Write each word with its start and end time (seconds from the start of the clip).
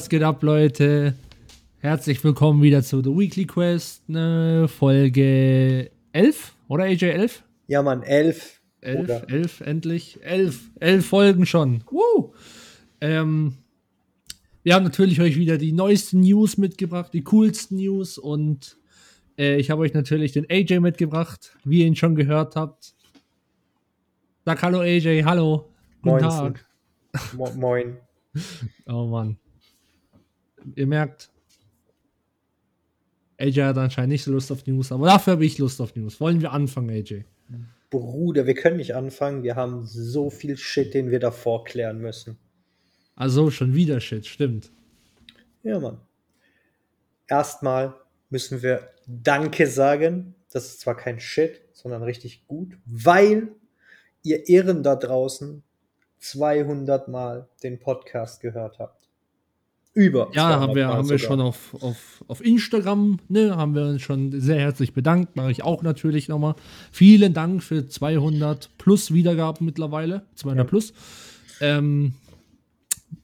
Was 0.00 0.08
geht 0.08 0.22
ab, 0.22 0.42
Leute? 0.42 1.14
Herzlich 1.80 2.24
willkommen 2.24 2.62
wieder 2.62 2.82
zu 2.82 3.02
The 3.02 3.10
Weekly 3.10 3.44
Quest, 3.44 4.08
ne, 4.08 4.66
Folge 4.66 5.90
11, 6.12 6.54
oder 6.68 6.84
AJ 6.84 7.02
11? 7.02 7.44
Ja, 7.66 7.82
Mann, 7.82 8.02
11. 8.02 8.62
11, 8.80 9.24
11, 9.28 9.60
endlich. 9.60 10.18
11, 10.22 10.70
11 10.80 11.06
Folgen 11.06 11.44
schon. 11.44 11.84
Woo! 11.90 12.32
Ähm, 13.02 13.58
wir 14.62 14.74
haben 14.74 14.84
natürlich 14.84 15.20
euch 15.20 15.36
wieder 15.36 15.58
die 15.58 15.72
neuesten 15.72 16.20
News 16.20 16.56
mitgebracht, 16.56 17.12
die 17.12 17.22
coolsten 17.22 17.76
News 17.76 18.16
und 18.16 18.78
äh, 19.36 19.56
ich 19.56 19.70
habe 19.70 19.82
euch 19.82 19.92
natürlich 19.92 20.32
den 20.32 20.46
AJ 20.48 20.80
mitgebracht, 20.80 21.58
wie 21.62 21.80
ihr 21.80 21.86
ihn 21.86 21.94
schon 21.94 22.14
gehört 22.14 22.56
habt. 22.56 22.94
Sag 24.46 24.62
hallo 24.62 24.80
AJ, 24.80 25.24
hallo. 25.24 25.68
Guten 26.00 26.20
Tag. 26.20 26.66
Mo 27.36 27.52
moin. 27.54 27.98
Oh 28.86 29.06
Mann 29.06 29.36
ihr 30.76 30.86
merkt, 30.86 31.30
AJ 33.38 33.62
hat 33.62 33.78
anscheinend 33.78 34.10
nicht 34.10 34.24
so 34.24 34.32
Lust 34.32 34.52
auf 34.52 34.66
News, 34.66 34.92
aber 34.92 35.06
dafür 35.06 35.32
habe 35.34 35.44
ich 35.44 35.58
Lust 35.58 35.80
auf 35.80 35.96
News. 35.96 36.20
Wollen 36.20 36.40
wir 36.40 36.52
anfangen, 36.52 36.90
AJ? 36.90 37.24
Bruder, 37.88 38.46
wir 38.46 38.54
können 38.54 38.76
nicht 38.76 38.94
anfangen. 38.94 39.42
Wir 39.42 39.56
haben 39.56 39.84
so 39.84 40.30
viel 40.30 40.56
Shit, 40.56 40.94
den 40.94 41.10
wir 41.10 41.18
davor 41.18 41.64
klären 41.64 41.98
müssen. 42.00 42.38
Also 43.16 43.50
schon 43.50 43.74
wieder 43.74 44.00
Shit, 44.00 44.26
stimmt. 44.26 44.70
Ja, 45.62 45.80
Mann. 45.80 46.00
Erstmal 47.26 47.94
müssen 48.28 48.62
wir 48.62 48.90
Danke 49.06 49.66
sagen. 49.66 50.34
Das 50.52 50.66
ist 50.66 50.80
zwar 50.80 50.96
kein 50.96 51.20
Shit, 51.20 51.62
sondern 51.72 52.02
richtig 52.02 52.46
gut, 52.46 52.76
weil 52.84 53.48
ihr 54.22 54.48
Ehren 54.48 54.82
da 54.82 54.96
draußen 54.96 55.62
200 56.18 57.08
Mal 57.08 57.48
den 57.62 57.78
Podcast 57.78 58.40
gehört 58.40 58.78
habt. 58.78 58.99
Über. 59.92 60.30
Ja, 60.34 60.60
haben 60.60 60.76
wir, 60.76 60.86
haben 60.86 61.08
wir 61.08 61.18
schon 61.18 61.40
auf, 61.40 61.74
auf, 61.80 62.24
auf 62.28 62.44
Instagram, 62.44 63.18
ne, 63.28 63.56
haben 63.56 63.74
wir 63.74 63.82
uns 63.86 64.02
schon 64.02 64.40
sehr 64.40 64.60
herzlich 64.60 64.94
bedankt. 64.94 65.34
Mache 65.34 65.50
ich 65.50 65.64
auch 65.64 65.82
natürlich 65.82 66.28
nochmal. 66.28 66.54
Vielen 66.92 67.34
Dank 67.34 67.62
für 67.62 67.88
200 67.88 68.70
plus 68.78 69.12
Wiedergaben 69.12 69.66
mittlerweile. 69.66 70.22
200 70.36 70.64
ja. 70.64 70.68
plus. 70.68 70.92
Ähm, 71.60 72.14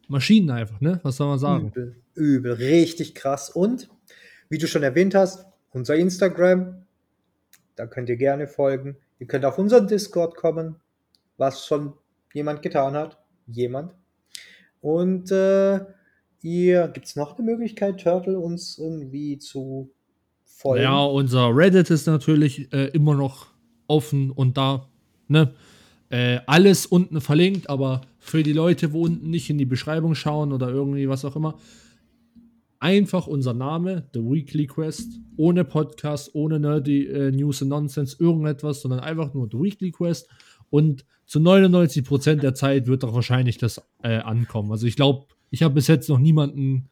Maschinen 0.08 0.50
einfach, 0.50 0.80
ne? 0.80 0.98
Was 1.04 1.16
soll 1.16 1.28
man 1.28 1.38
sagen? 1.38 1.68
Übel, 1.68 1.96
übel, 2.14 2.52
richtig 2.54 3.14
krass. 3.14 3.48
Und, 3.48 3.88
wie 4.48 4.58
du 4.58 4.66
schon 4.66 4.82
erwähnt 4.82 5.14
hast, 5.14 5.46
unser 5.70 5.94
Instagram, 5.94 6.84
da 7.76 7.86
könnt 7.86 8.08
ihr 8.08 8.16
gerne 8.16 8.48
folgen. 8.48 8.96
Ihr 9.18 9.26
könnt 9.26 9.44
auf 9.44 9.58
unseren 9.58 9.86
Discord 9.86 10.34
kommen, 10.34 10.76
was 11.36 11.64
schon 11.64 11.94
jemand 12.34 12.62
getan 12.62 12.94
hat. 12.94 13.18
Jemand. 13.46 13.94
Und 14.80 15.30
äh, 15.30 15.80
ihr, 16.46 16.88
gibt 16.88 17.06
es 17.06 17.16
noch 17.16 17.36
eine 17.36 17.44
Möglichkeit, 17.44 18.00
Turtle 18.00 18.38
uns 18.38 18.78
irgendwie 18.78 19.38
zu 19.38 19.90
folgen? 20.44 20.84
Ja, 20.84 21.02
unser 21.04 21.54
Reddit 21.54 21.90
ist 21.90 22.06
natürlich 22.06 22.72
äh, 22.72 22.86
immer 22.88 23.14
noch 23.14 23.48
offen 23.88 24.30
und 24.30 24.56
da, 24.56 24.88
ne? 25.28 25.52
Äh, 26.08 26.38
alles 26.46 26.86
unten 26.86 27.20
verlinkt, 27.20 27.68
aber 27.68 28.02
für 28.20 28.44
die 28.44 28.52
Leute, 28.52 28.92
wo 28.92 29.02
unten 29.02 29.28
nicht 29.28 29.50
in 29.50 29.58
die 29.58 29.64
Beschreibung 29.64 30.14
schauen 30.14 30.52
oder 30.52 30.68
irgendwie 30.68 31.08
was 31.08 31.24
auch 31.24 31.34
immer, 31.34 31.58
einfach 32.78 33.26
unser 33.26 33.54
Name, 33.54 34.08
The 34.14 34.20
Weekly 34.20 34.68
Quest, 34.68 35.18
ohne 35.36 35.64
Podcast, 35.64 36.32
ohne 36.36 36.60
Nerdy 36.60 37.06
äh, 37.06 37.32
News 37.32 37.60
and 37.60 37.70
Nonsense, 37.70 38.16
irgendetwas, 38.20 38.82
sondern 38.82 39.00
einfach 39.00 39.34
nur 39.34 39.48
The 39.50 39.58
Weekly 39.58 39.90
Quest 39.90 40.28
und 40.70 41.04
zu 41.26 41.40
99% 41.40 42.36
der 42.36 42.54
Zeit 42.54 42.86
wird 42.86 43.02
doch 43.02 43.12
wahrscheinlich 43.12 43.58
das 43.58 43.82
äh, 44.04 44.18
ankommen. 44.18 44.70
Also 44.70 44.86
ich 44.86 44.94
glaube, 44.94 45.26
ich 45.50 45.62
habe 45.62 45.74
bis 45.74 45.86
jetzt 45.86 46.08
noch 46.08 46.18
niemanden, 46.18 46.88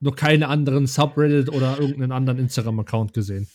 noch 0.00 0.16
keine 0.16 0.48
anderen 0.48 0.86
Subreddit 0.86 1.48
oder 1.48 1.78
irgendeinen 1.78 2.12
anderen 2.12 2.38
Instagram-Account 2.38 3.12
gesehen. 3.12 3.48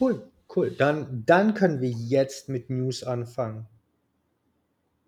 Cool, 0.00 0.22
cool. 0.54 0.74
Dann, 0.76 1.24
dann 1.26 1.54
können 1.54 1.80
wir 1.80 1.90
jetzt 1.90 2.48
mit 2.48 2.70
News 2.70 3.02
anfangen. 3.02 3.66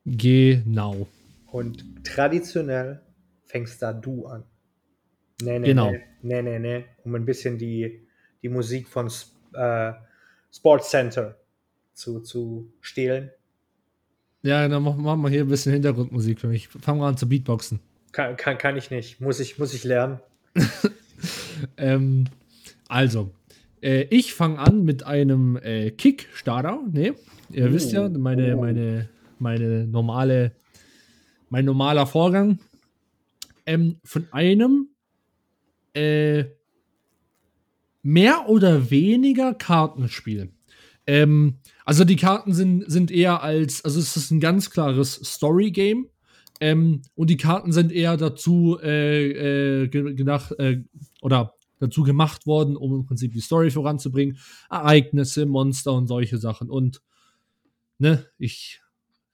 Genau. 0.05 1.07
Und 1.47 2.05
traditionell 2.05 3.03
fängst 3.45 3.83
da 3.83 3.93
du 3.93 4.27
an. 4.27 4.45
Nee, 5.43 5.59
nee, 5.59 5.69
genau. 5.69 5.93
Nee, 6.23 6.43
nee, 6.43 6.59
nee, 6.59 6.85
Um 7.05 7.15
ein 7.15 7.25
bisschen 7.25 7.59
die, 7.59 8.07
die 8.43 8.49
Musik 8.49 8.89
von 8.89 9.11
äh, 9.55 9.93
Sports 10.51 10.91
Center 10.91 11.37
zu, 11.93 12.21
zu 12.21 12.73
stehlen. 12.81 13.31
Ja, 14.43 14.67
dann 14.69 14.83
machen 14.83 15.23
wir 15.23 15.29
hier 15.31 15.43
ein 15.43 15.49
bisschen 15.49 15.73
Hintergrundmusik 15.73 16.41
für 16.41 16.49
mich. 16.49 16.69
Fangen 16.69 17.01
wir 17.01 17.07
an 17.07 17.17
zu 17.17 17.29
Beatboxen. 17.29 17.81
Kann, 18.13 18.37
kann, 18.37 18.59
kann 18.59 18.77
ich 18.77 18.91
nicht. 18.91 19.21
Muss 19.21 19.41
ich, 19.41 19.59
muss 19.59 19.75
ich 19.75 19.85
lernen. 19.85 20.21
ähm, 21.77 22.25
also, 22.89 23.33
äh, 23.83 24.03
ich 24.11 24.35
fange 24.35 24.59
an 24.59 24.85
mit 24.85 25.05
einem 25.05 25.57
äh, 25.57 25.91
Kickstarter. 25.91 26.81
Ne? 26.91 27.15
Ihr 27.51 27.69
oh, 27.69 27.73
wisst 27.73 27.93
ja, 27.93 28.09
meine, 28.09 28.57
oh. 28.57 28.61
meine, 28.61 29.09
meine 29.39 29.87
normale, 29.87 30.53
mein 31.49 31.65
normaler 31.65 32.07
Vorgang. 32.07 32.59
Ähm, 33.67 34.01
von 34.03 34.27
einem 34.33 34.89
äh, 35.93 36.45
mehr 38.03 38.49
oder 38.49 38.91
weniger 38.91 39.53
Kartenspiel. 39.55 40.51
Ähm, 41.07 41.59
also 41.85 42.05
die 42.05 42.17
Karten 42.17 42.53
sind, 42.53 42.91
sind 42.91 43.11
eher 43.11 43.43
als, 43.43 43.85
also 43.85 43.99
es 43.99 44.17
ist 44.17 44.31
ein 44.31 44.41
ganz 44.41 44.71
klares 44.71 45.15
Story-Game. 45.15 46.09
Ähm, 46.61 47.03
und 47.15 47.31
die 47.31 47.37
Karten 47.37 47.73
sind 47.73 47.93
eher 47.93 48.17
dazu 48.17 48.79
äh, 48.83 49.85
äh, 49.85 49.89
gedacht 49.89 50.53
äh, 50.59 50.83
oder 51.21 51.55
dazu 51.79 52.03
gemacht 52.03 52.47
worden, 52.47 52.77
um 52.77 52.95
im 52.95 53.07
Prinzip 53.07 53.33
die 53.33 53.41
Story 53.41 53.71
voranzubringen. 53.71 54.39
Ereignisse, 54.71 55.47
Monster 55.47 55.93
und 55.93 56.07
solche 56.07 56.39
Sachen. 56.39 56.71
Und 56.71 57.03
ne, 57.99 58.27
ich, 58.39 58.81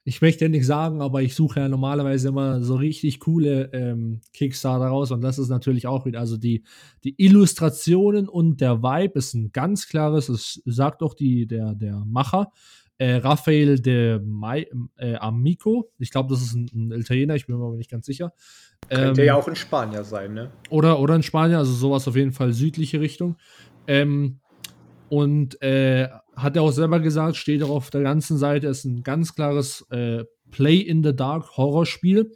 ich 0.03 0.21
möchte 0.21 0.45
ja 0.45 0.49
nicht 0.49 0.65
sagen, 0.65 1.01
aber 1.01 1.23
ich 1.23 1.33
suche 1.33 1.61
ja 1.61 1.69
normalerweise 1.69 2.27
immer 2.27 2.63
so 2.63 2.75
richtig 2.75 3.19
coole 3.19 3.71
ähm, 3.73 4.21
Kickstarter 4.33 4.87
raus. 4.87 5.11
Und 5.11 5.21
das 5.21 5.39
ist 5.39 5.49
natürlich 5.49 5.87
auch 5.87 6.05
wieder, 6.05 6.19
also 6.19 6.37
die, 6.37 6.63
die 7.03 7.15
Illustrationen 7.17 8.29
und 8.29 8.61
der 8.61 8.83
Vibe 8.83 9.17
ist 9.17 9.33
ein 9.33 9.51
ganz 9.51 9.87
klares, 9.87 10.27
das 10.27 10.61
sagt 10.65 11.01
auch 11.01 11.15
die, 11.15 11.47
der, 11.47 11.73
der 11.73 12.03
Macher 12.05 12.51
äh, 12.97 13.15
Rafael 13.15 13.79
de 13.79 14.19
Mai, 14.19 14.67
äh, 14.97 15.15
Amico. 15.15 15.91
Ich 15.99 16.11
glaube, 16.11 16.29
das 16.33 16.41
ist 16.41 16.53
ein, 16.55 16.69
ein, 16.73 16.91
Italiener, 16.91 17.35
ich 17.35 17.45
bin 17.45 17.57
mir 17.57 17.65
aber 17.65 17.75
nicht 17.75 17.91
ganz 17.91 18.05
sicher. 18.05 18.33
Könnte 18.89 19.21
ähm, 19.21 19.27
ja 19.27 19.35
auch 19.35 19.47
ein 19.47 19.55
Spanier 19.55 20.03
sein, 20.03 20.33
ne? 20.33 20.51
Oder, 20.69 20.99
oder 20.99 21.15
ein 21.15 21.23
Spanier, 21.23 21.57
also 21.57 21.73
sowas 21.73 22.07
auf 22.07 22.15
jeden 22.15 22.31
Fall 22.31 22.53
südliche 22.53 23.01
Richtung. 23.01 23.37
Ähm, 23.87 24.39
und 25.09 25.61
äh, 25.61 26.09
hat 26.35 26.55
er 26.55 26.63
auch 26.63 26.71
selber 26.71 26.99
gesagt, 26.99 27.35
steht 27.35 27.63
auch 27.63 27.69
auf 27.69 27.89
der 27.89 28.01
ganzen 28.01 28.37
Seite, 28.37 28.67
ist 28.67 28.85
ein 28.85 29.03
ganz 29.03 29.35
klares 29.35 29.85
äh, 29.91 30.23
Play 30.51 30.77
in 30.77 31.03
the 31.03 31.15
Dark 31.15 31.57
Horrorspiel. 31.57 32.31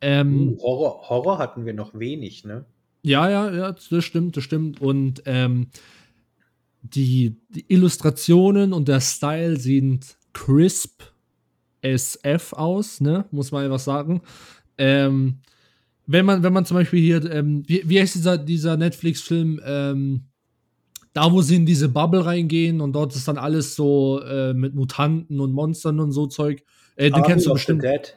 Ähm, 0.00 0.56
uh, 0.58 0.62
Horror, 0.62 1.08
Horror 1.08 1.38
hatten 1.38 1.66
wir 1.66 1.74
noch 1.74 1.98
wenig, 1.98 2.44
ne? 2.44 2.64
Ja, 3.02 3.28
ja, 3.30 3.50
ja, 3.52 3.72
das 3.72 4.04
stimmt, 4.04 4.36
das 4.36 4.44
stimmt. 4.44 4.80
Und 4.80 5.22
ähm, 5.26 5.68
die, 6.82 7.36
die 7.50 7.64
Illustrationen 7.68 8.72
und 8.72 8.88
der 8.88 9.00
Style 9.00 9.56
sind 9.56 10.16
crisp 10.32 11.02
SF 11.82 12.52
aus, 12.52 13.00
ne? 13.00 13.26
Muss 13.30 13.52
man 13.52 13.64
einfach 13.64 13.78
sagen. 13.78 14.22
Ähm, 14.76 15.40
wenn 16.06 16.24
man, 16.24 16.42
wenn 16.42 16.52
man 16.52 16.64
zum 16.64 16.76
Beispiel 16.76 17.00
hier, 17.00 17.30
ähm, 17.30 17.62
wie, 17.66 17.82
wie 17.84 18.00
heißt 18.00 18.14
dieser, 18.14 18.38
dieser 18.38 18.76
Netflix-Film, 18.76 19.60
ähm, 19.64 20.24
da 21.12 21.32
wo 21.32 21.42
sie 21.42 21.56
in 21.56 21.66
diese 21.66 21.88
Bubble 21.88 22.24
reingehen 22.24 22.80
und 22.80 22.92
dort 22.92 23.14
ist 23.14 23.28
dann 23.28 23.38
alles 23.38 23.74
so 23.74 24.22
äh, 24.22 24.54
mit 24.54 24.74
Mutanten 24.74 25.40
und 25.40 25.52
Monstern 25.52 26.00
und 26.00 26.12
so 26.12 26.26
Zeug. 26.26 26.62
Äh, 26.96 27.10
den 27.10 27.22
kennst 27.24 27.46
du 27.46 27.52
bestimmt. 27.52 27.82
Dead. 27.82 28.16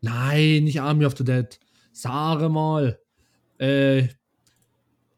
Nein, 0.00 0.64
nicht 0.64 0.80
Army 0.80 1.06
of 1.06 1.16
the 1.16 1.24
Dead. 1.24 1.58
Sage 1.92 2.48
mal. 2.48 2.98
Äh, 3.58 4.08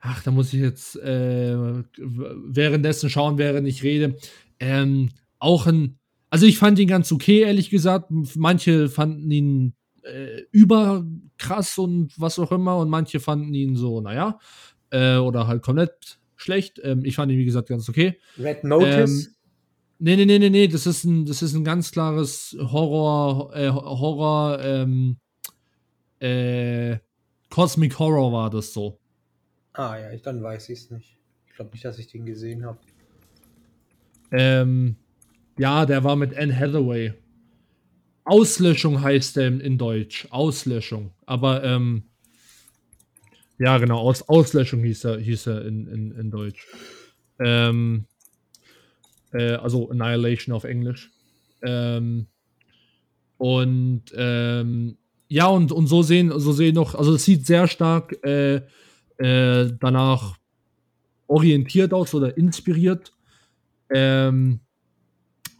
ach, 0.06 0.22
da 0.22 0.30
muss 0.30 0.52
ich 0.52 0.60
jetzt 0.60 0.96
äh, 0.96 1.56
währenddessen 1.98 3.10
schauen, 3.10 3.38
während 3.38 3.66
ich 3.66 3.82
rede. 3.82 4.16
Ähm, 4.60 5.10
auch 5.38 5.66
ein, 5.66 5.98
also 6.30 6.46
ich 6.46 6.58
fand 6.58 6.78
ihn 6.78 6.88
ganz 6.88 7.12
okay, 7.12 7.40
ehrlich 7.40 7.70
gesagt. 7.70 8.10
Manche 8.36 8.88
fanden 8.88 9.30
ihn 9.30 9.74
äh, 10.02 10.42
überkrass 10.52 11.78
und 11.78 12.18
was 12.18 12.38
auch 12.38 12.52
immer 12.52 12.78
und 12.78 12.88
manche 12.88 13.20
fanden 13.20 13.52
ihn 13.54 13.76
so, 13.76 14.00
naja, 14.00 14.38
äh, 14.90 15.16
oder 15.16 15.46
halt 15.46 15.62
komplett 15.62 16.18
schlecht. 16.36 16.80
Ähm, 16.82 17.04
ich 17.04 17.16
fand 17.16 17.32
ihn, 17.32 17.38
wie 17.38 17.44
gesagt, 17.44 17.68
ganz 17.68 17.88
okay. 17.88 18.18
Red 18.38 18.64
Notice? 18.64 19.26
Ähm, 19.26 19.34
nee, 19.98 20.16
nee, 20.16 20.26
nee, 20.26 20.38
nee, 20.38 20.50
nee, 20.50 20.68
das 20.68 20.86
ist 20.86 21.04
ein, 21.04 21.26
das 21.26 21.42
ist 21.42 21.54
ein 21.54 21.64
ganz 21.64 21.90
klares 21.90 22.56
Horror, 22.60 23.54
äh, 23.54 23.70
Horror, 23.70 24.60
ähm, 24.62 25.16
äh, 26.20 26.98
Cosmic 27.50 27.98
Horror 27.98 28.32
war 28.32 28.50
das 28.50 28.72
so. 28.72 28.98
Ah 29.76 29.98
ja, 29.98 30.10
ich, 30.12 30.22
dann 30.22 30.42
weiß 30.42 30.68
ich 30.70 30.80
es 30.80 30.90
nicht. 30.90 31.16
Ich 31.48 31.54
glaube 31.54 31.72
nicht, 31.72 31.84
dass 31.84 31.98
ich 31.98 32.08
den 32.08 32.26
gesehen 32.26 32.64
habe. 32.64 32.78
Ähm, 34.32 34.96
ja, 35.58 35.86
der 35.86 36.04
war 36.04 36.16
mit 36.16 36.36
Anne 36.36 36.58
Hathaway. 36.58 37.14
Auslöschung 38.24 39.00
heißt 39.02 39.36
der 39.36 39.60
in, 39.60 39.78
Deutsch. 39.78 40.26
Auslöschung. 40.30 41.12
Aber, 41.26 41.62
ähm, 41.62 42.04
ja, 43.58 43.78
genau, 43.78 44.00
Aus, 44.00 44.28
Auslöschung 44.28 44.82
hieß 44.82 45.04
er, 45.04 45.18
hieß 45.18 45.46
er 45.46 45.64
in, 45.64 45.86
in, 45.86 46.12
in 46.12 46.30
Deutsch. 46.30 46.66
Ähm, 47.38 48.06
äh, 49.32 49.52
also 49.52 49.90
Annihilation 49.90 50.54
auf 50.54 50.64
Englisch. 50.64 51.10
Ähm, 51.62 52.26
und 53.38 54.02
ähm, 54.14 54.96
ja, 55.28 55.46
und, 55.46 55.72
und 55.72 55.86
so 55.86 56.02
sehen, 56.02 56.32
so 56.38 56.52
sehen 56.52 56.74
noch, 56.74 56.94
also 56.94 57.14
es 57.14 57.24
sieht 57.24 57.46
sehr 57.46 57.66
stark 57.68 58.12
äh, 58.24 58.62
äh, 59.18 59.70
danach 59.80 60.36
orientiert 61.26 61.92
aus 61.92 62.14
oder 62.14 62.36
inspiriert. 62.36 63.12
Ähm, 63.90 64.60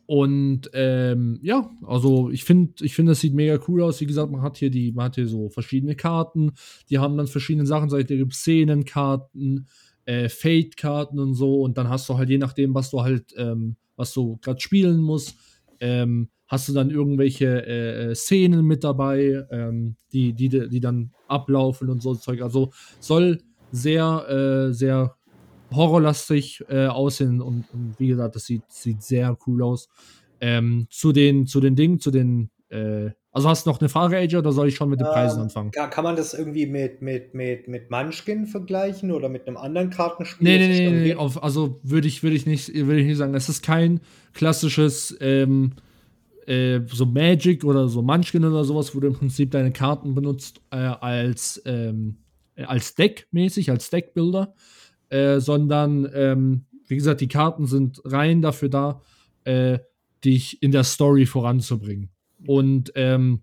und 0.06 0.70
ähm, 0.72 1.40
ja, 1.42 1.68
also 1.84 2.30
ich 2.30 2.44
finde, 2.44 2.84
ich 2.84 2.94
finde, 2.94 3.12
das 3.12 3.20
sieht 3.20 3.34
mega 3.34 3.58
cool 3.66 3.82
aus. 3.82 4.00
Wie 4.00 4.06
gesagt, 4.06 4.30
man 4.30 4.42
hat 4.42 4.56
hier 4.56 4.70
die, 4.70 4.92
man 4.92 5.06
hat 5.06 5.16
hier 5.16 5.26
so 5.26 5.48
verschiedene 5.48 5.96
Karten, 5.96 6.52
die 6.88 6.98
haben 6.98 7.16
dann 7.16 7.26
verschiedene 7.26 7.66
Sachen, 7.66 7.90
seit 7.90 8.06
gibt 8.06 8.34
Szenenkarten, 8.34 9.66
äh, 10.04 10.28
Fate-Karten 10.28 11.18
und 11.18 11.34
so. 11.34 11.60
Und 11.62 11.76
dann 11.76 11.88
hast 11.88 12.08
du 12.08 12.16
halt 12.16 12.30
je 12.30 12.38
nachdem, 12.38 12.74
was 12.74 12.90
du 12.90 13.02
halt, 13.02 13.34
ähm, 13.36 13.76
was 13.96 14.12
du 14.12 14.38
gerade 14.42 14.60
spielen 14.60 15.00
musst, 15.00 15.36
ähm, 15.80 16.28
hast 16.46 16.68
du 16.68 16.72
dann 16.72 16.90
irgendwelche 16.90 17.66
äh, 17.66 18.14
Szenen 18.14 18.64
mit 18.64 18.84
dabei, 18.84 19.44
ähm, 19.50 19.96
die, 20.12 20.32
die, 20.32 20.48
die 20.48 20.80
dann 20.80 21.12
ablaufen 21.28 21.90
und 21.90 22.02
so 22.02 22.14
Zeug. 22.14 22.42
Also 22.42 22.70
soll 23.00 23.40
sehr, 23.72 24.68
äh, 24.68 24.72
sehr 24.72 25.16
horrorlastig 25.74 26.64
äh, 26.68 26.86
aussehen 26.86 27.40
und, 27.40 27.64
und, 27.72 27.94
wie 27.98 28.08
gesagt, 28.08 28.36
das 28.36 28.46
sieht, 28.46 28.62
sieht 28.68 29.02
sehr 29.02 29.36
cool 29.46 29.62
aus. 29.62 29.88
Ähm, 30.40 30.86
zu, 30.90 31.12
den, 31.12 31.46
zu 31.46 31.60
den 31.60 31.74
Dingen, 31.74 31.98
zu 31.98 32.10
den, 32.10 32.50
äh, 32.68 33.10
also 33.32 33.48
hast 33.48 33.66
du 33.66 33.70
noch 33.70 33.80
eine 33.80 33.88
Frage, 33.88 34.16
AJ, 34.16 34.36
oder 34.36 34.52
soll 34.52 34.68
ich 34.68 34.76
schon 34.76 34.88
mit 34.88 35.00
den 35.00 35.06
Preisen 35.06 35.38
Ähm, 35.38 35.44
anfangen? 35.44 35.70
Kann, 35.72 35.90
kann 35.90 36.04
man 36.04 36.14
das 36.14 36.34
irgendwie 36.34 36.66
mit, 36.66 37.02
mit, 37.02 37.34
mit, 37.34 37.68
mit 37.68 37.90
Munchkin 37.90 38.46
vergleichen 38.46 39.10
oder 39.10 39.28
mit 39.28 39.48
einem 39.48 39.56
anderen 39.56 39.90
Kartenspiel? 39.90 40.46
Nee, 40.46 40.58
nee, 40.58 40.88
nee, 40.88 41.00
nee, 41.00 41.14
auf, 41.14 41.42
also 41.42 41.80
würde 41.82 42.06
ich, 42.06 42.22
würde 42.22 42.36
ich 42.36 42.46
nicht, 42.46 42.72
würde 42.74 43.00
ich 43.00 43.06
nicht 43.06 43.18
sagen. 43.18 43.34
Es 43.34 43.48
ist 43.48 43.62
kein 43.62 44.00
klassisches 44.32 45.16
ähm, 45.20 45.72
äh, 46.46 46.80
so 46.86 47.06
Magic 47.06 47.64
oder 47.64 47.88
so 47.88 48.02
Munchkin 48.02 48.44
oder 48.44 48.64
sowas, 48.64 48.94
wo 48.94 49.00
du 49.00 49.08
im 49.08 49.14
Prinzip 49.14 49.50
deine 49.50 49.72
Karten 49.72 50.14
benutzt 50.14 50.60
äh, 50.70 50.76
als, 50.76 51.60
ähm, 51.66 52.18
äh, 52.54 52.64
als 52.64 52.94
Deck 52.94 53.26
mäßig, 53.32 53.70
als 53.70 53.90
Deckbuilder, 53.90 54.54
äh, 55.08 55.40
sondern 55.40 56.08
ähm, 56.14 56.66
wie 56.88 56.96
gesagt, 56.96 57.20
die 57.20 57.28
Karten 57.28 57.66
sind 57.66 58.00
rein 58.04 58.42
dafür 58.42 58.68
da, 58.68 59.02
äh, 59.44 59.78
dich 60.24 60.62
in 60.62 60.72
der 60.72 60.84
Story 60.84 61.26
voranzubringen. 61.26 62.10
Und 62.46 62.92
ähm, 62.94 63.42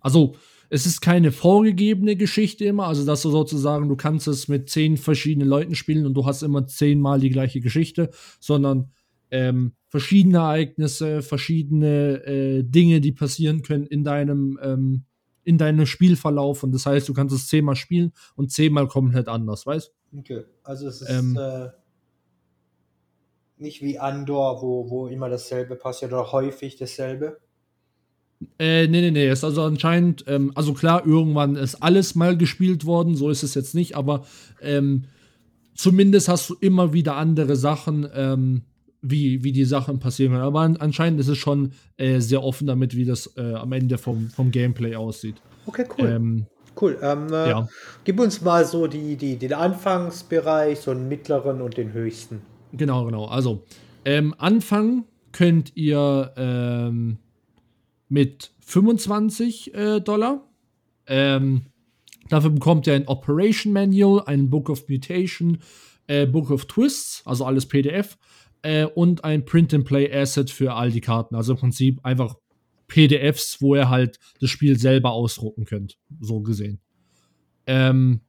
also 0.00 0.36
es 0.70 0.86
ist 0.86 1.00
keine 1.00 1.32
vorgegebene 1.32 2.16
Geschichte 2.16 2.64
immer, 2.64 2.86
also 2.86 3.04
dass 3.04 3.22
du 3.22 3.30
sozusagen, 3.30 3.88
du 3.88 3.96
kannst 3.96 4.28
es 4.28 4.48
mit 4.48 4.68
zehn 4.68 4.96
verschiedenen 4.96 5.48
Leuten 5.48 5.74
spielen 5.74 6.06
und 6.06 6.14
du 6.14 6.26
hast 6.26 6.42
immer 6.42 6.66
zehnmal 6.66 7.20
die 7.20 7.30
gleiche 7.30 7.60
Geschichte, 7.60 8.10
sondern 8.38 8.90
ähm, 9.30 9.72
verschiedene 9.88 10.38
Ereignisse, 10.38 11.22
verschiedene 11.22 12.24
äh, 12.24 12.62
Dinge, 12.62 13.00
die 13.00 13.12
passieren 13.12 13.62
können 13.62 13.86
in 13.86 14.04
deinem, 14.04 14.58
ähm, 14.62 15.04
in 15.44 15.58
deinem 15.58 15.86
Spielverlauf. 15.86 16.62
Und 16.62 16.72
das 16.72 16.86
heißt, 16.86 17.08
du 17.08 17.14
kannst 17.14 17.34
es 17.34 17.48
zehnmal 17.48 17.76
spielen 17.76 18.12
und 18.36 18.52
zehnmal 18.52 18.88
komplett 18.88 19.28
anders, 19.28 19.66
weißt 19.66 19.92
Okay, 20.18 20.44
also 20.62 20.88
es 20.88 21.02
ist 21.02 21.10
Ähm. 21.10 21.36
äh, 21.36 21.68
nicht 23.58 23.82
wie 23.82 23.98
Andor, 23.98 24.62
wo, 24.62 24.88
wo 24.88 25.08
immer 25.08 25.28
dasselbe 25.28 25.76
passiert 25.76 26.12
oder 26.12 26.32
häufig 26.32 26.76
dasselbe. 26.76 27.38
Äh, 28.58 28.86
nee, 28.86 29.00
nee, 29.00 29.10
nee, 29.10 29.30
ist 29.30 29.42
also 29.42 29.62
anscheinend, 29.62 30.24
ähm, 30.28 30.52
also 30.54 30.72
klar, 30.72 31.04
irgendwann 31.04 31.56
ist 31.56 31.82
alles 31.82 32.14
mal 32.14 32.36
gespielt 32.36 32.84
worden, 32.86 33.16
so 33.16 33.30
ist 33.30 33.42
es 33.42 33.54
jetzt 33.54 33.74
nicht, 33.74 33.96
aber 33.96 34.24
ähm, 34.62 35.06
zumindest 35.74 36.28
hast 36.28 36.48
du 36.48 36.54
immer 36.60 36.92
wieder 36.92 37.16
andere 37.16 37.56
Sachen, 37.56 38.08
ähm, 38.14 38.62
wie, 39.00 39.44
wie 39.44 39.52
die 39.52 39.64
Sachen 39.64 39.98
passieren 39.98 40.32
können. 40.32 40.44
Aber 40.44 40.60
an, 40.60 40.76
anscheinend 40.76 41.20
ist 41.20 41.28
es 41.28 41.38
schon 41.38 41.72
äh, 41.96 42.20
sehr 42.20 42.42
offen 42.42 42.66
damit, 42.66 42.96
wie 42.96 43.04
das 43.04 43.36
äh, 43.36 43.54
am 43.54 43.72
Ende 43.72 43.98
vom, 43.98 44.30
vom 44.30 44.50
Gameplay 44.50 44.96
aussieht. 44.96 45.36
Okay, 45.66 45.84
cool. 45.98 46.08
Ähm, 46.08 46.46
cool. 46.80 46.98
Ähm, 47.02 47.32
äh, 47.32 47.50
ja. 47.50 47.68
Gib 48.04 48.18
uns 48.20 48.40
mal 48.40 48.64
so 48.64 48.86
die, 48.86 49.16
die, 49.16 49.36
den 49.36 49.52
Anfangsbereich, 49.52 50.80
so 50.80 50.90
einen 50.90 51.08
mittleren 51.08 51.60
und 51.60 51.76
den 51.76 51.92
höchsten. 51.92 52.42
Genau, 52.72 53.04
genau. 53.04 53.26
Also, 53.26 53.64
ähm, 54.04 54.34
anfangen 54.38 55.04
könnt 55.32 55.76
ihr 55.76 56.32
ähm, 56.36 57.18
mit 58.08 58.50
25 58.60 59.74
äh, 59.74 60.00
Dollar. 60.00 60.44
Ähm, 61.06 61.62
dafür 62.28 62.50
bekommt 62.50 62.86
ihr 62.86 62.94
ein 62.94 63.08
Operation 63.08 63.72
Manual, 63.72 64.22
ein 64.26 64.50
Book 64.50 64.68
of 64.68 64.88
Mutation, 64.88 65.58
äh, 66.06 66.26
Book 66.26 66.50
of 66.50 66.66
Twists, 66.66 67.22
also 67.24 67.44
alles 67.44 67.66
PDF, 67.66 68.18
äh, 68.62 68.84
und 68.84 69.24
ein 69.24 69.44
Print-and-Play-Asset 69.44 70.50
für 70.50 70.74
all 70.74 70.90
die 70.90 71.00
Karten. 71.00 71.34
Also 71.34 71.52
im 71.52 71.58
Prinzip 71.58 72.04
einfach 72.04 72.36
PDFs, 72.88 73.60
wo 73.60 73.74
ihr 73.74 73.88
halt 73.88 74.18
das 74.40 74.50
Spiel 74.50 74.78
selber 74.78 75.12
ausdrucken 75.12 75.64
könnt, 75.64 75.98
so 76.20 76.40
gesehen. 76.40 76.80
Ähm, 77.66 78.20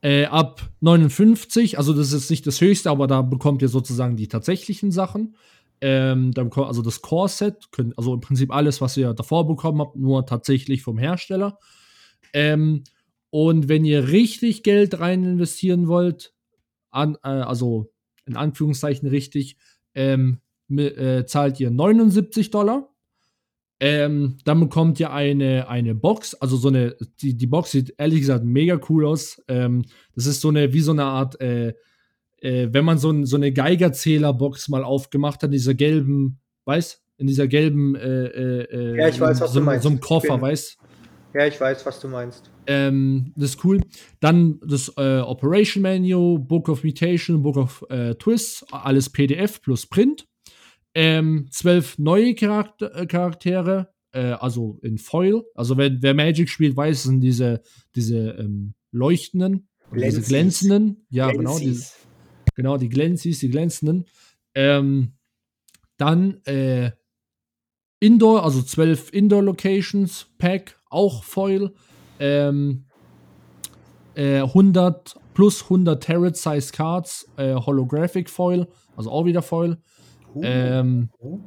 äh, 0.00 0.26
ab 0.26 0.70
59, 0.80 1.78
also 1.78 1.92
das 1.92 2.12
ist 2.12 2.30
nicht 2.30 2.46
das 2.46 2.60
höchste, 2.60 2.90
aber 2.90 3.06
da 3.06 3.22
bekommt 3.22 3.62
ihr 3.62 3.68
sozusagen 3.68 4.16
die 4.16 4.28
tatsächlichen 4.28 4.92
Sachen. 4.92 5.36
Ähm, 5.80 6.32
da 6.32 6.44
bekommt 6.44 6.68
also 6.68 6.82
das 6.82 7.02
Core-Set, 7.02 7.68
also 7.96 8.14
im 8.14 8.20
Prinzip 8.20 8.52
alles, 8.52 8.80
was 8.80 8.96
ihr 8.96 9.12
davor 9.14 9.46
bekommen 9.46 9.80
habt, 9.80 9.96
nur 9.96 10.24
tatsächlich 10.26 10.82
vom 10.82 10.98
Hersteller. 10.98 11.58
Ähm, 12.32 12.84
und 13.30 13.68
wenn 13.68 13.84
ihr 13.84 14.08
richtig 14.08 14.62
Geld 14.62 15.00
rein 15.00 15.24
investieren 15.24 15.88
wollt, 15.88 16.32
an, 16.90 17.16
äh, 17.24 17.28
also 17.28 17.90
in 18.26 18.36
Anführungszeichen 18.36 19.08
richtig, 19.08 19.56
ähm, 19.94 20.38
äh, 20.70 21.24
zahlt 21.26 21.60
ihr 21.60 21.70
79 21.70 22.50
Dollar. 22.50 22.88
Ähm, 23.80 24.38
dann 24.44 24.60
bekommt 24.60 24.98
ihr 25.00 25.12
eine, 25.12 25.68
eine 25.68 25.94
Box, 25.94 26.34
also 26.34 26.56
so 26.56 26.68
eine, 26.68 26.96
die, 27.20 27.36
die 27.36 27.46
Box 27.46 27.72
sieht 27.72 27.92
ehrlich 27.98 28.20
gesagt 28.20 28.44
mega 28.44 28.80
cool 28.88 29.04
aus. 29.04 29.42
Ähm, 29.48 29.84
das 30.14 30.26
ist 30.26 30.40
so 30.40 30.48
eine, 30.48 30.72
wie 30.72 30.80
so 30.80 30.92
eine 30.92 31.04
Art, 31.04 31.40
äh, 31.40 31.74
äh, 32.38 32.68
wenn 32.72 32.84
man 32.84 32.98
so, 32.98 33.10
ein, 33.10 33.26
so 33.26 33.36
eine 33.36 33.52
Geigerzähler-Box 33.52 34.68
mal 34.68 34.84
aufgemacht 34.84 35.42
hat, 35.42 35.48
in 35.48 35.52
dieser 35.52 35.74
gelben, 35.74 36.38
weiß, 36.66 37.02
in 37.18 37.26
dieser 37.26 37.46
gelben, 37.48 37.94
äh, 37.96 38.26
äh, 38.26 38.62
äh, 38.94 38.98
Ja, 38.98 39.08
ich 39.08 39.20
weiß, 39.20 39.40
was 39.40 39.52
so, 39.52 39.58
du 39.60 39.66
meinst. 39.66 39.82
so 39.82 39.88
einem 39.90 40.00
Koffer, 40.00 40.34
bin- 40.34 40.42
weiß. 40.42 40.78
Ja, 41.34 41.46
ich 41.48 41.60
weiß, 41.60 41.84
was 41.84 41.98
du 41.98 42.06
meinst. 42.08 42.48
Ähm, 42.68 43.32
das 43.36 43.50
ist 43.50 43.64
cool. 43.64 43.80
Dann 44.20 44.60
das 44.64 44.92
äh, 44.96 45.18
Operation 45.18 45.82
Menu, 45.82 46.38
Book 46.38 46.68
of 46.68 46.84
Mutation, 46.84 47.42
Book 47.42 47.56
of 47.56 47.84
äh, 47.90 48.14
Twists, 48.14 48.64
alles 48.70 49.10
PDF 49.10 49.60
plus 49.60 49.86
Print. 49.86 50.28
Ähm, 50.94 51.48
zwölf 51.50 51.98
neue 51.98 52.36
Charakter 52.36 52.94
äh, 52.94 53.06
Charaktere, 53.06 53.92
äh, 54.12 54.20
also 54.20 54.78
in 54.82 54.96
Foil. 54.96 55.42
Also 55.56 55.76
wer, 55.76 55.90
wer 56.00 56.14
Magic 56.14 56.48
spielt, 56.48 56.76
weiß, 56.76 56.98
es 56.98 57.02
sind 57.02 57.20
diese, 57.20 57.62
diese 57.96 58.36
ähm, 58.38 58.74
leuchtenden, 58.92 59.68
diese 59.92 60.22
Glänzis. 60.22 60.28
glänzenden. 60.28 61.06
Ja, 61.10 61.32
genau, 61.32 61.58
die, 61.58 61.64
Glänzis. 61.64 61.96
genau, 62.54 62.76
die 62.76 62.88
Glänzis, 62.88 63.40
die 63.40 63.50
glänzenden. 63.50 64.04
Ähm, 64.54 65.14
dann 65.96 66.40
äh, 66.44 66.92
Indoor, 68.04 68.44
also 68.44 68.60
zwölf 68.60 69.10
Indoor-Locations, 69.14 70.26
Pack, 70.36 70.76
auch 70.90 71.24
Foil. 71.24 71.72
Ähm, 72.20 72.84
äh, 74.14 74.40
100 74.40 75.16
plus 75.32 75.62
100 75.64 76.02
Tarot-Size 76.02 76.70
Cards, 76.72 77.26
äh, 77.38 77.54
Holographic 77.54 78.28
Foil, 78.28 78.68
also 78.94 79.10
auch 79.10 79.24
wieder 79.24 79.40
Foil. 79.40 79.78
Uh, 80.34 80.42
Ähm, 80.44 81.08
uh, 81.20 81.38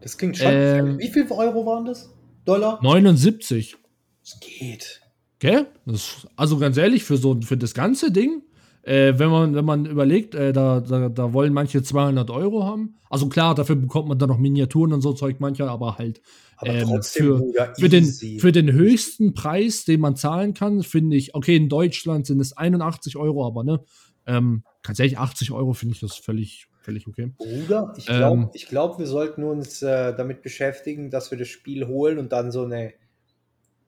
das 0.00 0.18
klingt 0.18 0.36
schon. 0.36 0.48
ähm, 0.50 0.98
Wie 0.98 1.08
viel 1.08 1.30
Euro 1.30 1.64
waren 1.64 1.84
das? 1.84 2.12
Dollar? 2.44 2.80
79. 2.82 3.76
Es 4.24 4.40
geht. 4.40 5.00
Gell? 5.38 5.68
Das, 5.86 6.26
also 6.34 6.58
ganz 6.58 6.76
ehrlich, 6.76 7.04
für 7.04 7.18
so 7.18 7.40
für 7.40 7.56
das 7.56 7.72
ganze 7.72 8.10
Ding 8.10 8.42
Äh, 8.82 9.18
wenn, 9.18 9.30
man, 9.30 9.54
wenn 9.54 9.64
man 9.64 9.84
überlegt, 9.84 10.34
äh, 10.34 10.52
da, 10.52 10.80
da, 10.80 11.08
da 11.10 11.32
wollen 11.32 11.52
manche 11.52 11.82
200 11.82 12.30
Euro 12.30 12.64
haben. 12.64 12.96
Also 13.10 13.28
klar, 13.28 13.54
dafür 13.54 13.76
bekommt 13.76 14.08
man 14.08 14.18
dann 14.18 14.30
noch 14.30 14.38
Miniaturen 14.38 14.92
und 14.92 15.02
so 15.02 15.12
Zeug 15.12 15.38
mancher, 15.38 15.68
aber 15.68 15.98
halt 15.98 16.22
Aber 16.56 16.70
ähm, 16.70 17.02
für, 17.02 17.42
für, 17.78 17.88
den, 17.88 18.06
für 18.06 18.52
den 18.52 18.72
höchsten 18.72 19.34
Preis, 19.34 19.84
den 19.84 20.00
man 20.00 20.16
zahlen 20.16 20.54
kann, 20.54 20.82
finde 20.82 21.16
ich, 21.16 21.34
okay, 21.34 21.56
in 21.56 21.68
Deutschland 21.68 22.26
sind 22.26 22.40
es 22.40 22.56
81 22.56 23.16
Euro, 23.16 23.46
aber 23.46 23.64
ne, 23.64 23.84
ähm, 24.26 24.64
tatsächlich 24.82 25.18
80 25.18 25.52
Euro 25.52 25.74
finde 25.74 25.94
ich 25.94 26.00
das 26.00 26.16
völlig, 26.16 26.68
völlig 26.80 27.06
okay. 27.06 27.32
Bruder, 27.36 27.92
ich 27.98 28.08
Ähm. 28.08 28.16
glaube, 28.16 28.50
ich 28.54 28.66
glaub, 28.66 28.98
wir 28.98 29.06
sollten 29.06 29.44
uns 29.44 29.82
äh, 29.82 30.14
damit 30.16 30.42
beschäftigen, 30.42 31.10
dass 31.10 31.30
wir 31.30 31.38
das 31.38 31.48
Spiel 31.48 31.86
holen 31.86 32.18
und 32.18 32.32
dann 32.32 32.50
so 32.50 32.64
eine 32.64 32.94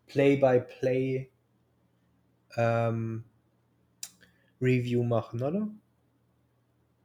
Play-by-Play 0.08 1.30
ähm, 2.56 3.24
Review 4.62 5.02
machen, 5.02 5.42
oder? 5.42 5.68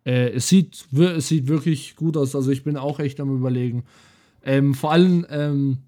Äh, 0.06 0.30
es, 0.36 0.48
sieht, 0.48 0.88
es 0.94 1.28
sieht 1.28 1.48
wirklich 1.48 1.96
gut 1.96 2.16
aus. 2.16 2.36
Also 2.36 2.52
ich 2.52 2.64
bin 2.64 2.78
auch 2.78 3.00
echt 3.00 3.20
am 3.20 3.36
überlegen. 3.36 3.84
Ähm, 4.44 4.74
vor 4.74 4.92
allem, 4.94 5.26
ähm, 5.30 5.80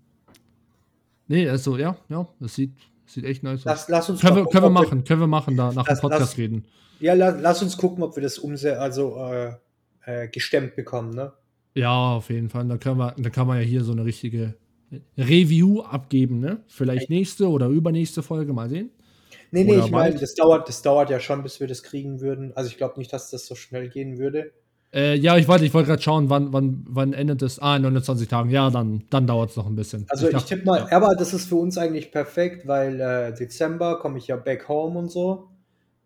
nee, 1.28 1.48
also 1.48 1.78
ja, 1.78 1.96
ja, 2.10 2.28
das 2.40 2.56
sieht, 2.56 2.74
sieht 3.06 3.24
echt 3.24 3.44
nice 3.44 3.60
aus. 3.62 3.66
Lass, 3.66 3.88
lass 3.90 4.10
uns 4.10 4.20
Können 4.22 4.36
wir, 4.38 4.46
können 4.48 4.66
wir 4.66 4.70
machen, 4.70 5.04
können 5.06 5.22
wir 5.22 5.28
machen, 5.28 5.56
da 5.56 5.68
nach 5.72 5.86
dem 5.86 5.92
Lass- 5.92 6.02
Podcast 6.02 6.22
lass- 6.22 6.38
reden. 6.38 6.66
Ja, 7.00 7.14
la, 7.14 7.30
lass 7.30 7.64
uns 7.64 7.78
gucken, 7.78 8.04
ob 8.04 8.18
wir 8.18 8.24
das 8.24 8.38
umse 8.40 8.78
also 8.78 9.16
äh, 9.32 9.54
äh, 10.06 10.28
gestemmt 10.28 10.76
bekommen, 10.76 11.12
ne? 11.16 11.32
Ja, 11.76 12.16
auf 12.16 12.30
jeden 12.30 12.50
Fall. 12.50 12.68
Da 12.68 12.78
kann 12.78 12.98
man, 12.98 13.14
da 13.18 13.30
kann 13.30 13.48
man 13.48 13.58
ja 13.60 13.64
hier 13.64 13.86
so 13.86 13.94
eine 13.94 14.04
richtige 14.04 14.56
Review 15.18 15.80
abgeben, 15.82 16.42
ne? 16.42 16.62
Vielleicht 16.68 17.10
nächste 17.10 17.48
oder 17.48 17.68
übernächste 17.70 18.22
Folge, 18.22 18.52
mal 18.52 18.68
sehen. 18.68 18.90
Nee, 19.52 19.64
nee, 19.64 19.74
Oder 19.78 19.86
ich 19.86 19.92
meine, 19.92 20.16
das 20.16 20.36
dauert, 20.36 20.68
das 20.70 20.82
dauert 20.82 21.10
ja 21.10 21.20
schon, 21.20 21.42
bis 21.44 21.60
wir 21.60 21.68
das 21.68 21.84
kriegen 21.84 22.22
würden. 22.22 22.52
Also 22.56 22.70
ich 22.70 22.78
glaube 22.78 23.00
nicht, 23.00 23.12
dass 23.12 23.30
das 23.32 23.46
so 23.46 23.56
schnell 23.56 23.90
gehen 23.90 24.18
würde. 24.18 24.52
Äh, 24.92 25.16
ja, 25.16 25.38
ich 25.38 25.48
wollte 25.48 25.66
ich 25.66 25.74
wollte 25.74 25.88
gerade 25.88 26.02
schauen, 26.02 26.30
wann, 26.30 26.52
wann, 26.52 26.84
wann 26.88 27.14
endet 27.14 27.42
es? 27.44 27.60
Ah, 27.60 27.76
in 27.76 27.84
29 27.84 28.28
Tagen. 28.28 28.50
Ja, 28.50 28.70
dann, 28.72 29.04
dann 29.10 29.28
dauert 29.28 29.52
es 29.52 29.56
noch 29.56 29.68
ein 29.68 29.76
bisschen. 29.76 30.06
Also 30.10 30.28
ich, 30.28 30.34
dachte- 30.34 30.48
tippe 30.48 30.66
mal, 30.66 30.88
ja. 30.90 30.98
aber 30.98 31.16
das 31.16 31.34
ist 31.34 31.48
für 31.48 31.56
uns 31.56 31.78
eigentlich 31.78 32.12
perfekt, 32.12 32.68
weil 32.68 33.00
äh, 33.00 33.34
Dezember 33.34 34.00
komme 34.00 34.18
ich 34.18 34.28
ja 34.28 34.36
back 34.36 34.68
home 34.68 34.98
und 34.98 35.12
so. 35.12 35.50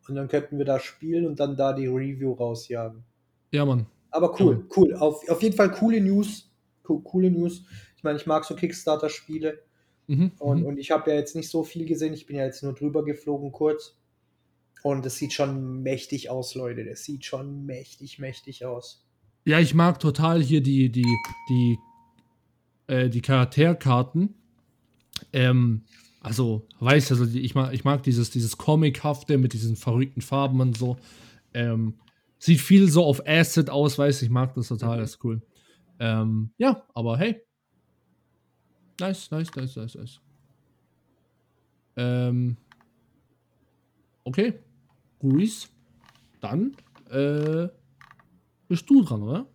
Und 0.07 0.15
dann 0.15 0.27
könnten 0.27 0.57
wir 0.57 0.65
da 0.65 0.79
spielen 0.79 1.25
und 1.25 1.39
dann 1.39 1.55
da 1.55 1.71
die 1.71 1.87
Review 1.87 2.33
rausjagen. 2.33 3.03
Ja, 3.51 3.65
Mann. 3.65 3.85
Aber 4.11 4.37
cool, 4.39 4.65
cool. 4.75 4.93
Auf, 4.95 5.27
auf 5.29 5.41
jeden 5.41 5.55
Fall 5.55 5.71
coole 5.71 6.01
News. 6.01 6.49
Co 6.83 6.99
coole 6.99 7.31
News. 7.31 7.63
Ich 7.95 8.03
meine, 8.03 8.17
ich 8.17 8.25
mag 8.25 8.43
so 8.43 8.53
Kickstarter-Spiele. 8.53 9.59
Mhm. 10.07 10.31
Und, 10.39 10.61
mhm. 10.61 10.65
und 10.65 10.77
ich 10.77 10.91
habe 10.91 11.11
ja 11.11 11.17
jetzt 11.17 11.35
nicht 11.35 11.49
so 11.49 11.63
viel 11.63 11.85
gesehen. 11.85 12.13
Ich 12.13 12.25
bin 12.25 12.35
ja 12.35 12.45
jetzt 12.45 12.63
nur 12.63 12.73
drüber 12.73 13.03
geflogen 13.03 13.51
kurz. 13.51 13.97
Und 14.83 15.05
es 15.05 15.15
sieht 15.15 15.31
schon 15.31 15.81
mächtig 15.81 16.29
aus, 16.29 16.55
Leute. 16.55 16.83
Das 16.83 17.05
sieht 17.05 17.23
schon 17.23 17.65
mächtig, 17.65 18.19
mächtig 18.19 18.65
aus. 18.65 19.05
Ja, 19.45 19.59
ich 19.59 19.73
mag 19.73 19.99
total 19.99 20.41
hier 20.41 20.61
die, 20.61 20.89
die, 20.89 21.17
die, 21.49 21.77
äh, 22.87 23.09
die 23.09 23.21
Charakterkarten. 23.21 24.35
Ähm, 25.31 25.83
also, 26.19 26.67
weißt 26.79 27.11
du, 27.11 27.15
also 27.15 27.37
ich 27.37 27.55
mag, 27.55 27.73
ich 27.73 27.83
mag 27.83 28.03
dieses, 28.03 28.29
dieses 28.29 28.57
Comichafte 28.57 29.37
mit 29.37 29.53
diesen 29.53 29.75
verrückten 29.75 30.21
Farben 30.21 30.59
und 30.61 30.77
so. 30.77 30.97
Ähm, 31.53 31.95
sieht 32.39 32.59
viel 32.59 32.89
so 32.89 33.05
auf 33.05 33.25
Acid 33.25 33.69
aus, 33.69 33.97
weiß 33.97 34.21
ich 34.21 34.29
mag 34.29 34.53
das 34.55 34.67
total, 34.67 34.97
Mhm. 34.97 35.01
das 35.01 35.11
ist 35.11 35.23
cool. 35.23 35.41
Ähm, 35.99 36.51
ja, 36.57 36.85
aber 36.93 37.17
hey. 37.17 37.41
Nice, 39.03 39.31
nice, 39.31 39.53
nice, 39.53 39.75
nice, 39.75 39.95
nice. 39.95 40.19
Ähm, 41.97 42.55
okay. 44.23 44.53
Ruiz. 45.21 45.67
Dann, 46.39 46.77
äh, 47.09 47.67
bist 48.69 48.89
du 48.89 49.03
dran, 49.03 49.23
oder? 49.23 49.45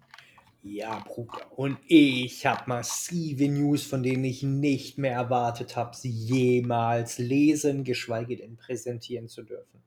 Ja, 0.62 0.98
Bruder. 0.98 1.50
Und 1.56 1.78
ich 1.86 2.44
habe 2.44 2.64
massive 2.66 3.48
News, 3.48 3.84
von 3.84 4.02
denen 4.02 4.24
ich 4.24 4.42
nicht 4.42 4.98
mehr 4.98 5.14
erwartet 5.14 5.76
habe, 5.76 5.96
sie 5.96 6.10
jemals 6.10 7.16
lesen, 7.16 7.84
geschweige 7.84 8.36
denn 8.36 8.58
präsentieren 8.58 9.28
zu 9.28 9.44
dürfen. 9.44 9.80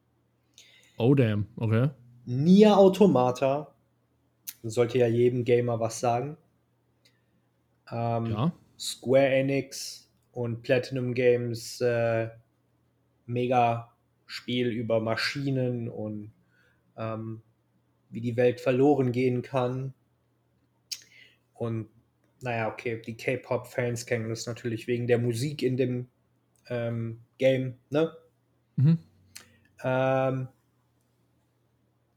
Oh, 0.97 1.13
damn. 1.13 1.45
Okay. 1.55 1.91
Nier 2.25 2.77
Automata 2.77 3.75
sollte 4.63 4.97
ja 4.97 5.07
jedem 5.07 5.43
Gamer 5.43 5.79
was 5.79 5.99
sagen. 5.99 6.37
Ähm, 7.91 8.25
Ja. 8.25 8.53
Square 8.81 9.27
Enix 9.27 10.09
und 10.31 10.63
Platinum 10.63 11.13
Games 11.13 11.79
äh, 11.81 12.29
mega 13.27 13.91
Spiel 14.25 14.69
über 14.69 14.99
Maschinen 14.99 15.87
und 15.87 16.31
ähm, 16.97 17.43
wie 18.09 18.21
die 18.21 18.35
Welt 18.35 18.59
verloren 18.59 19.11
gehen 19.11 19.43
kann. 19.43 19.93
Und 21.53 21.89
naja, 22.41 22.69
okay, 22.69 22.99
die 23.05 23.15
K-Pop-Fans 23.15 24.07
kennen 24.07 24.29
das 24.29 24.47
natürlich 24.47 24.87
wegen 24.87 25.05
der 25.05 25.19
Musik 25.19 25.61
in 25.61 25.77
dem 25.77 26.07
ähm, 26.67 27.19
Game, 27.37 27.75
ne? 27.91 28.11
Mhm. 28.77 28.97
Ähm, 29.83 30.47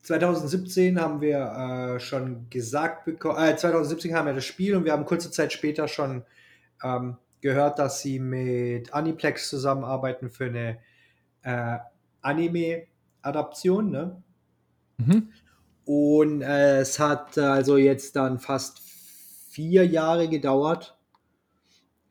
2017 0.01 0.99
haben 0.99 1.21
wir 1.21 1.97
äh, 1.97 2.01
schon 2.01 2.49
gesagt 2.49 3.05
bekommen, 3.05 3.39
äh, 3.39 3.55
2017 3.55 4.15
haben 4.15 4.27
wir 4.27 4.35
das 4.35 4.47
Spiel 4.47 4.77
und 4.77 4.87
wir 4.87 4.93
haben 4.93 5.05
kurze 5.05 5.31
Zeit 5.31 5.53
später 5.53 5.89
schon 5.89 6.25
ähm, 6.83 7.19
gehört, 7.41 7.79
dass 7.79 8.01
sie 8.01 8.19
mit 8.19 8.93
Aniplex 8.93 9.49
zusammenarbeiten 9.49 10.31
für 10.31 10.47
eine 10.47 10.79
äh, 11.43 11.79
Anime-Adaption, 12.23 13.91
ne? 13.91 14.23
Mhm. 14.97 15.31
Und 15.85 16.41
äh, 16.43 16.79
es 16.79 16.99
hat 16.99 17.37
also 17.37 17.77
jetzt 17.77 18.17
dann 18.17 18.39
fast 18.39 18.81
vier 19.51 19.87
Jahre 19.87 20.29
gedauert, 20.29 20.99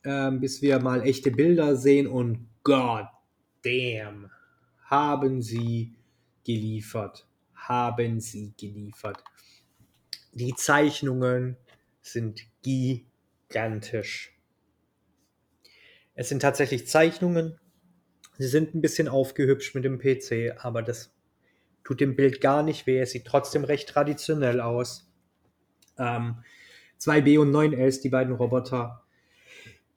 ähm, 0.04 0.40
bis 0.40 0.62
wir 0.62 0.80
mal 0.80 1.02
echte 1.02 1.32
Bilder 1.32 1.76
sehen 1.76 2.08
und 2.08 2.48
God 2.64 3.08
damn, 3.64 4.30
haben 4.86 5.42
sie 5.42 5.96
geliefert. 6.46 7.28
Haben 7.56 8.20
sie 8.20 8.54
geliefert. 8.58 9.24
Die 10.34 10.54
Zeichnungen 10.56 11.58
sind 12.02 12.46
gigantisch. 12.62 14.33
Es 16.16 16.30
sind 16.30 16.42
tatsächlich 16.42 16.88
Zeichnungen. 16.88 17.58
Sie 18.38 18.48
sind 18.48 18.76
ein 18.76 18.82
bisschen 18.82 19.08
aufgehübscht 19.08 19.76
mit 19.76 19.84
dem 19.84 20.00
PC, 20.00 20.56
aber 20.64 20.82
das 20.82 21.12
tut 21.84 22.00
dem 22.00 22.16
Bild 22.16 22.42
gar 22.42 22.64
nicht 22.64 22.88
weh. 22.88 23.00
Es 23.00 23.12
sieht 23.12 23.26
trotzdem 23.26 23.64
recht 23.64 23.90
traditionell 23.90 24.62
aus. 24.62 25.12
Ähm, 25.98 26.38
2B 27.00 27.40
und 27.40 27.52
9S, 27.52 28.02
die 28.02 28.10
beiden 28.10 28.34
Roboter, 28.34 29.04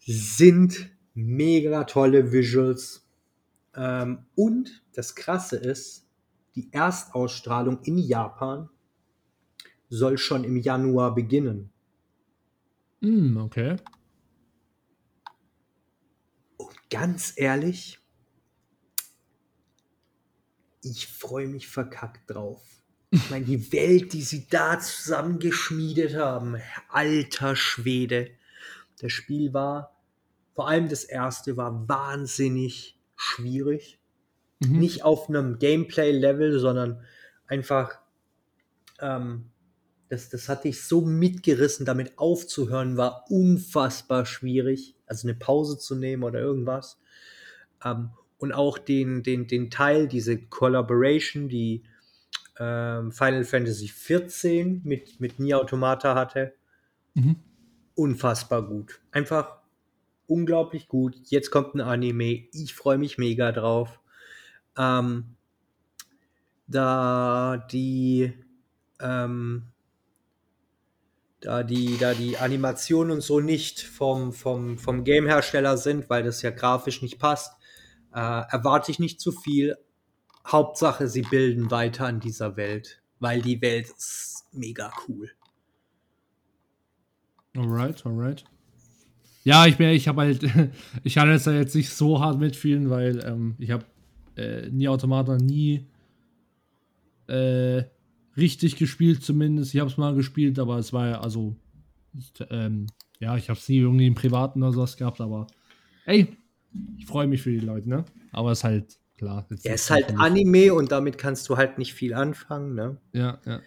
sind 0.00 0.90
mega 1.14 1.85
tolle 1.85 2.32
Visuals. 2.32 3.06
Ähm, 3.75 4.26
und 4.35 4.82
das 4.94 5.14
Krasse 5.14 5.56
ist, 5.56 6.06
die 6.54 6.73
Erstausstrahlung 6.73 7.80
in 7.82 7.99
Japan 7.99 8.68
soll 9.88 10.18
schon 10.18 10.44
im 10.44 10.56
Januar 10.56 11.14
beginnen. 11.14 11.70
Mm, 13.00 13.37
okay. 13.37 13.76
Ganz 16.90 17.33
ehrlich, 17.37 17.99
ich 20.83 21.09
freue 21.09 21.49
mich 21.49 21.69
verkackt 21.69 22.31
drauf. 22.31 22.62
Ich 23.11 23.31
meine, 23.31 23.45
die 23.45 23.73
Welt, 23.73 24.12
die 24.12 24.23
sie 24.23 24.47
da 24.49 24.78
zusammengeschmiedet 24.78 26.16
haben, 26.16 26.57
alter 26.88 27.57
Schwede. 27.57 28.31
Das 29.00 29.12
Spiel 29.12 29.52
war, 29.52 29.97
vor 30.55 30.69
allem 30.69 30.88
das 30.88 31.05
erste, 31.05 31.57
war 31.57 31.88
wahnsinnig 31.88 32.99
schwierig. 33.16 33.99
Mhm. 34.61 34.78
Nicht 34.78 35.05
auf 35.05 35.28
einem 35.28 35.59
Gameplay-Level, 35.59 36.59
sondern 36.59 37.05
einfach, 37.47 37.99
ähm, 39.00 39.50
das, 40.09 40.29
das 40.29 40.49
hat 40.49 40.65
dich 40.65 40.83
so 40.85 41.01
mitgerissen, 41.03 41.87
damit 41.87 42.19
aufzuhören, 42.19 42.97
war 42.97 43.25
unfassbar 43.31 44.27
schwierig. 44.27 44.97
Also 45.07 45.29
eine 45.29 45.37
Pause 45.37 45.79
zu 45.79 45.95
nehmen 45.97 46.23
oder 46.23 46.41
irgendwas. 46.41 46.99
Ähm, 47.85 48.11
und 48.39 48.53
auch 48.53 48.79
den, 48.79 49.23
den, 49.23 49.47
den 49.47 49.71
Teil, 49.71 50.09
diese 50.09 50.39
Collaboration, 50.39 51.49
die 51.49 51.85
ähm, 52.59 53.13
Final 53.13 53.45
Fantasy 53.45 53.89
XIV 53.89 54.85
mit, 54.85 55.21
mit 55.21 55.41
Nier 55.41 55.59
Automata 55.61 56.15
hatte, 56.15 56.55
Mhm. 57.15 57.37
unfassbar 57.95 58.67
gut. 58.67 59.01
Einfach 59.11 59.59
unglaublich 60.27 60.89
gut. 60.89 61.17
Jetzt 61.27 61.51
kommt 61.51 61.75
ein 61.75 61.81
Anime. 61.81 62.49
Ich 62.53 62.75
freue 62.75 62.99
mich 62.99 63.19
mega 63.19 63.53
drauf. 63.53 64.01
Ähm, 64.77 65.37
da 66.67 67.57
die 67.71 68.33
ähm, 69.01 69.69
da 71.40 71.62
die, 71.62 71.97
da 71.99 72.14
die 72.14 72.38
Animationen 72.38 73.12
und 73.12 73.21
so 73.21 73.40
nicht 73.40 73.81
vom, 73.81 74.33
vom, 74.33 74.78
vom 74.78 75.05
Game-Hersteller 75.05 75.76
sind, 75.76 76.09
weil 76.11 76.23
das 76.23 76.43
ja 76.43 76.50
grafisch 76.50 77.02
nicht 77.02 77.19
passt, 77.19 77.52
äh, 78.14 78.19
erwarte 78.19 78.90
ich 78.90 78.99
nicht 78.99 79.21
zu 79.21 79.33
viel. 79.33 79.76
Hauptsache, 80.47 81.09
sie 81.09 81.23
bilden 81.23 81.71
weiter 81.71 82.07
an 82.07 82.21
dieser 82.21 82.57
Welt, 82.57 83.02
weil 83.19 83.43
die 83.43 83.61
Welt 83.61 83.88
ist 83.97 84.45
mega 84.52 84.93
cool. 85.09 85.31
Alright, 87.57 88.05
alright. 88.07 88.45
Ja, 89.45 89.66
ich 89.66 89.76
bin, 89.76 89.90
ich 89.90 90.09
habe 90.09 90.23
halt, 90.23 90.43
ich 91.05 91.19
hatte 91.19 91.31
jetzt 91.31 91.47
jetzt 91.47 91.75
nicht 91.75 91.90
so 91.90 92.21
hart 92.21 92.38
mitfühlen, 92.38 92.90
weil 92.90 93.25
ähm, 93.25 93.55
ich 93.59 93.71
habe 93.71 93.85
äh, 94.37 94.69
nie 94.71 94.88
Automata 94.88 95.37
nie 95.37 95.87
äh, 97.28 97.85
richtig 98.37 98.76
gespielt, 98.76 99.23
zumindest. 99.23 99.75
Ich 99.75 99.81
habe 99.81 99.90
es 99.90 99.97
mal 99.97 100.14
gespielt, 100.14 100.59
aber 100.59 100.78
es 100.78 100.93
war 100.93 101.09
ja, 101.09 101.21
also, 101.21 101.57
ähm, 102.50 102.87
ja, 103.19 103.37
ich 103.37 103.49
habe 103.49 103.59
es 103.59 103.69
nie 103.69 103.78
irgendwie 103.78 104.07
im 104.07 104.14
Privaten 104.14 104.62
oder 104.62 104.73
sowas 104.73 104.97
gehabt, 104.97 105.21
aber 105.21 105.47
ey, 106.05 106.37
ich 106.97 107.07
freue 107.07 107.26
mich 107.26 107.43
für 107.43 107.50
die 107.50 107.61
Leute, 107.61 107.88
ne? 107.88 108.05
Aber 108.33 108.52
es 108.52 108.59
ist 108.59 108.64
halt 108.64 108.99
klar. 109.16 109.47
Ja, 109.50 109.73
es 109.73 109.83
ist 109.83 109.90
halt 109.90 110.19
Anime 110.19 110.75
und 110.75 110.93
damit 110.93 111.19
kannst 111.19 111.49
du 111.49 111.57
halt 111.57 111.78
nicht 111.78 111.95
viel 111.95 112.14
anfangen, 112.14 112.75
ne? 112.75 112.99
Ja, 113.12 113.40
ja. 113.47 113.61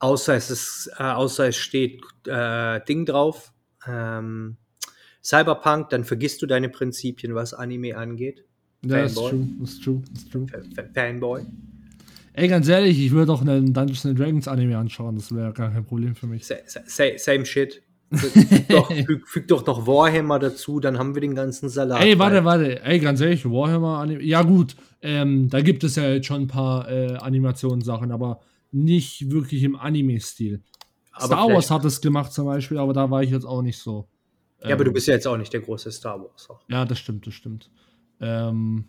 Außer 0.00 0.34
es 0.34 0.50
ist, 0.50 0.90
äh, 0.98 1.02
außer 1.02 1.48
es 1.48 1.56
steht 1.56 2.00
äh, 2.26 2.80
Ding 2.84 3.04
drauf. 3.04 3.52
Ähm, 3.86 4.56
Cyberpunk, 5.22 5.90
dann 5.90 6.04
vergisst 6.04 6.40
du 6.40 6.46
deine 6.46 6.68
Prinzipien, 6.68 7.34
was 7.34 7.52
Anime 7.52 7.96
angeht. 7.96 8.44
Ja, 8.84 9.04
ist 9.04 9.16
true, 9.16 9.48
ist 9.62 9.82
true, 9.82 10.02
ist 10.14 10.30
true. 10.30 10.46
Fanboy. 10.94 11.44
Ey, 12.38 12.46
ganz 12.46 12.68
ehrlich, 12.68 13.04
ich 13.04 13.10
würde 13.10 13.32
auch 13.32 13.40
einen 13.40 13.74
Dungeons 13.74 14.06
and 14.06 14.16
Dragons 14.16 14.46
Anime 14.46 14.78
anschauen, 14.78 15.16
das 15.16 15.34
wäre 15.34 15.52
gar 15.52 15.72
kein 15.72 15.84
Problem 15.84 16.14
für 16.14 16.28
mich. 16.28 16.46
Same, 16.46 17.18
same 17.18 17.44
shit. 17.44 17.82
füg, 18.12 18.32
doch, 18.68 18.92
füg, 18.92 19.26
füg, 19.26 19.48
doch 19.48 19.66
noch 19.66 19.88
Warhammer 19.88 20.38
dazu, 20.38 20.78
dann 20.78 21.00
haben 21.00 21.16
wir 21.16 21.20
den 21.20 21.34
ganzen 21.34 21.68
Salat. 21.68 22.00
Ey, 22.00 22.16
warte, 22.16 22.44
warte. 22.44 22.80
Ey, 22.84 23.00
ganz 23.00 23.20
ehrlich, 23.20 23.44
Warhammer 23.44 23.98
Anime. 23.98 24.22
Ja, 24.22 24.42
gut, 24.42 24.76
ähm, 25.02 25.48
da 25.48 25.60
gibt 25.62 25.82
es 25.82 25.96
ja 25.96 26.08
jetzt 26.08 26.28
schon 26.28 26.42
ein 26.42 26.46
paar 26.46 26.88
äh, 26.88 27.16
Animationssachen, 27.16 28.12
aber 28.12 28.38
nicht 28.70 29.32
wirklich 29.32 29.64
im 29.64 29.74
Anime-Stil. 29.74 30.62
Star 31.18 31.48
Wars 31.48 31.72
hat 31.72 31.84
es 31.86 32.00
gemacht 32.00 32.32
zum 32.32 32.46
Beispiel, 32.46 32.78
aber 32.78 32.92
da 32.92 33.10
war 33.10 33.20
ich 33.20 33.30
jetzt 33.30 33.46
auch 33.46 33.62
nicht 33.62 33.78
so. 33.78 34.06
Ja, 34.60 34.68
ähm, 34.68 34.72
aber 34.74 34.84
du 34.84 34.90
ähm, 34.90 34.94
bist 34.94 35.08
ja 35.08 35.14
jetzt 35.14 35.26
auch 35.26 35.36
nicht 35.36 35.52
der 35.52 35.62
große 35.62 35.90
Star 35.90 36.20
Wars. 36.20 36.48
Auch. 36.48 36.60
Ja, 36.68 36.84
das 36.84 37.00
stimmt, 37.00 37.26
das 37.26 37.34
stimmt. 37.34 37.68
Ähm, 38.20 38.84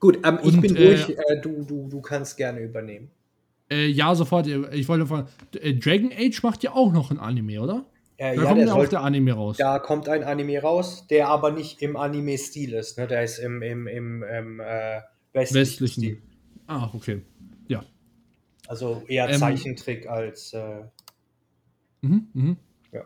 Gut, 0.00 0.18
ähm, 0.24 0.38
ich 0.42 0.60
bin 0.60 0.76
äh, 0.76 0.86
ruhig, 0.86 1.18
äh, 1.18 1.40
du, 1.40 1.64
du, 1.64 1.88
du 1.88 2.00
kannst 2.00 2.36
gerne 2.36 2.60
übernehmen. 2.60 3.10
Äh, 3.70 3.86
ja, 3.88 4.14
sofort. 4.14 4.46
Ich 4.46 4.88
wollte 4.88 5.06
fragen, 5.06 5.28
äh, 5.60 5.74
Dragon 5.74 6.12
Age 6.16 6.42
macht 6.42 6.62
ja 6.62 6.72
auch 6.72 6.92
noch 6.92 7.10
ein 7.10 7.18
Anime, 7.18 7.60
oder? 7.60 7.84
Äh, 8.16 8.34
da 8.34 8.42
ja, 8.42 8.48
kommt 8.48 8.60
ja 8.60 8.74
auch 8.74 8.88
der 8.88 9.00
Anime 9.02 9.32
raus. 9.32 9.56
Da 9.58 9.78
kommt 9.78 10.08
ein 10.08 10.24
Anime 10.24 10.60
raus, 10.60 11.06
der 11.08 11.28
aber 11.28 11.52
nicht 11.52 11.82
im 11.82 11.96
Anime-Stil 11.96 12.72
ist. 12.74 12.98
Ne? 12.98 13.06
Der 13.06 13.22
ist 13.22 13.38
im, 13.38 13.62
im, 13.62 13.86
im, 13.86 14.22
im 14.22 14.60
äh, 14.60 15.00
westlichen, 15.32 15.60
westlichen 15.60 16.02
Stil. 16.02 16.22
Ah, 16.66 16.90
okay. 16.92 17.22
Ja. 17.68 17.84
Also 18.66 19.02
eher 19.06 19.28
ähm, 19.28 19.38
Zeichentrick 19.38 20.08
als. 20.08 20.52
Äh, 20.52 20.82
mhm, 22.02 22.28
mhm. 22.32 22.56
Ja. 22.92 23.04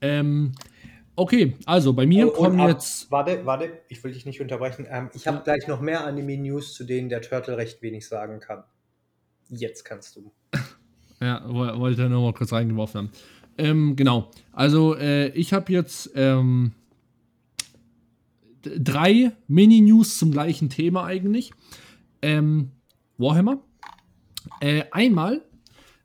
Ähm, 0.00 0.52
Okay, 1.18 1.56
also 1.64 1.94
bei 1.94 2.06
mir 2.06 2.28
und, 2.28 2.34
kommen 2.34 2.60
ab, 2.60 2.68
jetzt. 2.68 3.10
Warte, 3.10 3.46
warte, 3.46 3.80
ich 3.88 4.04
will 4.04 4.12
dich 4.12 4.26
nicht 4.26 4.42
unterbrechen. 4.42 4.86
Ähm, 4.88 5.08
ich 5.14 5.26
habe 5.26 5.38
ja. 5.38 5.42
gleich 5.42 5.66
noch 5.66 5.80
mehr 5.80 6.06
Anime-News, 6.06 6.74
zu 6.74 6.84
denen 6.84 7.08
der 7.08 7.22
Turtle 7.22 7.56
recht 7.56 7.80
wenig 7.80 8.06
sagen 8.06 8.38
kann. 8.38 8.64
Jetzt 9.48 9.84
kannst 9.84 10.16
du. 10.16 10.30
ja, 11.20 11.42
wollte 11.48 12.02
er 12.02 12.08
nur 12.10 12.22
mal 12.22 12.34
kurz 12.34 12.52
reingeworfen 12.52 12.98
haben. 12.98 13.10
Ähm, 13.56 13.96
genau. 13.96 14.30
Also, 14.52 14.94
äh, 14.94 15.28
ich 15.28 15.54
habe 15.54 15.72
jetzt 15.72 16.10
ähm, 16.14 16.72
drei 18.62 19.32
Mini-News 19.48 20.18
zum 20.18 20.32
gleichen 20.32 20.68
Thema 20.68 21.06
eigentlich. 21.06 21.52
Ähm, 22.20 22.72
Warhammer. 23.16 23.62
Äh, 24.60 24.84
einmal 24.90 25.42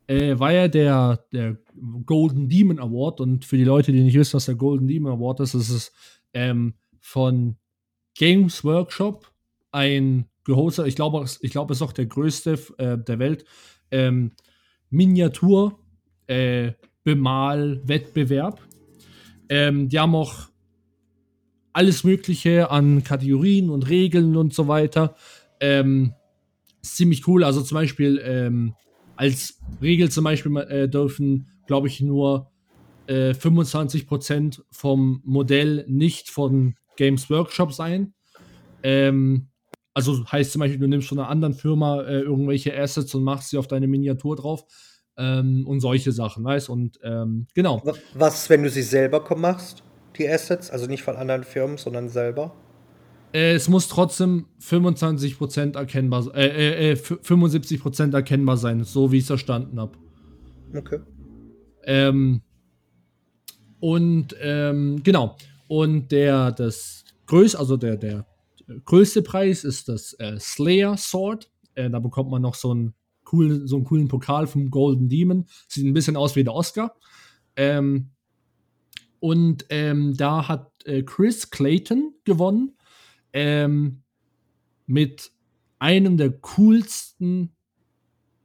äh, 0.07 0.39
war 0.39 0.53
ja 0.53 0.69
der, 0.69 1.25
der 1.33 1.57
Golden 2.05 2.49
Demon 2.49 2.79
Award. 2.79 3.21
Und 3.21 3.45
für 3.45 3.57
die 3.57 3.63
Leute, 3.63 3.91
die 3.91 4.03
nicht 4.03 4.17
wissen, 4.17 4.33
was 4.35 4.45
der 4.45 4.55
Golden 4.55 4.87
Demon 4.87 5.13
Award 5.13 5.41
ist, 5.41 5.53
ist 5.53 5.69
es 5.69 5.91
ähm, 6.33 6.75
von 6.99 7.57
Games 8.15 8.63
Workshop 8.63 9.31
ein 9.71 10.25
gehostet, 10.43 10.87
ich 10.87 10.95
glaube, 10.95 11.25
ich 11.41 11.51
glaube, 11.51 11.73
es 11.73 11.79
ist 11.79 11.87
auch 11.87 11.93
der 11.93 12.07
größte 12.07 12.59
äh, 12.77 12.97
der 12.97 13.19
Welt, 13.19 13.45
ähm, 13.91 14.31
Miniatur 14.89 15.79
äh. 16.27 16.71
Ähm, 19.49 19.89
die 19.89 19.99
haben 19.99 20.15
auch 20.15 20.49
alles 21.73 22.03
Mögliche 22.03 22.69
an 22.69 23.03
Kategorien 23.03 23.69
und 23.69 23.89
Regeln 23.89 24.35
und 24.35 24.53
so 24.53 24.67
weiter. 24.67 25.15
Ähm, 25.59 26.13
ziemlich 26.81 27.27
cool. 27.27 27.43
Also 27.43 27.61
zum 27.61 27.75
Beispiel 27.75 28.21
ähm, 28.23 28.75
als 29.15 29.59
Regel 29.81 30.09
zum 30.09 30.23
Beispiel 30.23 30.57
äh, 30.57 30.89
dürfen, 30.89 31.47
glaube 31.67 31.87
ich, 31.87 32.01
nur 32.01 32.51
äh, 33.07 33.31
25% 33.31 34.61
vom 34.71 35.21
Modell 35.23 35.85
nicht 35.87 36.29
von 36.29 36.75
Games 36.97 37.29
Workshop 37.29 37.73
sein. 37.73 38.13
Ähm, 38.83 39.47
also 39.93 40.25
heißt 40.31 40.53
zum 40.53 40.59
Beispiel, 40.59 40.79
du 40.79 40.87
nimmst 40.87 41.07
von 41.07 41.19
einer 41.19 41.29
anderen 41.29 41.53
Firma 41.53 42.01
äh, 42.01 42.21
irgendwelche 42.21 42.77
Assets 42.77 43.13
und 43.13 43.23
machst 43.23 43.49
sie 43.49 43.57
auf 43.57 43.67
deine 43.67 43.87
Miniatur 43.87 44.35
drauf. 44.35 44.63
Ähm, 45.17 45.67
und 45.67 45.81
solche 45.81 46.13
Sachen, 46.13 46.43
weißt 46.43 46.69
Und 46.69 46.99
ähm, 47.03 47.47
genau. 47.53 47.83
Was, 48.13 48.49
wenn 48.49 48.63
du 48.63 48.69
sie 48.69 48.81
selber 48.81 49.23
machst, 49.35 49.83
die 50.17 50.27
Assets? 50.27 50.69
Also 50.71 50.87
nicht 50.87 51.03
von 51.03 51.17
anderen 51.17 51.43
Firmen, 51.43 51.77
sondern 51.77 52.07
selber? 52.07 52.55
Äh, 53.33 53.53
es 53.53 53.67
muss 53.67 53.87
trotzdem 53.87 54.45
25% 54.61 55.75
erkennbar 55.75 56.33
äh, 56.35 56.47
äh, 56.47 56.91
äh 56.91 56.95
75% 56.95 58.13
erkennbar 58.13 58.57
sein, 58.57 58.83
so 58.83 59.11
wie 59.11 59.17
ich 59.17 59.23
es 59.23 59.27
verstanden 59.27 59.79
habe. 59.79 59.97
Okay. 60.75 60.99
Ähm, 61.85 62.41
und 63.79 64.35
ähm, 64.39 65.01
genau. 65.03 65.37
Und 65.67 66.11
der 66.11 66.51
das 66.51 67.03
größte, 67.25 67.59
also 67.59 67.77
der, 67.77 67.97
der 67.97 68.25
größte 68.85 69.21
Preis 69.21 69.63
ist 69.63 69.89
das 69.89 70.13
äh, 70.19 70.39
Slayer 70.39 70.97
Sword. 70.97 71.49
Äh, 71.75 71.89
da 71.89 71.99
bekommt 71.99 72.29
man 72.29 72.41
noch 72.41 72.55
so 72.55 72.71
einen 72.71 72.93
coolen, 73.23 73.67
so 73.67 73.77
einen 73.77 73.85
coolen 73.85 74.07
Pokal 74.07 74.47
vom 74.47 74.69
Golden 74.69 75.09
Demon. 75.09 75.45
Sieht 75.67 75.85
ein 75.85 75.93
bisschen 75.93 76.17
aus 76.17 76.35
wie 76.35 76.43
der 76.43 76.53
Oscar. 76.53 76.95
Ähm, 77.55 78.11
und 79.19 79.65
ähm, 79.69 80.15
da 80.17 80.47
hat 80.47 80.71
äh, 80.85 81.03
Chris 81.03 81.49
Clayton 81.49 82.13
gewonnen 82.23 82.75
ähm, 83.33 84.03
mit 84.87 85.31
einem 85.79 86.17
der 86.17 86.31
coolsten 86.31 87.55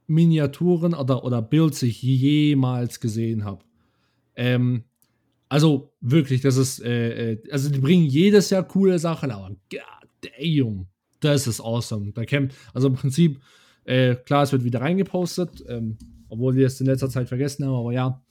Miniaturen 0.07 0.93
oder, 0.93 1.23
oder 1.23 1.41
Builds 1.41 1.83
ich 1.83 2.01
jemals 2.01 2.99
gesehen 2.99 3.45
habe. 3.45 3.63
Ähm, 4.35 4.83
also 5.49 5.93
wirklich, 6.01 6.41
das 6.41 6.57
ist, 6.57 6.83
äh, 6.83 7.33
äh, 7.33 7.51
also 7.51 7.69
die 7.69 7.79
bringen 7.79 8.05
jedes 8.05 8.49
Jahr 8.49 8.67
coole 8.67 8.99
Sachen, 8.99 9.31
aber 9.31 9.55
damn, 10.21 10.87
das 11.19 11.47
ist 11.47 11.61
awesome. 11.61 12.11
Da 12.13 12.25
camp, 12.25 12.53
also 12.73 12.87
im 12.87 12.95
Prinzip, 12.95 13.39
äh, 13.85 14.15
klar, 14.15 14.43
es 14.43 14.51
wird 14.51 14.63
wieder 14.63 14.81
reingepostet, 14.81 15.63
ähm, 15.67 15.97
obwohl 16.29 16.55
wir 16.55 16.67
es 16.67 16.79
in 16.81 16.87
letzter 16.87 17.09
Zeit 17.09 17.29
vergessen 17.29 17.65
haben, 17.65 17.75
aber 17.75 17.93
ja, 17.93 18.21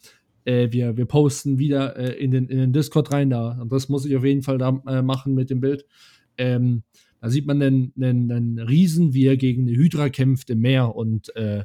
äh, 0.46 0.70
wir, 0.70 0.96
wir 0.96 1.06
posten 1.06 1.58
wieder 1.58 1.96
äh, 1.96 2.12
in, 2.12 2.30
den, 2.30 2.48
in 2.48 2.58
den 2.58 2.72
Discord 2.72 3.12
rein 3.12 3.30
da. 3.30 3.58
Und 3.60 3.72
das 3.72 3.88
muss 3.88 4.06
ich 4.06 4.16
auf 4.16 4.24
jeden 4.24 4.42
Fall 4.42 4.58
da 4.58 4.80
äh, 4.86 5.02
machen 5.02 5.34
mit 5.34 5.50
dem 5.50 5.60
Bild. 5.60 5.84
Ähm, 6.38 6.82
da 7.20 7.30
sieht 7.30 7.46
man 7.46 7.60
einen, 7.62 7.92
einen, 7.96 8.30
einen, 8.30 8.58
Riesen, 8.58 9.14
wie 9.14 9.26
er 9.26 9.36
gegen 9.36 9.66
eine 9.66 9.76
Hydra 9.76 10.08
kämpft 10.08 10.50
im 10.50 10.60
Meer. 10.60 10.94
Und 10.94 11.34
äh, 11.36 11.64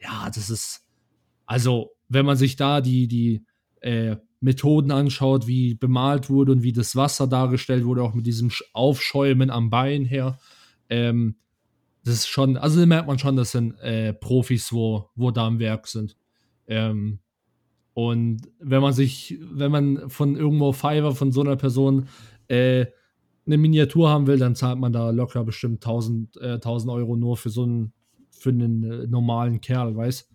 ja, 0.00 0.30
das 0.34 0.50
ist, 0.50 0.86
also, 1.44 1.92
wenn 2.08 2.26
man 2.26 2.36
sich 2.36 2.56
da 2.56 2.80
die, 2.80 3.08
die 3.08 3.44
äh, 3.80 4.16
Methoden 4.40 4.90
anschaut, 4.90 5.46
wie 5.46 5.74
bemalt 5.74 6.30
wurde 6.30 6.52
und 6.52 6.62
wie 6.62 6.72
das 6.72 6.96
Wasser 6.96 7.26
dargestellt 7.26 7.84
wurde, 7.84 8.02
auch 8.02 8.14
mit 8.14 8.26
diesem 8.26 8.50
Aufschäumen 8.72 9.50
am 9.50 9.70
Bein 9.70 10.04
her, 10.04 10.38
ähm, 10.88 11.36
das 12.04 12.14
ist 12.14 12.28
schon, 12.28 12.56
also 12.56 12.78
da 12.78 12.86
merkt 12.86 13.08
man 13.08 13.18
schon, 13.18 13.36
das 13.36 13.50
sind 13.50 13.78
äh, 13.80 14.12
Profis, 14.12 14.72
wo, 14.72 15.10
wo 15.16 15.32
da 15.32 15.46
am 15.46 15.58
Werk 15.58 15.88
sind. 15.88 16.16
Ähm, 16.68 17.18
und 17.94 18.42
wenn 18.60 18.82
man 18.82 18.92
sich, 18.92 19.38
wenn 19.40 19.72
man 19.72 20.10
von 20.10 20.36
irgendwo 20.36 20.72
Fiverr 20.72 21.14
von 21.14 21.32
so 21.32 21.40
einer 21.40 21.56
Person 21.56 22.08
äh, 22.46 22.86
eine 23.46 23.58
Miniatur 23.58 24.08
haben 24.08 24.26
will, 24.26 24.38
dann 24.38 24.56
zahlt 24.56 24.78
man 24.78 24.92
da 24.92 25.10
locker 25.10 25.44
bestimmt 25.44 25.84
1000, 25.84 26.36
äh, 26.38 26.54
1000 26.54 26.92
Euro 26.92 27.16
nur 27.16 27.36
für 27.36 27.50
so 27.50 27.62
einen, 27.62 27.92
für 28.30 28.50
einen 28.50 28.82
äh, 28.84 29.06
normalen 29.06 29.60
Kerl, 29.60 29.96
weiß. 29.96 30.28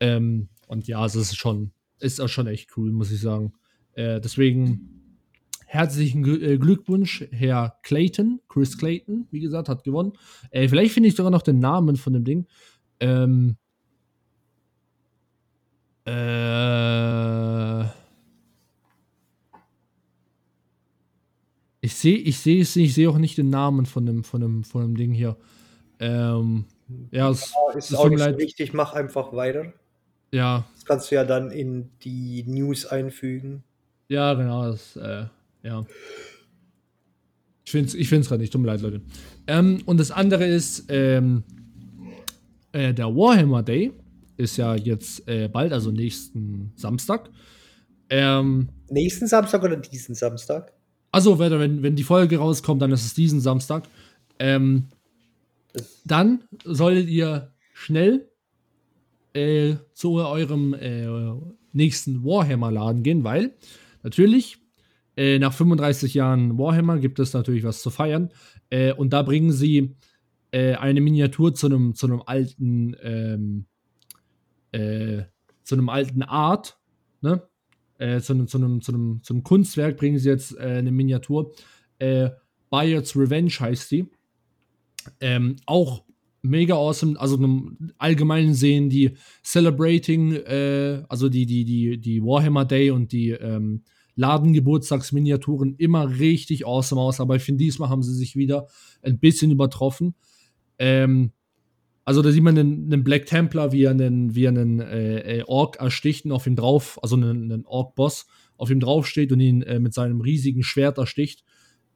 Ähm, 0.00 0.48
und 0.66 0.86
ja, 0.86 1.04
es 1.04 1.14
ist 1.14 1.36
schon, 1.36 1.72
ist 2.00 2.20
auch 2.20 2.28
schon 2.28 2.46
echt 2.46 2.76
cool, 2.76 2.92
muss 2.92 3.10
ich 3.10 3.20
sagen. 3.20 3.52
Äh, 3.94 4.20
deswegen 4.20 4.98
herzlichen 5.66 6.24
äh, 6.42 6.58
Glückwunsch, 6.58 7.24
Herr 7.30 7.78
Clayton, 7.82 8.40
Chris 8.48 8.76
Clayton, 8.78 9.26
wie 9.30 9.40
gesagt, 9.40 9.68
hat 9.68 9.84
gewonnen. 9.84 10.12
Äh, 10.50 10.68
vielleicht 10.68 10.92
finde 10.92 11.08
ich 11.08 11.16
sogar 11.16 11.30
noch 11.30 11.42
den 11.42 11.58
Namen 11.58 11.96
von 11.96 12.12
dem 12.12 12.24
Ding. 12.24 12.46
Ähm, 13.00 13.56
äh, 16.04 17.84
Ich 21.88 21.94
sehe 21.94 22.18
ich 22.18 22.38
sehe 22.38 22.60
es 22.60 22.76
ich 22.76 22.92
sehe 22.92 23.08
auch 23.08 23.16
nicht 23.16 23.38
den 23.38 23.48
Namen 23.48 23.86
von 23.86 24.04
dem, 24.04 24.22
von 24.24 24.42
dem, 24.42 24.62
von 24.62 24.82
dem 24.82 24.94
Ding 24.94 25.12
hier. 25.12 25.36
Ähm, 26.00 26.66
ja, 27.10 27.30
es, 27.30 27.50
Ja, 27.52 27.78
ist 27.78 27.90
es 27.90 27.96
auch 27.96 28.10
nicht 28.10 28.22
so 28.22 28.36
wichtig, 28.38 28.74
mach 28.74 28.92
einfach 28.92 29.32
weiter. 29.32 29.72
Ja, 30.30 30.66
Das 30.74 30.84
kannst 30.84 31.10
du 31.10 31.14
ja 31.14 31.24
dann 31.24 31.50
in 31.50 31.88
die 32.02 32.44
News 32.46 32.84
einfügen. 32.84 33.64
ja, 34.08 34.34
genau. 34.34 34.70
Das, 34.70 34.96
äh, 34.96 35.24
ja. 35.62 35.86
Ich 37.64 37.70
finde 37.72 37.88
es 37.88 37.94
ich 37.94 38.08
find's 38.10 38.28
gerade 38.28 38.42
nicht. 38.42 38.52
Tut 38.52 38.60
mir 38.60 38.66
leid, 38.68 38.82
Leute. 38.82 39.00
Ähm, 39.46 39.82
und 39.86 39.98
das 39.98 40.10
andere 40.10 40.44
ist, 40.46 40.84
ähm, 40.88 41.42
äh, 42.72 42.92
der 42.92 43.06
Warhammer 43.06 43.62
Day 43.62 43.92
ist 44.36 44.58
ja 44.58 44.74
jetzt 44.74 45.26
äh, 45.26 45.48
bald, 45.48 45.72
also 45.72 45.90
nächsten 45.90 46.72
Samstag. 46.76 47.30
Ähm, 48.10 48.68
Nächsten 48.90 49.26
Samstag 49.26 49.62
oder 49.62 49.76
diesen 49.76 50.14
Samstag? 50.14 50.72
Also, 51.10 51.38
wenn, 51.38 51.82
wenn, 51.82 51.96
die 51.96 52.04
Folge 52.04 52.38
rauskommt, 52.38 52.82
dann 52.82 52.92
ist 52.92 53.04
es 53.04 53.14
diesen 53.14 53.40
Samstag. 53.40 53.88
Ähm, 54.38 54.88
dann 56.04 56.44
solltet 56.64 57.08
ihr 57.08 57.52
schnell 57.72 58.28
äh, 59.32 59.76
zu 59.94 60.14
eurem 60.14 60.74
äh, 60.74 61.06
nächsten 61.72 62.24
Warhammer-Laden 62.24 63.02
gehen, 63.02 63.24
weil 63.24 63.54
natürlich 64.02 64.58
äh, 65.16 65.38
nach 65.38 65.52
35 65.52 66.14
Jahren 66.14 66.58
Warhammer 66.58 66.98
gibt 66.98 67.18
es 67.18 67.32
natürlich 67.32 67.64
was 67.64 67.82
zu 67.82 67.90
feiern. 67.90 68.30
Äh, 68.70 68.92
und 68.92 69.12
da 69.12 69.22
bringen 69.22 69.52
sie 69.52 69.96
äh, 70.50 70.74
eine 70.74 71.00
Miniatur 71.00 71.54
zu 71.54 71.66
einem 71.66 71.94
zu 71.94 72.22
alten 72.26 72.96
ähm, 73.02 73.66
äh, 74.72 75.24
zu 75.62 75.76
alten 75.88 76.22
Art, 76.22 76.78
ne? 77.20 77.47
Äh, 77.98 78.20
zu, 78.20 78.44
zu, 78.46 78.58
einem, 78.58 78.80
zu, 78.80 78.92
einem, 78.92 79.22
zu 79.22 79.34
einem 79.34 79.42
Kunstwerk 79.42 79.96
bringen 79.96 80.18
sie 80.18 80.28
jetzt 80.28 80.56
äh, 80.56 80.78
eine 80.78 80.92
Miniatur. 80.92 81.52
Äh, 81.98 82.30
Bayard's 82.70 83.16
Revenge 83.16 83.50
heißt 83.58 83.90
die. 83.90 84.06
Ähm, 85.20 85.56
auch 85.66 86.04
mega 86.42 86.74
awesome. 86.74 87.18
Also 87.18 87.36
im 87.36 87.92
Allgemeinen 87.98 88.54
sehen 88.54 88.88
die 88.90 89.16
Celebrating, 89.44 90.32
äh, 90.32 91.02
also 91.08 91.28
die, 91.28 91.46
die, 91.46 91.64
die, 91.64 91.98
die 91.98 92.22
Warhammer 92.22 92.64
Day 92.64 92.90
und 92.90 93.12
die 93.12 93.30
ähm, 93.30 93.82
Ladengeburtstagsminiaturen 94.16 95.74
immer 95.76 96.18
richtig 96.18 96.66
awesome 96.66 97.00
aus. 97.00 97.20
Aber 97.20 97.36
ich 97.36 97.42
finde, 97.42 97.64
diesmal 97.64 97.88
haben 97.88 98.02
sie 98.02 98.14
sich 98.14 98.36
wieder 98.36 98.66
ein 99.02 99.18
bisschen 99.18 99.50
übertroffen. 99.50 100.14
Ähm, 100.78 101.32
also 102.08 102.22
da 102.22 102.32
sieht 102.32 102.42
man 102.42 102.56
einen, 102.56 102.86
einen 102.86 103.04
Black 103.04 103.26
Templar, 103.26 103.70
wie 103.70 103.82
er 103.82 103.90
einen, 103.90 104.34
wie 104.34 104.46
er 104.46 104.48
einen 104.48 104.80
äh, 104.80 105.40
äh, 105.40 105.44
Ork 105.46 105.76
ersticht 105.76 106.24
und 106.24 106.32
auf 106.32 106.46
ihm 106.46 106.56
drauf, 106.56 106.98
also 107.02 107.16
einen, 107.16 107.52
einen 107.52 107.66
Ork-Boss, 107.66 108.26
auf 108.56 108.70
ihm 108.70 108.80
drauf 108.80 109.06
steht 109.06 109.30
und 109.30 109.40
ihn 109.40 109.60
äh, 109.60 109.78
mit 109.78 109.92
seinem 109.92 110.22
riesigen 110.22 110.62
Schwert 110.62 110.96
ersticht. 110.96 111.44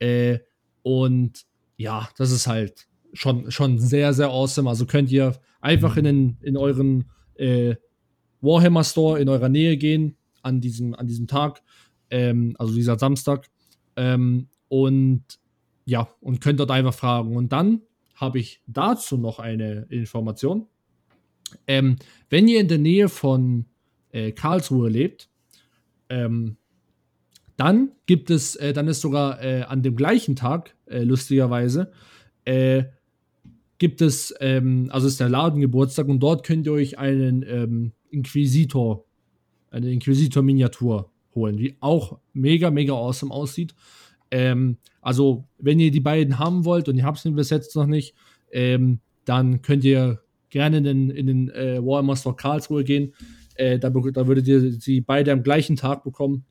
Äh, 0.00 0.40
und 0.82 1.46
ja, 1.78 2.10
das 2.18 2.30
ist 2.30 2.46
halt 2.46 2.88
schon, 3.14 3.50
schon 3.50 3.78
sehr, 3.78 4.12
sehr 4.12 4.28
awesome. 4.28 4.68
Also 4.68 4.84
könnt 4.84 5.10
ihr 5.10 5.40
einfach 5.62 5.96
in, 5.96 6.04
den, 6.04 6.36
in 6.42 6.58
euren 6.58 7.08
äh, 7.36 7.76
Warhammer 8.42 8.84
Store 8.84 9.18
in 9.18 9.30
eurer 9.30 9.48
Nähe 9.48 9.78
gehen 9.78 10.18
an 10.42 10.60
diesem, 10.60 10.94
an 10.94 11.06
diesem 11.06 11.26
Tag, 11.26 11.62
ähm, 12.10 12.54
also 12.58 12.74
dieser 12.74 12.98
Samstag. 12.98 13.48
Ähm, 13.96 14.48
und 14.68 15.24
ja, 15.86 16.06
und 16.20 16.42
könnt 16.42 16.60
dort 16.60 16.70
einfach 16.70 16.92
fragen. 16.92 17.34
Und 17.34 17.50
dann 17.50 17.80
habe 18.14 18.38
ich 18.38 18.60
dazu 18.66 19.16
noch 19.16 19.38
eine 19.38 19.86
Information. 19.90 20.66
Ähm, 21.66 21.96
wenn 22.30 22.48
ihr 22.48 22.60
in 22.60 22.68
der 22.68 22.78
Nähe 22.78 23.08
von 23.08 23.66
äh, 24.10 24.32
Karlsruhe 24.32 24.88
lebt, 24.88 25.28
ähm, 26.08 26.56
dann 27.56 27.92
gibt 28.06 28.30
es, 28.30 28.56
äh, 28.56 28.72
dann 28.72 28.88
ist 28.88 29.00
sogar 29.00 29.42
äh, 29.42 29.62
an 29.62 29.82
dem 29.82 29.96
gleichen 29.96 30.36
Tag, 30.36 30.74
äh, 30.86 31.02
lustigerweise, 31.02 31.92
äh, 32.44 32.84
gibt 33.78 34.00
es, 34.00 34.34
ähm, 34.40 34.88
also 34.92 35.06
ist 35.06 35.20
der 35.20 35.28
Ladengeburtstag 35.28 36.08
und 36.08 36.20
dort 36.20 36.44
könnt 36.46 36.66
ihr 36.66 36.72
euch 36.72 36.98
einen 36.98 37.44
ähm, 37.46 37.92
Inquisitor, 38.10 39.04
eine 39.70 39.90
Inquisitor-Miniatur 39.90 41.10
holen, 41.34 41.56
die 41.56 41.76
auch 41.80 42.18
mega, 42.32 42.70
mega 42.70 42.92
awesome 42.92 43.32
aussieht. 43.32 43.74
Ähm, 44.32 44.78
also, 45.02 45.44
wenn 45.58 45.78
ihr 45.78 45.90
die 45.90 46.00
beiden 46.00 46.38
haben 46.38 46.64
wollt 46.64 46.88
und 46.88 46.96
ihr 46.96 47.04
habt 47.04 47.24
es 47.24 47.34
bis 47.34 47.50
jetzt 47.50 47.76
noch 47.76 47.86
nicht, 47.86 48.14
ähm, 48.50 49.00
dann 49.26 49.60
könnt 49.60 49.84
ihr 49.84 50.22
gerne 50.48 50.78
in 50.78 50.84
den, 50.84 51.10
in 51.10 51.26
den 51.26 51.50
äh, 51.50 51.84
Warhammer 51.84 52.16
Store 52.16 52.34
Karlsruhe 52.34 52.82
gehen. 52.82 53.12
Äh, 53.54 53.78
da, 53.78 53.90
da 53.90 54.26
würdet 54.26 54.48
ihr 54.48 54.72
sie 54.72 55.02
beide 55.02 55.32
am 55.32 55.42
gleichen 55.42 55.76
Tag 55.76 56.02
bekommen. 56.02 56.44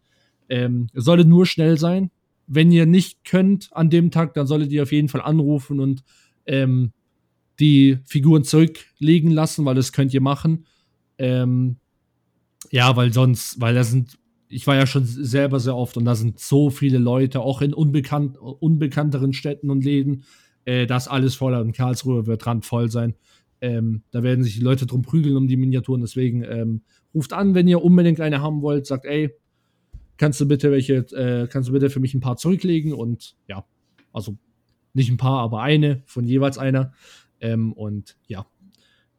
Ähm, 0.48 0.88
sollte 0.94 1.26
nur 1.26 1.48
schnell 1.48 1.78
sein. 1.78 2.12
Wenn 2.46 2.72
ihr 2.72 2.86
nicht 2.86 3.24
könnt 3.24 3.70
an 3.74 3.89
dem 3.89 4.12
Tag, 4.12 4.36
dann 4.36 4.46
solltet 4.46 4.72
ihr 4.72 4.84
auf 4.84 4.91
jeden 4.91 5.10
Fall 5.10 5.22
anrufen 5.22 5.80
und 5.80 6.04
ähm, 6.46 6.91
die 7.60 7.98
Figuren 8.06 8.44
zurücklegen 8.44 9.32
lassen, 9.32 9.65
weil 9.65 9.76
das 9.76 9.91
könnt 9.91 10.13
ihr 10.13 10.22
machen. 10.22 10.65
Ähm, 11.17 11.78
ja, 12.70 12.96
weil 12.96 13.12
sonst, 13.12 13.60
weil 13.60 13.74
da 13.74 13.84
sind, 13.84 14.20
ich 14.52 14.68
war 14.68 14.76
ja 14.76 14.86
schon 14.86 15.06
selber 15.06 15.60
sehr 15.60 15.76
oft 15.76 15.98
und 15.98 16.06
da 16.06 16.16
sind 16.16 16.40
so 16.40 16.70
viele 16.70 16.98
Leute, 16.98 17.40
auch 17.40 17.62
in 17.62 17.74
unbekannt, 17.74 18.38
unbekannteren 18.38 19.34
Städten 19.34 19.70
und 19.70 19.84
Läden, 19.84 20.24
äh, 20.66 20.86
das 20.86 21.08
alles 21.08 21.36
voller 21.36 21.62
und 21.62 21.72
Karlsruhe 21.72 22.28
wird 22.28 22.46
randvoll 22.46 22.90
sein. 22.92 23.16
Ähm, 23.62 24.04
da 24.12 24.24
werden 24.24 24.44
sich 24.44 24.56
die 24.56 24.64
Leute 24.64 24.86
drum 24.86 25.04
prügeln 25.04 25.38
um 25.38 25.48
die 25.48 25.58
Miniaturen, 25.58 26.02
deswegen 26.02 26.44
ähm, 26.44 26.82
ruft 27.14 27.34
an, 27.34 27.56
wenn 27.56 27.68
ihr 27.68 27.84
unbedingt 27.84 28.20
eine 28.20 28.42
haben 28.42 28.62
wollt, 28.62 28.86
sagt, 28.86 29.06
ey, 29.06 29.32
kannst 30.18 30.42
du 30.42 30.48
bitte 30.48 30.72
welche, 30.72 30.96
äh, 31.16 31.48
kannst 31.48 31.70
du 31.70 31.74
bitte 31.74 31.90
für 31.90 32.00
mich 32.00 32.14
ein 32.14 32.22
paar 32.22 32.38
zurücklegen 32.38 32.94
und 32.94 33.36
ja, 33.48 33.66
also 34.12 34.38
nicht 34.94 35.10
ein 35.10 35.18
paar, 35.18 35.40
aber 35.40 35.62
eine 35.62 36.04
von 36.06 36.26
jeweils 36.26 36.58
einer. 36.58 36.94
Ähm, 37.40 37.74
und 37.74 38.18
ja, 38.28 38.46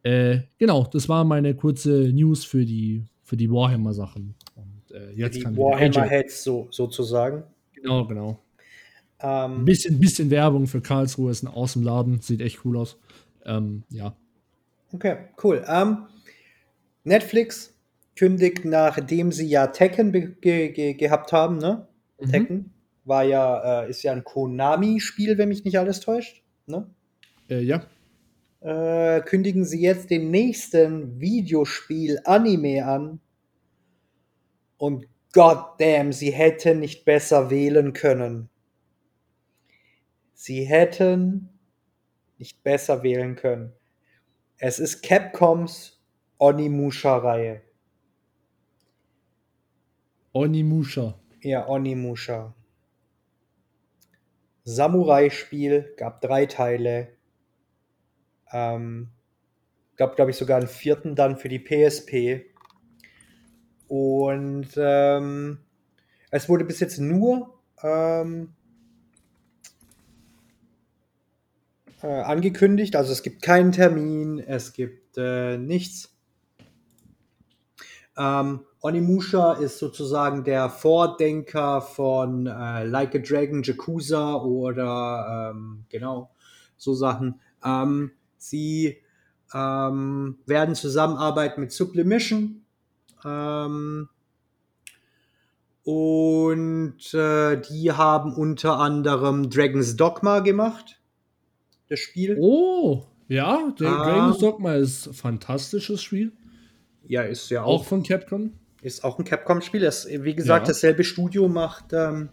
äh, 0.03 0.41
genau, 0.59 0.89
das 0.93 1.09
war 1.09 1.25
meine 1.25 1.55
kurze 1.55 2.13
News 2.13 2.45
für 2.45 2.65
die, 2.67 3.05
für 3.23 3.37
die 3.37 3.51
Warhammer-Sachen. 3.51 4.35
Und 4.55 4.72
äh, 4.93 5.13
jetzt 5.15 5.37
die 5.37 5.43
kann 5.43 5.57
Warhammer 5.57 6.09
Heads 6.09 6.45
so, 6.45 6.69
sozusagen. 6.71 7.45
Genau, 7.75 8.07
genau. 8.07 8.39
Ein 9.19 9.59
Ähm, 9.59 9.65
bisschen, 9.65 9.99
bisschen 9.99 10.31
Werbung 10.31 10.67
für 10.67 10.81
Karlsruhe 10.81 11.31
ist 11.31 11.43
ein 11.43 11.49
awesome 11.49 11.85
Laden, 11.85 12.21
sieht 12.21 12.41
echt 12.41 12.65
cool 12.65 12.77
aus. 12.77 12.97
Ähm, 13.45 13.85
ja. 13.91 14.17
okay, 14.93 15.17
cool. 15.43 15.65
Ähm, 15.69 16.07
Netflix 17.05 17.75
kündigt, 18.17 18.65
nachdem 18.65 19.33
sie 19.33 19.47
ja 19.47 19.69
Tekken 19.69 20.13
ge 20.41 20.69
ge 20.71 20.95
gehabt 20.95 21.33
haben, 21.33 21.59
ne? 21.59 21.87
Mhm. 22.21 22.31
Tekken 22.31 22.73
war 23.05 23.25
ja, 23.25 23.83
äh, 23.83 23.91
ist 23.91 24.03
ja 24.03 24.13
ein 24.13 24.25
Konami-Spiel, 24.25 25.39
wenn 25.39 25.49
mich 25.49 25.65
nicht 25.65 25.79
alles 25.79 26.01
täuscht. 26.01 26.43
Ne? 26.67 26.87
Äh, 27.49 27.63
ja. 27.63 27.83
Äh, 28.61 29.23
kündigen 29.23 29.65
sie 29.65 29.81
jetzt 29.81 30.11
den 30.11 30.31
nächsten 30.31 31.21
Videospiel-Anime 31.21 32.85
an. 32.87 33.21
Und 34.83 35.07
goddamn, 35.33 36.13
sie 36.13 36.33
hätten 36.33 36.81
nicht 36.81 37.05
besser 37.05 37.51
wählen 37.51 37.93
können. 37.93 38.51
Sie 40.35 40.65
hätten 40.65 41.57
nicht 42.37 42.65
besser 42.65 43.05
wählen 43.05 43.37
können. 43.37 43.73
Es 44.59 44.81
ist 44.81 45.03
Capcoms 45.03 46.03
Onimusha-Reihe. 46.39 47.63
Onimusha. 50.33 51.17
Ja, 51.43 51.69
Onimusha. 51.69 52.53
Samurai-Spiel, 54.65 55.95
gab 55.97 56.21
drei 56.23 56.47
Teile. 56.47 57.17
Ähm, 58.53 59.13
gab, 59.95 60.17
glaube 60.17 60.33
ich, 60.33 60.37
sogar 60.37 60.59
einen 60.59 60.67
vierten 60.67 61.15
dann 61.15 61.37
für 61.37 61.49
die 61.49 61.61
PSP. 61.61 62.52
Und 63.93 64.69
ähm, 64.77 65.59
es 66.31 66.49
wurde 66.49 66.65
bis 66.65 66.81
jetzt 66.81 66.97
nur 66.97 67.59
ähm, 67.83 68.55
äh, 72.03 72.07
angekündigt. 72.07 72.97
Also 72.97 73.13
es 73.13 73.23
gibt 73.23 73.43
keinen 73.43 73.71
Termin, 73.71 74.39
es 74.39 74.73
gibt 74.73 75.19
äh, 75.19 75.59
nichts. 75.59 76.17
Ähm, 78.17 78.61
Onimusha 78.81 79.53
ist 79.53 79.79
sozusagen 79.79 80.43
der 80.43 80.71
Vordenker 80.71 81.83
von 81.83 82.47
äh, 82.47 82.85
Like 82.85 83.15
a 83.15 83.19
Dragon, 83.19 83.63
Yakuza 83.63 84.37
oder 84.37 85.53
ähm, 85.53 85.85
genau 85.91 86.31
so 86.79 86.95
Sachen. 86.95 87.43
Ähm, 87.63 88.13
sie 88.39 89.03
ähm, 89.53 90.39
werden 90.47 90.75
zusammenarbeiten 90.75 91.61
mit 91.61 91.73
Sublimission. 91.73 92.62
Ähm, 93.25 94.09
und 95.85 97.13
äh, 97.13 97.61
die 97.61 97.93
haben 97.93 98.35
unter 98.35 98.79
anderem 98.79 99.51
Dragon's 99.51 99.97
Dogma 99.97 100.41
gemacht. 100.41 101.01
Das 101.89 101.99
Spiel. 102.01 102.37
Oh, 102.41 103.05
ja, 103.29 103.59
Ah. 103.59 103.73
Dragon's 103.77 104.39
Dogma 104.39 104.75
ist 104.75 105.09
ein 105.09 105.15
fantastisches 105.15 106.03
Spiel. 106.03 106.33
Ja, 107.07 107.23
ist 107.23 107.51
ja 107.51 107.65
Auch 107.65 107.85
von 107.85 108.03
Capcom. 108.05 108.53
Ist 108.81 109.05
auch 109.05 109.19
ein 109.19 109.25
Capcom-Spiel. 109.25 109.83
Wie 109.83 110.35
gesagt, 110.35 110.67
Ja. 110.67 110.73
dasselbe 110.73 111.05
Studio 111.05 111.49
macht, 111.49 111.93
ähm, 111.93 112.31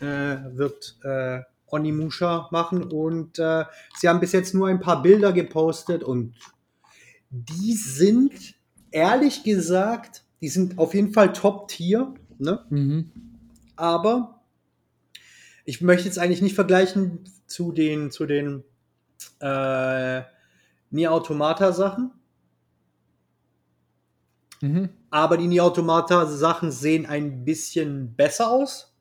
äh, 0.00 0.36
wird 0.56 0.98
äh, 1.02 1.40
Onimusha 1.66 2.48
machen 2.50 2.82
und 2.84 3.38
äh, 3.38 3.64
sie 3.98 4.08
haben 4.08 4.20
bis 4.20 4.32
jetzt 4.32 4.54
nur 4.54 4.68
ein 4.68 4.80
paar 4.80 5.02
Bilder 5.02 5.32
gepostet 5.32 6.02
und 6.02 6.34
die 7.30 7.72
sind 7.74 8.54
ehrlich 8.96 9.44
gesagt, 9.44 10.24
die 10.40 10.48
sind 10.48 10.78
auf 10.78 10.94
jeden 10.94 11.12
Fall 11.12 11.32
Top-Tier, 11.32 12.14
ne? 12.38 12.64
Mhm. 12.70 13.10
aber 13.76 14.40
ich 15.64 15.80
möchte 15.80 16.06
jetzt 16.06 16.18
eigentlich 16.18 16.42
nicht 16.42 16.54
vergleichen 16.54 17.24
zu 17.46 17.72
den 17.72 18.10
zu 18.10 18.26
den 18.26 18.64
äh, 19.40 20.22
Nier 20.90 21.12
Automata 21.12 21.72
Sachen, 21.72 22.12
Mhm. 24.62 24.88
aber 25.10 25.36
die 25.36 25.48
Nier 25.48 25.64
Automata 25.64 26.26
Sachen 26.26 26.70
sehen 26.72 27.04
ein 27.06 27.44
bisschen 27.44 28.14
besser 28.14 28.50
aus. 28.50 28.94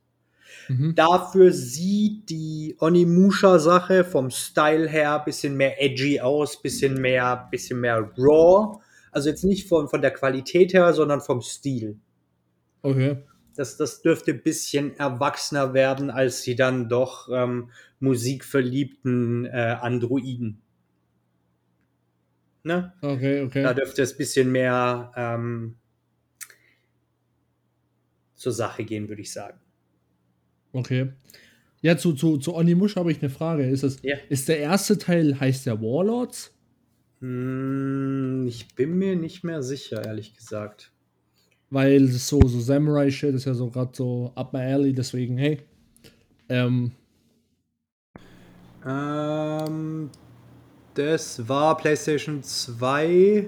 Mhm. 0.67 0.95
Dafür 0.95 1.51
sieht 1.53 2.29
die 2.29 2.75
Onimusha-Sache 2.79 4.03
vom 4.03 4.31
Style 4.31 4.88
her 4.89 5.19
ein 5.19 5.25
bisschen 5.25 5.55
mehr 5.58 5.81
edgy 5.81 6.19
aus, 6.21 6.62
bisschen 6.62 7.01
mehr, 7.01 7.47
bisschen 7.51 7.79
mehr 7.81 8.12
raw. 8.17 8.79
Also 9.15 9.30
jetzt 9.30 9.45
nicht 9.45 9.69
von, 9.69 9.88
von 9.88 10.01
der 10.01 10.12
Qualität 10.12 10.73
her, 10.73 10.91
sondern 10.93 11.21
vom 11.21 11.39
Stil. 11.39 11.97
Okay. 12.82 13.23
Das, 13.56 13.78
das 13.78 14.01
dürfte 14.01 14.32
ein 14.32 14.43
bisschen 14.43 14.93
erwachsener 14.97 15.73
werden, 15.73 16.10
als 16.10 16.41
die 16.41 16.58
dann 16.58 16.89
doch 16.89 17.30
ähm, 17.32 17.71
musikverliebten 18.01 19.45
äh, 19.45 19.78
Androiden. 19.80 20.62
Ne? 22.63 22.91
Okay, 23.01 23.39
Da 23.39 23.45
okay. 23.45 23.75
dürfte 23.75 24.01
es 24.01 24.12
ein 24.15 24.17
bisschen 24.17 24.51
mehr 24.51 25.13
ähm, 25.15 25.78
zur 28.34 28.51
Sache 28.51 28.84
gehen, 28.84 29.08
würde 29.08 29.21
ich 29.21 29.32
sagen. 29.32 29.62
Okay. 30.73 31.13
Ja, 31.82 31.95
zu, 31.95 32.12
zu, 32.13 32.38
zu 32.38 32.54
Onimush 32.54 32.97
habe 32.97 33.13
ich 33.13 33.21
eine 33.21 33.30
Frage. 33.30 33.65
Ist, 33.65 33.84
es, 33.84 33.99
Ja. 34.01 34.17
ist 34.28 34.49
der 34.49 34.60
erste 34.60 34.97
Teil, 34.97 35.39
heißt 35.39 35.67
der 35.67 35.80
Warlords? 35.82 36.51
Hm, 37.19 38.45
ich 38.47 38.75
bin 38.75 38.97
mir 38.97 39.15
nicht 39.15 39.43
mehr 39.43 39.62
sicher, 39.63 40.06
ehrlich 40.06 40.34
gesagt. 40.36 40.91
Weil 41.69 42.08
so, 42.08 42.39
so 42.47 42.60
Samurai-Shit 42.60 43.36
ist 43.36 43.45
ja 43.45 43.54
so 43.54 43.69
gerade 43.69 43.91
so 43.95 44.32
up 44.36 44.54
my 44.54 44.60
alley, 44.62 44.93
deswegen, 44.93 45.38
hey. 45.38 45.62
Ähm, 46.49 46.91
Ähm, 48.86 50.10
das 50.93 51.47
war 51.47 51.78
PlayStation 51.78 52.43
2. 52.43 53.47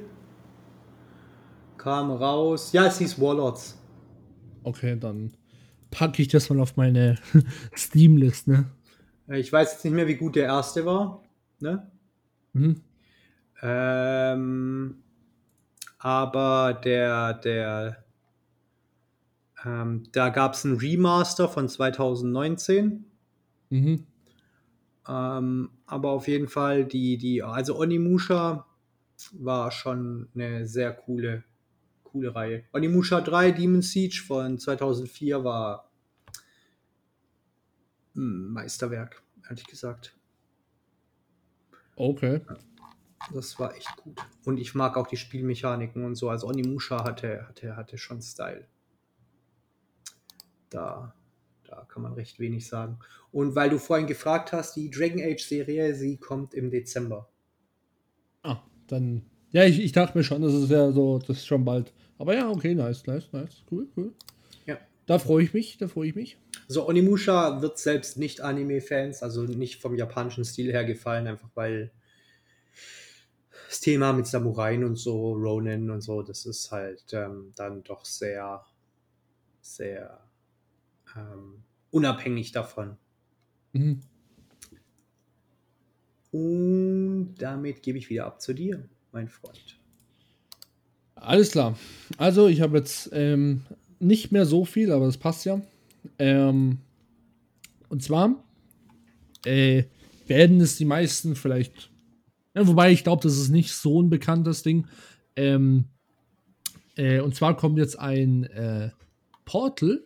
Kam 1.78 2.12
raus. 2.12 2.74
Ja, 2.74 2.88
es 2.88 2.98
hieß 2.98 3.20
Warlords. 3.22 3.78
okay, 4.64 4.98
dann 5.00 5.34
packe 5.92 6.22
ich 6.22 6.28
das 6.28 6.50
mal 6.50 6.60
auf 6.60 6.76
meine 6.76 7.18
Steam-List, 7.76 8.48
ne? 8.48 8.70
Äh, 9.28 9.40
Ich 9.40 9.52
weiß 9.52 9.74
jetzt 9.74 9.86
nicht 9.86 9.94
mehr, 9.94 10.08
wie 10.08 10.16
gut 10.16 10.36
der 10.36 10.46
erste 10.46 10.86
war. 10.86 11.24
Ne? 11.60 11.90
Mhm. 12.54 12.82
Ähm, 13.62 15.04
aber 16.00 16.80
der, 16.84 17.34
der, 17.34 18.06
ähm, 19.66 20.04
da 20.12 20.30
gab 20.30 20.54
es 20.54 20.64
ein 20.64 20.78
Remaster 20.78 21.50
von 21.50 21.68
2019. 21.68 23.06
Mhm. 23.70 24.06
Ähm, 25.08 25.70
aber 25.86 26.10
auf 26.10 26.28
jeden 26.28 26.48
Fall 26.48 26.86
die, 26.86 27.18
die, 27.18 27.42
also 27.42 27.80
Onimusha 27.80 28.68
war 29.34 29.72
schon 29.72 30.30
eine 30.36 30.68
sehr 30.68 30.94
coole, 30.94 31.44
coole 32.04 32.36
Reihe. 32.36 32.66
Onimusha 32.74 33.22
3 33.22 33.52
Demon 33.52 33.82
Siege 33.82 34.24
von 34.26 34.60
2004 34.60 35.44
war 35.44 35.90
ein 38.16 38.50
Meisterwerk, 38.50 39.24
ehrlich 39.50 39.66
gesagt. 39.66 40.16
Okay. 41.96 42.42
Das 43.34 43.60
war 43.60 43.76
echt 43.76 43.96
gut. 43.98 44.20
Und 44.46 44.58
ich 44.58 44.76
mag 44.76 44.96
auch 44.96 45.08
die 45.08 45.18
Spielmechaniken 45.18 46.06
und 46.06 46.16
so. 46.16 46.30
Also 46.30 46.48
Onimusha 46.48 47.04
hatte, 47.04 47.46
hatte, 47.48 47.76
hatte 47.76 47.98
schon 47.98 48.22
Style. 48.22 48.66
Da, 50.70 51.14
da 51.66 51.86
kann 51.90 52.04
man 52.04 52.14
recht 52.14 52.40
wenig 52.40 52.68
sagen. 52.68 53.00
Und 53.32 53.56
weil 53.56 53.70
du 53.70 53.80
vorhin 53.80 54.08
gefragt 54.08 54.54
hast, 54.54 54.76
die 54.76 54.90
Dragon 54.90 55.22
Age 55.22 55.44
Serie, 55.44 55.96
sie 55.96 56.18
kommt 56.18 56.54
im 56.54 56.70
Dezember. 56.70 57.30
Ah, 58.44 58.62
dann. 58.88 59.24
Ja, 59.52 59.64
ich, 59.64 59.80
ich 59.80 59.92
dachte 59.92 60.18
mir 60.18 60.24
schon, 60.24 60.42
das 60.42 60.54
ist 60.54 60.70
ja 60.70 60.92
so, 60.92 61.20
das 61.20 61.38
ist 61.38 61.48
schon 61.48 61.66
bald. 61.66 61.94
Aber 62.18 62.36
ja, 62.36 62.50
okay, 62.50 62.76
nice, 62.76 63.06
nice, 63.06 63.32
nice. 63.32 63.64
Cool, 63.70 63.88
cool. 63.96 64.14
Ja. 64.66 64.78
Da 65.06 65.20
freue 65.20 65.44
ich 65.44 65.54
mich, 65.54 65.78
da 65.78 65.88
freue 65.88 66.10
ich 66.10 66.16
mich. 66.16 66.38
So, 66.68 66.88
Onimusha 66.88 67.62
wird 67.62 67.78
selbst 67.78 68.18
nicht 68.18 68.42
Anime-Fans, 68.42 69.24
also 69.24 69.44
nicht 69.44 69.82
vom 69.82 69.96
japanischen 69.96 70.44
Stil 70.44 70.72
her 70.72 70.84
gefallen, 70.84 71.28
einfach 71.28 71.50
weil 71.56 71.92
das 73.68 73.80
Thema 73.82 74.14
mit 74.14 74.28
Samuraien 74.28 74.84
und 74.84 74.96
so, 74.96 75.34
Ronin 75.34 75.90
und 75.90 76.02
so, 76.02 76.22
das 76.22 76.46
ist 76.46 76.72
halt 76.72 77.04
ähm, 77.12 77.52
dann 77.56 77.84
doch 77.84 78.06
sehr, 78.06 78.64
sehr 79.62 80.22
ähm, 81.16 81.64
unabhängig 81.92 82.52
davon. 82.52 82.98
Mhm. 83.74 84.02
Und 86.32 87.36
damit 87.38 87.84
gebe 87.84 87.98
ich 87.98 88.10
wieder 88.10 88.26
ab 88.26 88.42
zu 88.42 88.54
dir, 88.54 88.88
mein 89.12 89.28
Freund. 89.28 89.80
Alles 91.16 91.52
klar. 91.52 91.78
Also, 92.18 92.48
ich 92.48 92.62
habe 92.62 92.78
jetzt 92.78 93.10
ähm, 93.12 93.64
nicht 94.00 94.32
mehr 94.32 94.46
so 94.46 94.66
viel, 94.66 94.92
aber 94.92 95.06
das 95.06 95.18
passt 95.18 95.46
ja. 95.46 95.62
Ähm, 96.20 96.78
und 97.90 98.04
zwar 98.04 98.44
äh, 99.46 99.84
werden 100.28 100.62
es 100.62 100.78
die 100.78 100.86
meisten 100.86 101.36
vielleicht. 101.36 101.90
Ja, 102.58 102.68
wobei 102.68 102.92
ich 102.92 103.04
glaube, 103.04 103.22
das 103.22 103.38
ist 103.38 103.50
nicht 103.50 103.72
so 103.72 104.02
ein 104.02 104.10
bekanntes 104.10 104.64
Ding. 104.64 104.88
Ähm, 105.36 105.86
äh, 106.96 107.20
und 107.20 107.36
zwar 107.36 107.56
kommt 107.56 107.78
jetzt 107.78 108.00
ein 108.00 108.46
äh, 108.46 108.90
Portal 109.46 110.04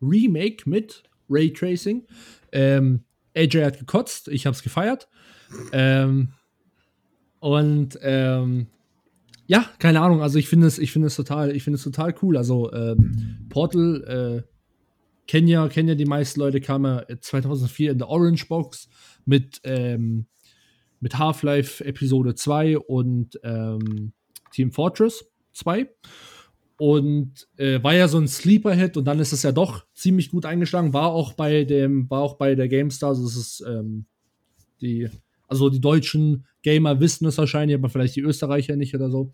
Remake 0.00 0.70
mit 0.70 1.02
Raytracing. 1.28 2.06
Ähm, 2.52 3.02
AJ 3.36 3.64
hat 3.64 3.78
gekotzt, 3.80 4.28
ich 4.28 4.46
habe 4.46 4.54
es 4.54 4.62
gefeiert. 4.62 5.08
Ähm, 5.72 6.28
und 7.40 7.98
ähm, 8.02 8.68
ja, 9.48 9.68
keine 9.80 10.00
Ahnung. 10.00 10.22
Also 10.22 10.38
ich 10.38 10.48
finde 10.48 10.68
es, 10.68 10.78
ich 10.78 10.92
finde 10.92 11.08
es 11.08 11.16
total, 11.16 11.56
ich 11.56 11.64
finde 11.64 11.78
es 11.78 11.82
total 11.82 12.14
cool. 12.22 12.36
Also 12.36 12.72
ähm, 12.72 13.48
Portal 13.48 14.44
äh, 14.46 14.52
kennen 15.26 15.48
ja, 15.48 15.66
kennen 15.66 15.88
ja 15.88 15.96
die 15.96 16.04
meisten 16.04 16.38
Leute. 16.38 16.60
Kam 16.60 16.84
ja 16.84 17.02
2004 17.20 17.90
in 17.90 17.98
der 17.98 18.08
Orange 18.08 18.46
Box 18.46 18.88
mit 19.24 19.60
ähm, 19.64 20.26
mit 21.00 21.18
Half-Life 21.18 21.84
Episode 21.84 22.34
2 22.34 22.78
und 22.78 23.38
ähm, 23.42 24.12
Team 24.52 24.72
Fortress 24.72 25.30
2 25.52 25.88
und 26.78 27.48
äh, 27.56 27.82
war 27.82 27.94
ja 27.94 28.06
so 28.06 28.18
ein 28.18 28.28
Sleeper-Hit 28.28 28.96
und 28.96 29.04
dann 29.04 29.18
ist 29.18 29.32
es 29.32 29.42
ja 29.42 29.50
doch 29.50 29.84
ziemlich 29.94 30.30
gut 30.30 30.46
eingeschlagen. 30.46 30.92
War 30.92 31.08
auch 31.08 31.32
bei 31.32 31.64
dem, 31.64 32.08
war 32.08 32.22
auch 32.22 32.36
bei 32.36 32.54
der 32.54 32.68
GameStar. 32.68 33.10
Also 33.10 33.26
es 33.26 33.36
ist 33.36 33.64
ähm, 33.68 34.06
die, 34.80 35.08
also 35.48 35.70
die 35.70 35.80
deutschen 35.80 36.46
Gamer 36.62 37.00
wissen 37.00 37.26
es 37.26 37.36
wahrscheinlich, 37.36 37.76
aber 37.76 37.88
vielleicht 37.88 38.14
die 38.14 38.20
Österreicher 38.20 38.76
nicht 38.76 38.94
oder 38.94 39.10
so. 39.10 39.32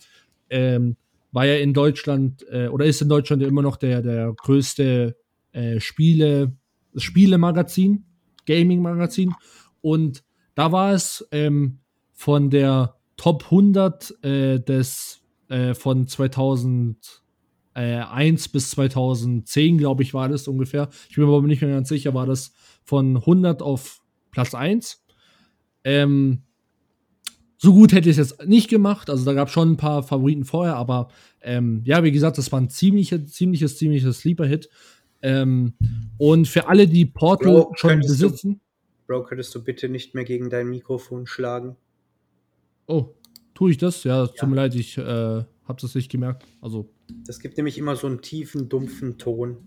Ähm, 0.48 0.96
war 1.32 1.44
ja 1.44 1.56
in 1.56 1.74
Deutschland 1.74 2.46
äh, 2.50 2.68
oder 2.68 2.86
ist 2.86 3.02
in 3.02 3.10
Deutschland 3.10 3.42
immer 3.42 3.60
noch 3.60 3.76
der, 3.76 4.00
der 4.00 4.32
größte 4.32 5.16
äh, 5.52 5.80
Spiele, 5.80 6.56
Spielemagazin, 6.96 8.06
Gaming-Magazin. 8.46 9.34
Und 9.82 10.24
da 10.54 10.72
war 10.72 10.92
es 10.92 11.26
ähm, 11.32 11.78
von 12.12 12.50
der 12.50 12.96
Top 13.16 13.44
100 13.44 14.24
äh, 14.24 14.60
des 14.60 15.20
äh, 15.48 15.74
von 15.74 16.06
2001 16.06 18.48
bis 18.48 18.70
2010, 18.70 19.78
glaube 19.78 20.02
ich, 20.02 20.14
war 20.14 20.28
das 20.28 20.48
ungefähr. 20.48 20.88
Ich 21.08 21.16
bin 21.16 21.26
mir 21.26 21.36
aber 21.36 21.46
nicht 21.46 21.62
mehr 21.62 21.70
ganz 21.70 21.88
sicher, 21.88 22.14
war 22.14 22.26
das 22.26 22.52
von 22.84 23.16
100 23.16 23.62
auf 23.62 24.02
Platz 24.30 24.54
1. 24.54 25.04
Ähm, 25.84 26.42
so 27.56 27.72
gut 27.72 27.92
hätte 27.92 28.10
ich 28.10 28.18
es 28.18 28.30
jetzt 28.30 28.46
nicht 28.46 28.68
gemacht. 28.68 29.08
Also 29.08 29.24
da 29.24 29.32
gab 29.32 29.48
es 29.48 29.54
schon 29.54 29.72
ein 29.72 29.76
paar 29.76 30.02
Favoriten 30.02 30.44
vorher, 30.44 30.76
aber 30.76 31.08
ähm, 31.40 31.82
ja, 31.84 32.04
wie 32.04 32.12
gesagt, 32.12 32.36
das 32.36 32.52
war 32.52 32.60
ein 32.60 32.68
ziemlicher, 32.68 33.24
ziemliches, 33.24 33.78
ziemliches 33.78 34.18
Sleeper-Hit. 34.18 34.68
Ähm, 35.22 35.74
und 36.18 36.46
für 36.46 36.68
alle, 36.68 36.86
die 36.86 37.06
Portal 37.06 37.52
Bro, 37.52 37.72
schon 37.76 38.00
besitzen. 38.00 38.60
Bro, 39.06 39.24
könntest 39.24 39.54
du 39.54 39.62
bitte 39.64 39.88
nicht 39.88 40.14
mehr 40.14 40.24
gegen 40.24 40.50
dein 40.50 40.68
Mikrofon 40.68 41.26
schlagen? 41.26 41.76
Oh, 42.86 43.14
tue 43.54 43.70
ich 43.70 43.78
das? 43.78 44.04
Ja, 44.04 44.26
tut 44.26 44.36
Ja. 44.36 44.46
mir 44.48 44.56
leid, 44.56 44.74
ich 44.74 44.98
äh, 44.98 45.02
habe 45.02 45.80
das 45.80 45.94
nicht 45.94 46.10
gemerkt. 46.10 46.44
Also, 46.60 46.90
Das 47.26 47.40
gibt 47.40 47.56
nämlich 47.56 47.78
immer 47.78 47.96
so 47.96 48.06
einen 48.06 48.20
tiefen, 48.22 48.68
dumpfen 48.68 49.18
Ton. 49.18 49.58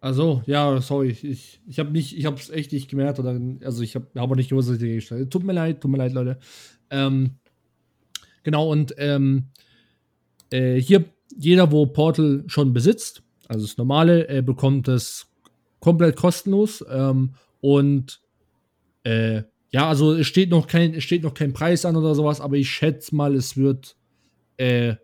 also 0.00 0.42
ja, 0.46 0.80
sorry, 0.80 1.08
ich, 1.10 1.60
ich 1.66 1.78
habe 1.78 1.90
nicht, 1.90 2.16
ich 2.16 2.24
habe 2.24 2.36
es 2.36 2.50
echt 2.50 2.72
nicht 2.72 2.88
gemerkt 2.88 3.18
oder, 3.18 3.38
also 3.64 3.82
ich 3.82 3.94
habe 3.96 4.06
hab 4.14 4.30
auch 4.30 4.36
nicht 4.36 4.50
gewusst, 4.50 4.68
dass 4.68 4.76
ich 4.76 4.82
die 4.82 4.94
gestellt. 4.96 5.30
Tut 5.30 5.44
mir 5.44 5.52
leid, 5.52 5.80
tut 5.80 5.90
mir 5.90 5.98
leid, 5.98 6.12
Leute. 6.12 6.38
Ähm, 6.90 7.32
genau 8.42 8.70
und 8.70 8.94
ähm, 8.98 9.48
äh, 10.50 10.80
hier 10.80 11.04
jeder, 11.36 11.70
wo 11.72 11.86
Portal 11.86 12.44
schon 12.46 12.72
besitzt, 12.72 13.22
also 13.48 13.66
das 13.66 13.76
normale, 13.76 14.28
äh, 14.28 14.42
bekommt 14.42 14.88
es 14.88 15.26
komplett 15.80 16.16
kostenlos 16.16 16.84
ähm, 16.90 17.34
und 17.60 18.20
Äh, 19.02 19.42
ja, 19.70 19.88
also 19.88 20.14
es 20.14 20.26
steht 20.26 20.50
noch 20.50 20.66
kein, 20.66 21.00
steht 21.00 21.22
noch 21.22 21.34
kein 21.34 21.52
Preis 21.52 21.84
an 21.84 21.96
oder 21.96 22.14
sowas, 22.14 22.40
aber 22.40 22.56
ich 22.56 22.70
schätze 22.70 23.14
mal, 23.14 23.34
es 23.34 23.56
wird 23.56 23.96
äh, 24.56 24.94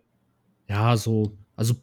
ja 0.67 0.97
so, 0.97 1.37
also 1.55 1.75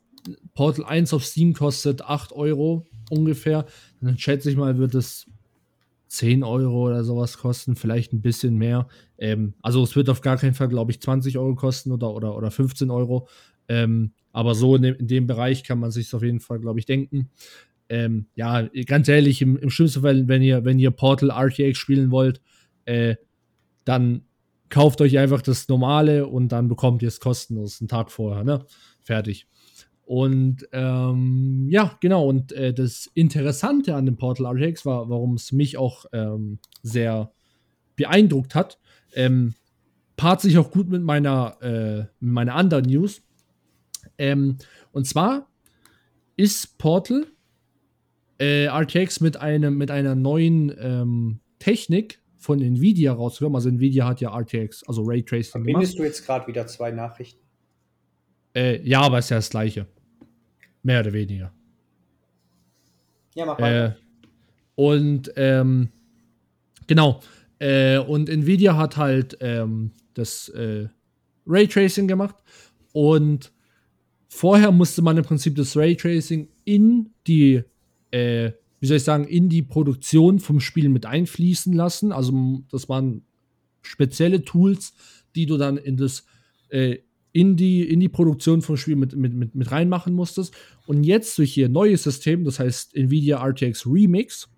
Portal 0.55 0.85
1 0.85 1.13
auf 1.15 1.25
Steam 1.25 1.55
kostet 1.55 2.03
8 2.03 2.33
Euro 2.33 2.87
ungefähr. 3.11 3.67
Dann 4.01 4.19
schätze 4.19 4.51
ich 4.51 4.57
mal, 4.57 4.79
wird 4.79 4.95
es 4.95 5.27
10 6.09 6.45
Euro 6.45 6.89
oder 6.89 7.05
sowas 7.05 7.39
kosten, 7.39 7.75
vielleicht 7.75 8.13
ein 8.13 8.21
bisschen 8.21 8.57
mehr. 8.57 8.87
Ähm, 9.19 9.55
also 9.63 9.83
es 9.83 9.97
wird 9.97 10.11
auf 10.11 10.21
gar 10.21 10.37
keinen 10.37 10.55
Fall, 10.55 10.69
glaube 10.69 10.93
ich, 10.93 11.01
20 11.01 11.39
Euro 11.39 11.55
kosten 11.55 11.91
oder, 11.91 12.15
oder, 12.15 12.37
oder 12.37 12.51
15 12.51 12.91
Euro. 12.91 13.29
Ähm, 13.69 14.13
aber 14.33 14.55
so 14.55 14.77
in 14.77 14.83
dem, 14.83 14.95
in 14.97 15.07
dem, 15.07 15.27
Bereich 15.27 15.65
kann 15.65 15.79
man 15.79 15.91
sich 15.91 16.13
auf 16.15 16.23
jeden 16.23 16.41
Fall, 16.41 16.59
glaube 16.59 16.79
ich, 16.79 16.87
denken. 16.87 17.31
Ähm, 17.93 18.25
ja, 18.35 18.63
ganz 18.87 19.07
ehrlich, 19.07 19.43
im, 19.43 19.59
im 19.59 19.69
schlimmsten 19.69 20.01
Fall, 20.01 20.27
wenn 20.27 20.41
ihr, 20.41 20.65
wenn 20.65 20.79
ihr 20.79 20.91
Portal 20.91 21.31
RTX 21.31 21.77
spielen 21.77 22.11
wollt, 22.11 22.41
äh, 22.87 23.17
dann 23.85 24.23
kauft 24.71 25.03
euch 25.03 25.19
einfach 25.19 25.43
das 25.43 25.69
normale 25.69 26.27
und 26.27 26.49
dann 26.53 26.69
bekommt 26.69 27.03
ihr 27.03 27.09
es 27.09 27.21
kostenlos 27.21 27.83
einen 27.83 27.89
Tag 27.89 28.11
vorher, 28.11 28.45
ne? 28.45 28.65
Fertig. 29.03 29.47
Und 30.07 30.67
ähm, 30.73 31.67
ja, 31.69 31.99
genau. 32.01 32.27
Und 32.27 32.53
äh, 32.53 32.73
das 32.73 33.11
Interessante 33.13 33.95
an 33.95 34.07
dem 34.07 34.17
Portal 34.17 34.47
RTX 34.47 34.87
war, 34.87 35.11
warum 35.11 35.35
es 35.35 35.53
mich 35.53 35.77
auch 35.77 36.07
ähm, 36.15 36.61
sehr 36.83 37.31
beeindruckt 37.97 38.55
hat, 38.55 38.79
ähm, 39.13 39.53
paart 40.17 40.41
sich 40.41 40.57
auch 40.57 40.71
gut 40.71 40.89
mit 40.89 41.03
meiner, 41.03 41.59
äh, 41.61 41.99
mit 42.21 42.33
meiner 42.33 42.55
anderen 42.55 42.87
News. 42.87 43.21
Ähm, 44.17 44.57
und 44.93 45.07
zwar 45.07 45.51
ist 46.39 46.79
Portal 46.79 47.27
äh, 48.43 48.67
RTX 48.67 49.21
mit, 49.21 49.37
einem, 49.37 49.79
mit 49.79 49.93
einer 49.93 50.17
neuen 50.17 50.75
ähm, 50.81 51.41
Technik 51.61 52.21
von 52.39 52.61
Nvidia 52.61 53.13
rausgekommen. 53.13 53.55
Also 53.55 53.69
Nvidia 53.69 54.07
hat 54.07 54.21
ja 54.21 54.37
RTX, 54.37 54.83
also 54.89 55.05
Raytracing 55.05 55.63
Verbindest 55.63 55.97
du 55.99 56.03
jetzt 56.03 56.27
gerade 56.27 56.49
wieder 56.49 56.67
zwei 56.67 56.91
Nachrichten? 56.91 57.41
Äh, 58.55 58.83
ja, 58.83 59.01
aber 59.03 59.19
es 59.19 59.27
ist 59.27 59.31
ja 59.31 59.37
das 59.37 59.51
gleiche. 59.51 59.87
Mehr 60.83 61.01
oder 61.01 61.13
weniger. 61.13 61.53
Ja, 63.37 63.47
mach 63.47 63.59
mal. 63.61 63.97
Äh, 63.97 64.03
und 64.75 65.33
ähm, 65.37 65.91
genau. 66.89 67.21
Äh, 67.61 67.99
und 67.99 68.29
Nvidia 68.29 68.77
hat 68.77 68.97
halt 68.97 69.39
ähm, 69.41 69.93
das 70.15 70.49
äh, 70.49 70.89
Raytracing 71.47 72.09
gemacht. 72.09 72.35
Und 72.93 73.53
vorher 74.27 74.73
musste 74.73 75.01
man 75.01 75.17
im 75.17 75.25
Prinzip 75.25 75.55
das 75.55 75.77
Raytracing 75.77 76.49
in 76.65 77.11
die, 77.29 77.63
äh, 78.13 78.53
wie 78.81 78.87
soll 78.87 78.97
ich 78.97 79.05
sagen, 79.05 79.25
in 79.25 79.49
die 79.49 79.63
Produktion 79.63 80.39
vom 80.39 80.61
Spiel 80.61 80.89
mit 80.89 81.07
einfließen 81.07 81.73
lassen. 81.73 82.13
Also 82.13 82.63
das 82.71 82.89
waren 82.89 83.25
spezielle 83.83 84.45
Tools, 84.45 84.95
die 85.35 85.47
du 85.47 85.57
dann 85.57 85.77
in 85.77 85.97
das 85.97 86.25
äh, 86.69 86.99
in 87.33 87.57
die, 87.57 87.89
in 87.89 88.01
die 88.01 88.11
Produktion 88.11 88.61
vom 88.61 88.77
Spiel 88.77 88.97
mit, 88.97 89.17
mit, 89.17 89.33
mit, 89.33 89.55
mit 89.55 89.71
reinmachen 89.71 90.13
musstest. 90.15 90.55
Und 90.87 91.05
jetzt 91.05 91.39
durch 91.39 91.57
ihr 91.57 91.69
neues 91.69 92.03
System, 92.03 92.45
das 92.45 92.59
heißt 92.59 92.95
Nvidia 92.95 93.43
RTX 93.43 93.87
Remix, 93.87 94.51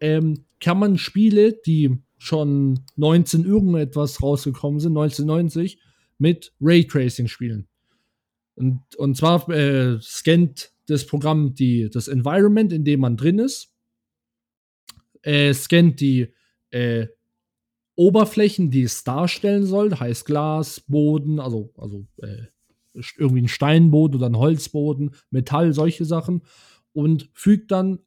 ähm, 0.00 0.44
kann 0.60 0.78
man 0.78 0.98
Spiele, 0.98 1.58
die 1.66 1.98
schon 2.18 2.80
19 2.96 3.44
irgendetwas 3.44 4.22
rausgekommen 4.22 4.80
sind, 4.80 4.92
1990, 4.92 5.78
mit 6.18 6.52
Raytracing 6.60 7.28
spielen. 7.28 7.66
Und, 8.54 8.82
und 8.96 9.16
zwar 9.16 9.48
äh, 9.48 9.98
scannt 10.02 10.72
das 10.90 11.06
Programm 11.06 11.54
die, 11.54 11.88
das 11.90 12.08
Environment, 12.08 12.72
in 12.72 12.84
dem 12.84 13.00
man 13.00 13.16
drin 13.16 13.38
ist, 13.38 13.74
äh, 15.22 15.52
scannt 15.52 16.00
die 16.00 16.32
äh, 16.70 17.06
Oberflächen, 17.96 18.70
die 18.70 18.82
es 18.82 19.04
darstellen 19.04 19.66
soll, 19.66 19.94
heißt 19.94 20.24
Glas, 20.24 20.80
Boden, 20.80 21.38
also, 21.38 21.72
also 21.76 22.06
äh, 22.18 22.46
irgendwie 23.18 23.42
ein 23.42 23.48
Steinboden 23.48 24.16
oder 24.16 24.26
ein 24.26 24.38
Holzboden, 24.38 25.14
Metall, 25.30 25.72
solche 25.72 26.04
Sachen 26.04 26.42
und 26.92 27.28
fügt 27.34 27.70
dann 27.70 28.00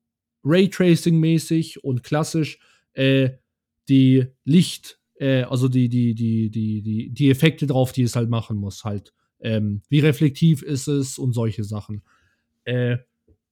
Raytracing-mäßig 0.43 1.79
und 1.83 2.03
klassisch 2.03 2.59
äh, 2.93 3.31
die 3.87 4.25
Licht, 4.43 4.99
äh, 5.19 5.43
also 5.43 5.67
die, 5.67 5.89
die, 5.89 6.15
die, 6.15 6.49
die, 6.49 6.81
die, 6.81 7.09
die 7.11 7.29
Effekte 7.29 7.67
drauf, 7.67 7.91
die 7.91 8.03
es 8.03 8.15
halt 8.15 8.29
machen 8.29 8.57
muss, 8.57 8.83
halt. 8.83 9.13
Ähm, 9.39 9.81
wie 9.89 9.99
reflektiv 9.99 10.61
ist 10.61 10.87
es 10.87 11.17
und 11.17 11.33
solche 11.33 11.63
Sachen. 11.63 12.01
Äh, 12.65 12.97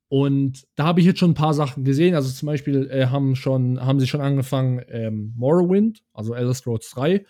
und 0.07 0.67
da 0.75 0.83
habe 0.85 0.99
ich 0.99 1.05
jetzt 1.05 1.19
schon 1.19 1.31
ein 1.31 1.35
paar 1.35 1.53
Sachen 1.53 1.85
gesehen. 1.85 2.15
Also 2.15 2.29
zum 2.31 2.47
Beispiel 2.47 2.89
äh, 2.91 3.05
haben, 3.05 3.35
schon, 3.37 3.79
haben 3.79 3.99
sie 3.99 4.07
schon 4.07 4.19
angefangen, 4.19 4.81
ähm, 4.89 5.33
Morrowind, 5.37 6.03
also 6.11 6.33
Elder 6.33 6.53
Scrolls 6.53 6.89
3, 6.89 7.25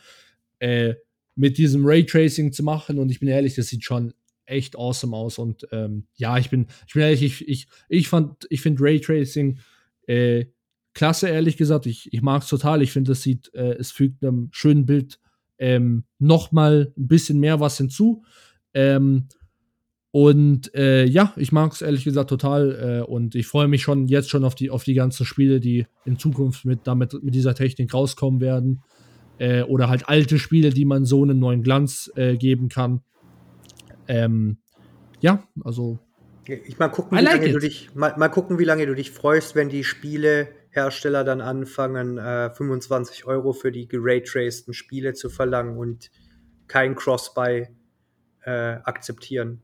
äh, 0.60 0.96
mit 1.36 1.60
diesem 1.60 1.86
Raytracing 1.86 2.52
zu 2.52 2.64
machen. 2.64 2.98
Und 2.98 3.12
ich 3.12 3.20
bin 3.20 3.30
ehrlich, 3.30 3.54
das 3.54 3.68
sieht 3.68 3.84
schon 3.84 4.14
echt 4.46 4.76
awesome 4.76 5.16
aus. 5.16 5.38
Und 5.38 5.68
ähm, 5.72 6.08
ja, 6.16 6.40
ich 6.40 6.50
bin, 6.50 6.68
ich 6.88 6.94
bin 6.94 7.04
ehrlich, 7.04 7.22
ich, 7.22 7.48
ich, 7.48 7.68
ich 7.88 8.10
ich 8.50 8.62
finde 8.62 8.84
Raytracing 8.84 9.60
äh, 10.08 10.46
klasse, 10.94 11.30
ehrlich 11.30 11.58
gesagt. 11.58 11.86
Ich, 11.86 12.12
ich 12.12 12.24
mag 12.24 12.42
es 12.42 12.50
total. 12.50 12.82
Ich 12.82 12.92
finde, 12.92 13.12
es 13.12 13.22
sieht, 13.22 13.54
äh, 13.54 13.74
es 13.74 13.92
fügt 13.92 14.24
einem 14.24 14.50
schönen 14.52 14.88
Bild 14.88 15.20
ähm, 15.60 16.06
noch 16.18 16.52
mal 16.52 16.92
ein 16.98 17.08
bisschen 17.08 17.40
mehr 17.40 17.60
was 17.60 17.78
hinzu. 17.78 18.24
Ähm, 18.74 19.28
und 20.12 20.76
äh, 20.76 21.06
ja, 21.06 21.34
ich 21.38 21.54
mag 21.54 21.72
es 21.72 21.82
ehrlich 21.82 22.04
gesagt 22.04 22.30
total 22.30 23.00
äh, 23.00 23.10
und 23.10 23.34
ich 23.34 23.48
freue 23.48 23.70
mich 23.70 23.82
schon 23.82 24.08
jetzt 24.08 24.30
schon 24.30 24.44
auf 24.44 24.56
die, 24.56 24.70
auf 24.70 24.84
die 24.84 24.94
ganzen 24.94 25.26
Spiele, 25.26 25.62
die 25.62 25.88
in 26.04 26.20
Zukunft 26.20 26.66
mit, 26.66 26.82
damit, 26.84 27.24
mit 27.24 27.34
dieser 27.34 27.56
Technik 27.56 27.94
rauskommen 27.94 28.42
werden. 28.42 28.84
Äh, 29.38 29.64
oder 29.64 29.88
halt 29.88 30.10
alte 30.10 30.38
Spiele, 30.38 30.72
die 30.72 30.84
man 30.84 31.06
so 31.06 31.24
einen 31.24 31.40
neuen 31.40 31.64
Glanz 31.64 32.12
äh, 32.16 32.36
geben 32.36 32.68
kann. 32.68 33.02
Ähm, 34.08 34.58
ja, 35.22 35.48
also. 35.64 36.00
Ich 36.46 36.78
mal 36.78 36.90
gucken, 36.90 37.18
wie 37.18 37.24
like 37.24 37.36
lange 37.36 37.54
du 37.54 37.60
dich, 37.60 37.96
mal, 37.96 38.14
mal, 38.18 38.28
gucken, 38.28 38.60
wie 38.60 38.66
lange 38.66 38.86
du 38.86 38.94
dich 38.94 39.12
freust, 39.12 39.56
wenn 39.56 39.70
die 39.70 39.86
Spielehersteller 39.86 41.24
dann 41.24 41.40
anfangen, 41.40 42.18
25 42.18 43.22
äh, 43.22 43.26
Euro 43.28 43.54
für 43.54 43.72
die 43.72 43.88
geraytraceden 43.88 44.74
Spiele 44.74 45.14
zu 45.14 45.30
verlangen 45.30 45.78
und 45.78 46.12
kein 46.68 46.96
Cross-Buy 46.96 47.68
äh, 48.44 48.52
akzeptieren. 48.52 49.64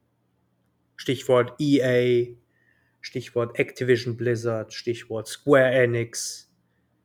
Stichwort 0.98 1.54
EA, 1.60 2.28
Stichwort 3.00 3.58
Activision 3.58 4.18
Blizzard, 4.18 4.74
Stichwort 4.74 5.28
Square 5.28 5.72
Enix. 5.72 6.52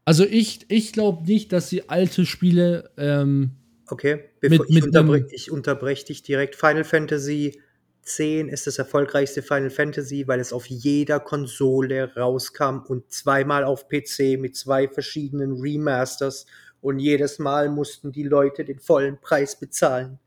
Also 0.04 0.24
ich, 0.24 0.66
ich 0.68 0.92
glaube 0.92 1.24
nicht, 1.24 1.52
dass 1.52 1.68
sie 1.68 1.88
alte 1.88 2.26
Spiele. 2.26 2.90
Ähm, 2.96 3.52
okay, 3.88 4.24
Bevor 4.40 4.66
mit, 4.68 4.76
ich, 4.76 4.84
unterbre 4.84 5.26
ich 5.30 5.50
unterbreche 5.52 6.06
dich 6.06 6.22
direkt. 6.22 6.56
Final 6.56 6.82
Fantasy 6.82 7.60
10 8.02 8.48
ist 8.48 8.66
das 8.66 8.78
erfolgreichste 8.78 9.42
Final 9.42 9.70
Fantasy, 9.70 10.26
weil 10.26 10.40
es 10.40 10.52
auf 10.52 10.66
jeder 10.66 11.20
Konsole 11.20 12.12
rauskam 12.16 12.80
und 12.88 13.12
zweimal 13.12 13.62
auf 13.62 13.88
PC 13.88 14.40
mit 14.40 14.56
zwei 14.56 14.88
verschiedenen 14.88 15.60
Remasters 15.60 16.46
und 16.80 16.98
jedes 16.98 17.38
Mal 17.38 17.68
mussten 17.68 18.10
die 18.10 18.24
Leute 18.24 18.64
den 18.64 18.80
vollen 18.80 19.20
Preis 19.20 19.58
bezahlen. 19.58 20.18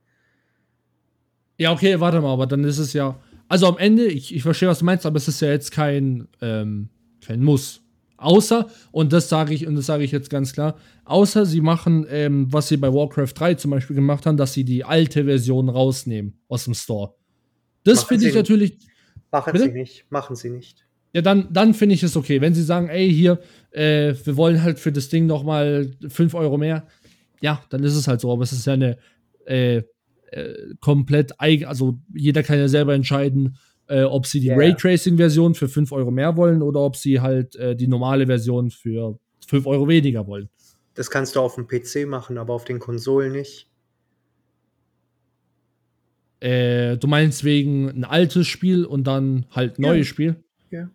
Ja, 1.58 1.72
okay, 1.72 2.00
warte 2.00 2.22
mal, 2.22 2.34
aber 2.34 2.48
dann 2.48 2.64
ist 2.64 2.80
es 2.80 2.94
ja 2.94 3.18
also 3.48 3.68
am 3.68 3.78
Ende, 3.78 4.06
ich, 4.06 4.34
ich 4.34 4.44
verstehe, 4.44 4.70
was 4.70 4.80
du 4.80 4.86
meinst, 4.86 5.06
aber 5.06 5.18
es 5.18 5.28
ist 5.28 5.42
ja 5.42 5.50
jetzt 5.50 5.72
kein, 5.72 6.28
ähm, 6.42 6.90
kein 7.26 7.44
Muss. 7.44 7.82
Außer, 8.18 8.68
und 8.92 9.12
das 9.12 9.30
sage 9.30 9.54
ich, 9.54 9.68
und 9.68 9.76
das 9.76 9.86
sage 9.88 10.04
ich 10.04 10.12
jetzt 10.12 10.30
ganz 10.30 10.54
klar, 10.54 10.78
außer 11.04 11.46
sie 11.46 11.62
machen, 11.62 12.06
ähm, 12.10 12.52
was 12.52 12.70
sie 12.70 12.78
bei 12.78 12.92
Warcraft 12.92 13.34
3 13.36 13.56
zum 13.56 13.72
Beispiel 13.72 13.96
gemacht 13.96 14.26
haben, 14.26 14.38
dass 14.38 14.54
sie 14.54 14.64
die 14.64 14.84
alte 14.84 15.26
Version 15.26 15.70
rausnehmen 15.70 16.40
aus 16.48 16.64
dem 16.64 16.74
Store. 16.74 17.14
Das 17.84 18.04
finde 18.04 18.28
ich 18.28 18.34
natürlich. 18.34 18.80
Machen 19.32 19.52
bitte? 19.52 19.66
sie 19.66 19.72
nicht, 19.72 20.06
machen 20.10 20.36
sie 20.36 20.50
nicht. 20.50 20.86
Ja, 21.14 21.22
dann, 21.22 21.48
dann 21.52 21.74
finde 21.74 21.96
ich 21.96 22.04
es 22.04 22.18
okay. 22.18 22.42
Wenn 22.42 22.54
sie 22.54 22.64
sagen, 22.64 22.90
ey, 22.90 23.12
hier, 23.12 23.40
äh, 23.72 24.14
wir 24.24 24.38
wollen 24.38 24.64
halt 24.64 24.80
für 24.80 24.92
das 24.92 25.10
Ding 25.10 25.28
nochmal 25.28 25.92
5 26.08 26.34
Euro 26.34 26.58
mehr, 26.58 26.88
ja, 27.42 27.64
dann 27.70 27.84
ist 27.84 27.96
es 27.96 28.08
halt 28.08 28.22
so. 28.22 28.32
Aber 28.32 28.44
es 28.44 28.54
ist 28.54 28.66
ja 28.66 28.74
eine 28.74 28.98
äh, 29.46 29.84
äh, 30.36 30.76
komplett 30.80 31.40
eigen, 31.40 31.66
also 31.66 31.98
jeder 32.14 32.44
kann 32.44 32.60
ja 32.60 32.68
selber 32.68 32.94
entscheiden, 32.94 33.58
äh, 33.88 34.04
ob 34.04 34.26
sie 34.26 34.40
die 34.40 34.48
yeah. 34.48 34.58
Raytracing-Version 34.58 35.56
für 35.56 35.70
5 35.70 35.92
Euro 35.92 36.12
mehr 36.12 36.36
wollen 36.36 36.62
oder 36.62 36.82
ob 36.82 36.96
sie 36.96 37.22
halt 37.22 37.56
äh, 37.56 37.76
die 37.76 37.88
normale 37.88 38.26
Version 38.26 38.70
für 38.70 39.18
5 39.48 39.66
Euro 39.68 39.88
weniger 39.88 40.28
wollen. 40.28 40.50
Das 40.96 41.10
kannst 41.10 41.36
du 41.36 41.40
auf 41.40 41.56
dem 41.56 41.68
PC 41.68 42.08
machen, 42.08 42.38
aber 42.38 42.54
auf 42.54 42.66
den 42.66 42.80
Konsolen 42.80 43.32
nicht. 43.32 43.70
Äh, 46.40 46.98
du 46.98 47.08
meinst 47.08 47.44
wegen 47.44 47.90
ein 47.90 48.04
altes 48.04 48.48
Spiel 48.48 48.86
und 48.86 49.06
dann 49.06 49.46
halt 49.52 49.80
neues 49.80 50.08
ja. 50.08 50.12
Spiel? 50.12 50.36
Ja. 50.70 50.90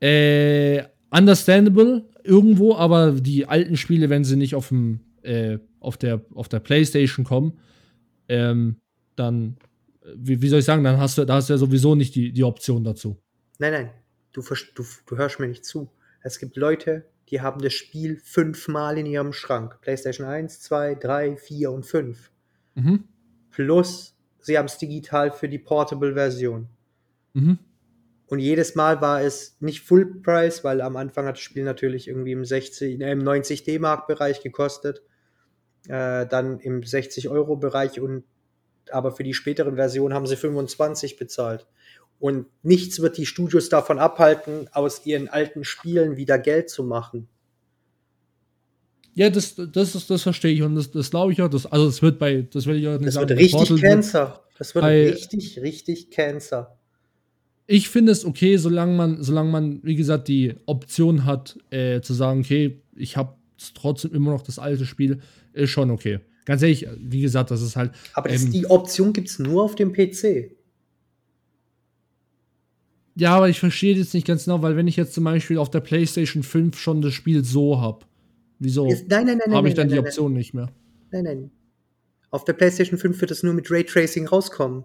Äh, 0.00 0.84
understandable 1.10 2.04
irgendwo, 2.24 2.74
aber 2.76 3.12
die 3.12 3.46
alten 3.46 3.76
Spiele, 3.76 4.10
wenn 4.10 4.24
sie 4.24 4.36
nicht 4.36 4.54
auf 4.54 4.68
dem 4.68 5.00
äh, 5.22 5.58
auf 5.80 5.96
der 5.96 6.22
auf 6.34 6.48
der 6.48 6.60
PlayStation 6.60 7.24
kommen, 7.24 7.58
ähm, 8.32 8.80
dann, 9.14 9.56
wie, 10.16 10.40
wie, 10.40 10.48
soll 10.48 10.60
ich 10.60 10.64
sagen, 10.64 10.82
dann 10.82 10.98
hast 10.98 11.18
du, 11.18 11.24
da 11.24 11.34
hast 11.34 11.48
du 11.48 11.52
ja 11.52 11.58
sowieso 11.58 11.94
nicht 11.94 12.14
die, 12.14 12.32
die 12.32 12.44
Option 12.44 12.82
dazu. 12.82 13.20
Nein, 13.58 13.72
nein, 13.72 13.90
du, 14.32 14.42
du, 14.42 14.84
du 15.06 15.16
hörst 15.16 15.38
mir 15.38 15.48
nicht 15.48 15.64
zu. 15.64 15.90
Es 16.22 16.38
gibt 16.38 16.56
Leute, 16.56 17.04
die 17.28 17.40
haben 17.40 17.60
das 17.60 17.74
Spiel 17.74 18.16
fünfmal 18.16 18.98
in 18.98 19.06
ihrem 19.06 19.32
Schrank. 19.32 19.80
PlayStation 19.80 20.26
1, 20.26 20.60
2, 20.60 20.94
3, 20.96 21.36
4 21.36 21.70
und 21.70 21.84
5. 21.84 22.30
Mhm. 22.74 23.04
Plus, 23.50 24.16
sie 24.40 24.56
haben 24.56 24.66
es 24.66 24.78
digital 24.78 25.30
für 25.30 25.48
die 25.48 25.58
Portable-Version. 25.58 26.68
Mhm. 27.34 27.58
Und 28.26 28.38
jedes 28.38 28.74
Mal 28.74 29.02
war 29.02 29.20
es 29.20 29.58
nicht 29.60 29.82
Full 29.82 30.22
Price, 30.22 30.64
weil 30.64 30.80
am 30.80 30.96
Anfang 30.96 31.26
hat 31.26 31.36
das 31.36 31.42
Spiel 31.42 31.64
natürlich 31.64 32.08
irgendwie 32.08 32.32
im 32.32 32.46
60, 32.46 33.00
äh, 33.00 33.12
im 33.12 33.18
90 33.18 33.64
D-Mark-Bereich 33.64 34.42
gekostet. 34.42 35.02
Äh, 35.88 36.26
dann 36.26 36.60
im 36.60 36.82
60 36.82 37.28
Euro-Bereich 37.28 38.00
und 38.00 38.24
aber 38.90 39.12
für 39.12 39.22
die 39.24 39.34
späteren 39.34 39.76
Versionen 39.76 40.14
haben 40.14 40.26
sie 40.26 40.36
25 40.36 41.16
bezahlt. 41.16 41.66
Und 42.18 42.46
nichts 42.62 43.00
wird 43.00 43.16
die 43.16 43.26
Studios 43.26 43.68
davon 43.68 43.98
abhalten, 43.98 44.68
aus 44.72 45.06
ihren 45.06 45.28
alten 45.28 45.64
Spielen 45.64 46.16
wieder 46.16 46.38
Geld 46.38 46.70
zu 46.70 46.84
machen. 46.84 47.28
Ja, 49.14 49.28
das, 49.28 49.56
das, 49.56 49.94
ist, 49.94 50.08
das 50.08 50.22
verstehe 50.22 50.52
ich 50.52 50.62
und 50.62 50.74
das, 50.74 50.90
das 50.90 51.10
glaube 51.10 51.32
ich 51.32 51.42
auch. 51.42 51.48
Das, 51.48 51.66
also, 51.66 51.86
es 51.86 52.00
wird 52.00 52.18
bei, 52.18 52.42
das 52.50 52.66
will 52.66 52.76
ich 52.76 52.86
auch 52.88 52.92
nicht 52.92 53.06
Das 53.08 53.14
sagen. 53.14 53.28
wird 53.28 53.38
richtig 53.40 53.68
Portal 53.68 53.78
Cancer. 53.78 54.44
Das 54.58 54.74
wird 54.74 54.82
bei- 54.82 55.10
richtig, 55.10 55.60
richtig 55.60 56.10
Cancer. 56.10 56.78
ich 57.66 57.88
finde 57.88 58.12
es 58.12 58.24
okay, 58.24 58.56
solange 58.56 58.94
man, 58.96 59.22
solange 59.22 59.50
man, 59.50 59.80
wie 59.82 59.96
gesagt, 59.96 60.28
die 60.28 60.54
Option 60.66 61.24
hat, 61.24 61.58
äh, 61.70 62.00
zu 62.00 62.14
sagen, 62.14 62.40
okay, 62.40 62.82
ich 62.96 63.16
habe 63.16 63.36
trotzdem 63.74 64.12
immer 64.14 64.30
noch 64.30 64.42
das 64.42 64.58
alte 64.58 64.86
Spiel, 64.86 65.20
ist 65.52 65.70
schon 65.70 65.90
okay. 65.90 66.20
Ganz 66.44 66.62
ehrlich, 66.62 66.86
wie 66.98 67.20
gesagt, 67.20 67.50
das 67.50 67.62
ist 67.62 67.76
halt. 67.76 67.92
Aber 68.14 68.28
das, 68.28 68.44
ähm, 68.44 68.52
die 68.52 68.66
Option 68.66 69.12
gibt 69.12 69.28
es 69.28 69.38
nur 69.38 69.62
auf 69.62 69.74
dem 69.74 69.92
PC. 69.92 70.56
Ja, 73.14 73.36
aber 73.36 73.48
ich 73.48 73.60
verstehe 73.60 73.94
jetzt 73.94 74.14
nicht 74.14 74.26
ganz 74.26 74.46
genau, 74.46 74.62
weil 74.62 74.76
wenn 74.76 74.88
ich 74.88 74.96
jetzt 74.96 75.12
zum 75.12 75.24
Beispiel 75.24 75.58
auf 75.58 75.70
der 75.70 75.80
PlayStation 75.80 76.42
5 76.42 76.78
schon 76.78 77.02
das 77.02 77.12
Spiel 77.12 77.44
so 77.44 77.80
habe, 77.80 78.06
wieso 78.58 78.86
Nein, 78.86 79.26
nein, 79.26 79.38
nein, 79.44 79.54
habe 79.54 79.68
ich 79.68 79.74
dann 79.74 79.88
die 79.88 79.98
Option 79.98 80.32
nicht 80.32 80.54
mehr? 80.54 80.72
Nein, 81.10 81.24
nein. 81.24 81.50
Auf 82.30 82.44
der 82.44 82.54
PlayStation 82.54 82.98
5 82.98 83.20
wird 83.20 83.30
es 83.30 83.42
nur 83.42 83.52
mit 83.52 83.70
Raytracing 83.70 84.26
rauskommen. 84.26 84.84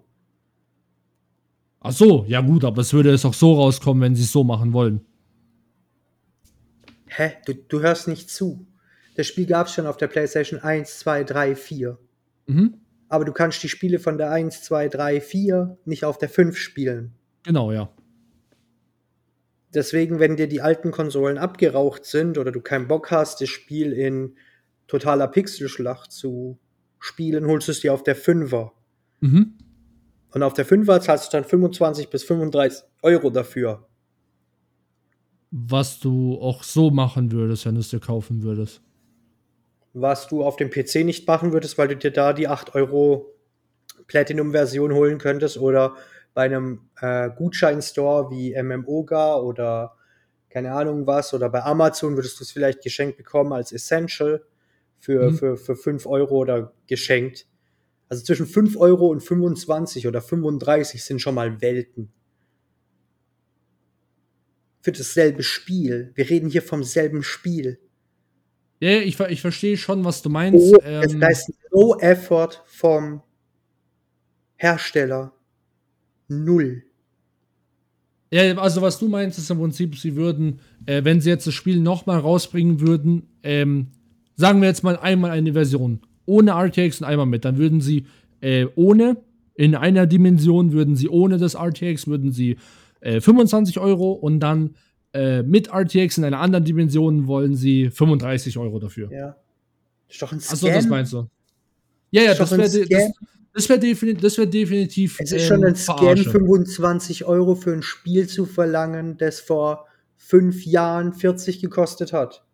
Ach 1.80 1.92
so, 1.92 2.24
ja 2.28 2.42
gut, 2.42 2.64
aber 2.64 2.82
es 2.82 2.92
würde 2.92 3.10
es 3.10 3.24
auch 3.24 3.34
so 3.34 3.54
rauskommen, 3.54 4.02
wenn 4.02 4.14
sie 4.14 4.24
es 4.24 4.32
so 4.32 4.44
machen 4.44 4.72
wollen. 4.74 5.00
Hä? 7.06 7.32
Du, 7.46 7.54
du 7.54 7.80
hörst 7.80 8.08
nicht 8.08 8.28
zu. 8.30 8.66
Das 9.18 9.26
Spiel 9.26 9.46
gab 9.46 9.66
es 9.66 9.72
schon 9.72 9.88
auf 9.88 9.96
der 9.96 10.06
PlayStation 10.06 10.60
1, 10.60 11.00
2, 11.00 11.24
3, 11.24 11.56
4. 11.56 11.98
Mhm. 12.46 12.74
Aber 13.08 13.24
du 13.24 13.32
kannst 13.32 13.60
die 13.64 13.68
Spiele 13.68 13.98
von 13.98 14.16
der 14.16 14.30
1, 14.30 14.62
2, 14.62 14.88
3, 14.88 15.20
4 15.20 15.76
nicht 15.86 16.04
auf 16.04 16.18
der 16.18 16.28
5 16.28 16.56
spielen. 16.56 17.14
Genau, 17.42 17.72
ja. 17.72 17.92
Deswegen, 19.74 20.20
wenn 20.20 20.36
dir 20.36 20.46
die 20.46 20.60
alten 20.60 20.92
Konsolen 20.92 21.36
abgeraucht 21.36 22.04
sind 22.04 22.38
oder 22.38 22.52
du 22.52 22.60
keinen 22.60 22.86
Bock 22.86 23.10
hast, 23.10 23.40
das 23.40 23.48
Spiel 23.48 23.92
in 23.92 24.36
totaler 24.86 25.26
Pixelschlacht 25.26 26.12
zu 26.12 26.60
spielen, 27.00 27.44
holst 27.48 27.66
du 27.66 27.72
es 27.72 27.80
dir 27.80 27.92
auf 27.94 28.04
der 28.04 28.16
5er. 28.16 28.70
Mhm. 29.18 29.54
Und 30.30 30.42
auf 30.44 30.54
der 30.54 30.64
5er 30.64 31.00
zahlst 31.00 31.26
du 31.26 31.38
dann 31.38 31.44
25 31.44 32.08
bis 32.08 32.22
35 32.22 32.84
Euro 33.02 33.30
dafür. 33.30 33.88
Was 35.50 35.98
du 35.98 36.38
auch 36.40 36.62
so 36.62 36.92
machen 36.92 37.32
würdest, 37.32 37.66
wenn 37.66 37.74
du 37.74 37.80
es 37.80 37.88
dir 37.88 37.98
kaufen 37.98 38.44
würdest. 38.44 38.80
Was 39.94 40.28
du 40.28 40.44
auf 40.44 40.56
dem 40.56 40.70
PC 40.70 41.04
nicht 41.04 41.26
machen 41.26 41.52
würdest, 41.52 41.78
weil 41.78 41.88
du 41.88 41.96
dir 41.96 42.10
da 42.12 42.32
die 42.32 42.48
8 42.48 42.74
Euro 42.74 43.34
Platinum-Version 44.06 44.92
holen 44.94 45.18
könntest 45.18 45.58
oder 45.58 45.96
bei 46.34 46.44
einem 46.44 46.88
äh, 47.00 47.30
Gutscheinstore 47.34 48.30
wie 48.30 48.54
MMOGA 48.60 49.36
oder 49.36 49.96
keine 50.50 50.72
Ahnung 50.72 51.06
was 51.06 51.34
oder 51.34 51.50
bei 51.50 51.62
Amazon 51.62 52.16
würdest 52.16 52.38
du 52.40 52.44
es 52.44 52.52
vielleicht 52.52 52.82
geschenkt 52.82 53.16
bekommen 53.18 53.52
als 53.52 53.72
Essential 53.72 54.42
für, 54.98 55.30
Mhm. 55.30 55.34
für, 55.36 55.56
für 55.56 55.76
5 55.76 56.06
Euro 56.06 56.36
oder 56.36 56.72
geschenkt. 56.86 57.46
Also 58.08 58.24
zwischen 58.24 58.46
5 58.46 58.76
Euro 58.78 59.08
und 59.08 59.20
25 59.20 60.06
oder 60.06 60.22
35 60.22 61.04
sind 61.04 61.20
schon 61.20 61.34
mal 61.34 61.60
Welten. 61.60 62.10
Für 64.80 64.92
dasselbe 64.92 65.42
Spiel. 65.42 66.12
Wir 66.14 66.30
reden 66.30 66.48
hier 66.48 66.62
vom 66.62 66.82
selben 66.84 67.22
Spiel. 67.22 67.78
Ja, 68.80 68.90
ich, 68.98 69.18
ich 69.18 69.40
verstehe 69.40 69.76
schon, 69.76 70.04
was 70.04 70.22
du 70.22 70.28
meinst. 70.28 70.74
Oh, 70.74 70.78
ähm, 70.84 71.20
da 71.20 71.28
ist 71.28 71.52
no 71.72 71.96
effort 71.98 72.62
vom 72.66 73.22
Hersteller. 74.56 75.32
Null. 76.28 76.84
Ja, 78.30 78.42
also 78.58 78.82
was 78.82 78.98
du 78.98 79.08
meinst, 79.08 79.38
ist 79.38 79.50
im 79.50 79.58
Prinzip, 79.58 79.96
sie 79.96 80.14
würden, 80.14 80.60
äh, 80.86 81.02
wenn 81.02 81.20
sie 81.20 81.30
jetzt 81.30 81.46
das 81.46 81.54
Spiel 81.54 81.80
nochmal 81.80 82.18
rausbringen 82.18 82.80
würden, 82.80 83.28
ähm, 83.42 83.88
sagen 84.36 84.60
wir 84.60 84.68
jetzt 84.68 84.84
mal 84.84 84.98
einmal 84.98 85.30
eine 85.30 85.54
Version 85.54 86.00
ohne 86.26 86.50
RTX 86.50 87.00
und 87.00 87.06
einmal 87.06 87.26
mit, 87.26 87.46
dann 87.46 87.56
würden 87.56 87.80
sie 87.80 88.04
äh, 88.40 88.66
ohne, 88.76 89.16
in 89.54 89.74
einer 89.74 90.06
Dimension 90.06 90.72
würden 90.72 90.94
sie 90.94 91.08
ohne 91.08 91.38
das 91.38 91.54
RTX, 91.54 92.06
würden 92.06 92.32
sie 92.32 92.58
äh, 93.00 93.20
25 93.20 93.80
Euro 93.80 94.12
und 94.12 94.40
dann 94.40 94.74
äh, 95.12 95.42
mit 95.42 95.68
RTX 95.72 96.18
in 96.18 96.24
einer 96.24 96.40
anderen 96.40 96.64
Dimension 96.64 97.26
wollen 97.26 97.54
sie 97.54 97.90
35 97.90 98.58
Euro 98.58 98.78
dafür. 98.78 99.10
Ja. 99.10 99.36
Das 100.06 100.14
ist 100.14 100.22
doch 100.22 100.32
ein 100.32 100.40
Scam. 100.40 100.54
Achso, 100.54 100.66
das 100.68 100.86
meinst 100.86 101.12
du. 101.12 101.28
Ja, 102.10 102.22
ja, 102.22 102.34
das 102.34 102.50
wäre 102.50 102.62
das, 102.62 103.12
das 103.52 103.68
wär 103.68 103.78
defini 103.78 104.14
das 104.14 104.38
wär 104.38 104.46
definitiv. 104.46 105.18
Es 105.20 105.32
ist 105.32 105.42
ähm, 105.42 105.48
schon 105.48 105.64
ein 105.64 105.76
Scam, 105.76 105.98
Verarsche. 105.98 106.30
25 106.30 107.24
Euro 107.24 107.54
für 107.54 107.72
ein 107.72 107.82
Spiel 107.82 108.26
zu 108.26 108.46
verlangen, 108.46 109.18
das 109.18 109.40
vor 109.40 109.86
fünf 110.16 110.64
Jahren 110.64 111.12
40 111.12 111.60
gekostet 111.60 112.12
hat. 112.12 112.44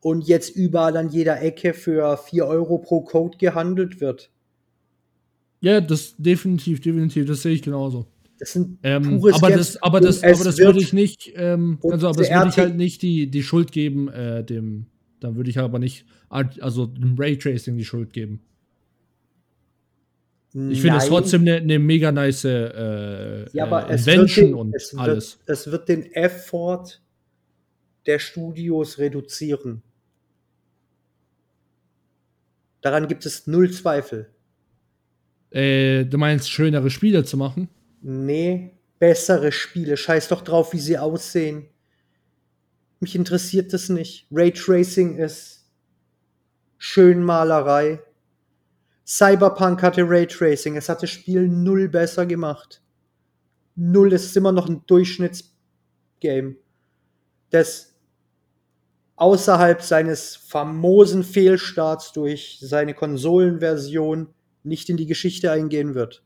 Und 0.00 0.26
jetzt 0.26 0.56
überall 0.56 0.96
an 0.96 1.10
jeder 1.10 1.40
Ecke 1.40 1.74
für 1.74 2.16
4 2.16 2.46
Euro 2.46 2.78
pro 2.78 3.02
Code 3.02 3.38
gehandelt 3.38 4.00
wird. 4.00 4.30
Ja, 5.60 5.80
das 5.80 6.16
definitiv, 6.18 6.80
definitiv, 6.80 7.26
das 7.26 7.42
sehe 7.42 7.52
ich 7.54 7.62
genauso. 7.62 8.06
Das 8.42 8.54
sind 8.54 8.80
Ähm, 8.82 9.24
aber, 9.34 9.50
das, 9.52 9.80
aber 9.80 10.00
das, 10.00 10.24
aber 10.24 10.42
das 10.42 10.58
würde 10.58 10.80
ich 10.80 10.92
nicht, 10.92 11.32
ähm, 11.36 11.78
also, 11.84 12.08
aber 12.08 12.16
das 12.16 12.28
würde 12.28 12.48
ich 12.48 12.58
halt 12.58 12.74
nicht 12.74 13.00
die, 13.00 13.30
die 13.30 13.44
Schuld 13.44 13.70
geben, 13.70 14.08
äh, 14.08 14.42
dem, 14.42 14.86
dann 15.20 15.36
würde 15.36 15.48
ich 15.48 15.60
aber 15.60 15.78
nicht, 15.78 16.06
also 16.28 16.86
dem 16.86 17.14
Raytracing 17.16 17.76
die 17.76 17.84
Schuld 17.84 18.12
geben. 18.12 18.40
Ich 20.54 20.82
finde 20.82 20.96
es 20.96 21.06
trotzdem 21.06 21.42
eine 21.42 21.60
ne 21.60 21.78
mega 21.78 22.10
nice 22.10 22.44
äh, 22.44 23.48
Ja, 23.52 23.64
aber 23.64 23.88
äh, 23.88 23.94
Invention 23.94 24.46
den, 24.46 24.54
und 24.54 24.74
es, 24.74 24.92
alles. 24.98 25.38
Wird, 25.38 25.48
es 25.48 25.70
wird 25.70 25.88
den 25.88 26.12
Effort 26.12 27.00
der 28.06 28.18
Studios 28.18 28.98
reduzieren. 28.98 29.82
Daran 32.80 33.06
gibt 33.06 33.24
es 33.24 33.46
null 33.46 33.70
Zweifel. 33.70 34.30
Äh, 35.52 36.06
du 36.06 36.18
meinst, 36.18 36.50
schönere 36.50 36.90
Spiele 36.90 37.22
zu 37.22 37.36
machen? 37.36 37.68
Nee, 38.02 38.76
bessere 38.98 39.52
Spiele. 39.52 39.96
Scheiß 39.96 40.28
doch 40.28 40.42
drauf, 40.42 40.72
wie 40.72 40.80
sie 40.80 40.98
aussehen. 40.98 41.68
Mich 43.00 43.14
interessiert 43.14 43.72
das 43.72 43.88
nicht. 43.88 44.26
Raytracing 44.30 45.18
ist 45.18 45.70
Schönmalerei. 46.78 48.02
Cyberpunk 49.06 49.82
hatte 49.82 50.02
Raytracing. 50.04 50.76
Es 50.76 50.88
hat 50.88 51.02
das 51.02 51.10
Spiel 51.10 51.48
null 51.48 51.88
besser 51.88 52.26
gemacht. 52.26 52.82
Null, 53.76 54.12
es 54.12 54.24
ist 54.24 54.36
immer 54.36 54.52
noch 54.52 54.68
ein 54.68 54.82
Durchschnittsgame. 54.86 56.56
Das 57.50 57.94
außerhalb 59.16 59.80
seines 59.82 60.34
famosen 60.34 61.22
Fehlstarts 61.22 62.12
durch 62.12 62.58
seine 62.60 62.94
Konsolenversion 62.94 64.34
nicht 64.64 64.88
in 64.88 64.96
die 64.96 65.06
Geschichte 65.06 65.52
eingehen 65.52 65.94
wird. 65.94 66.24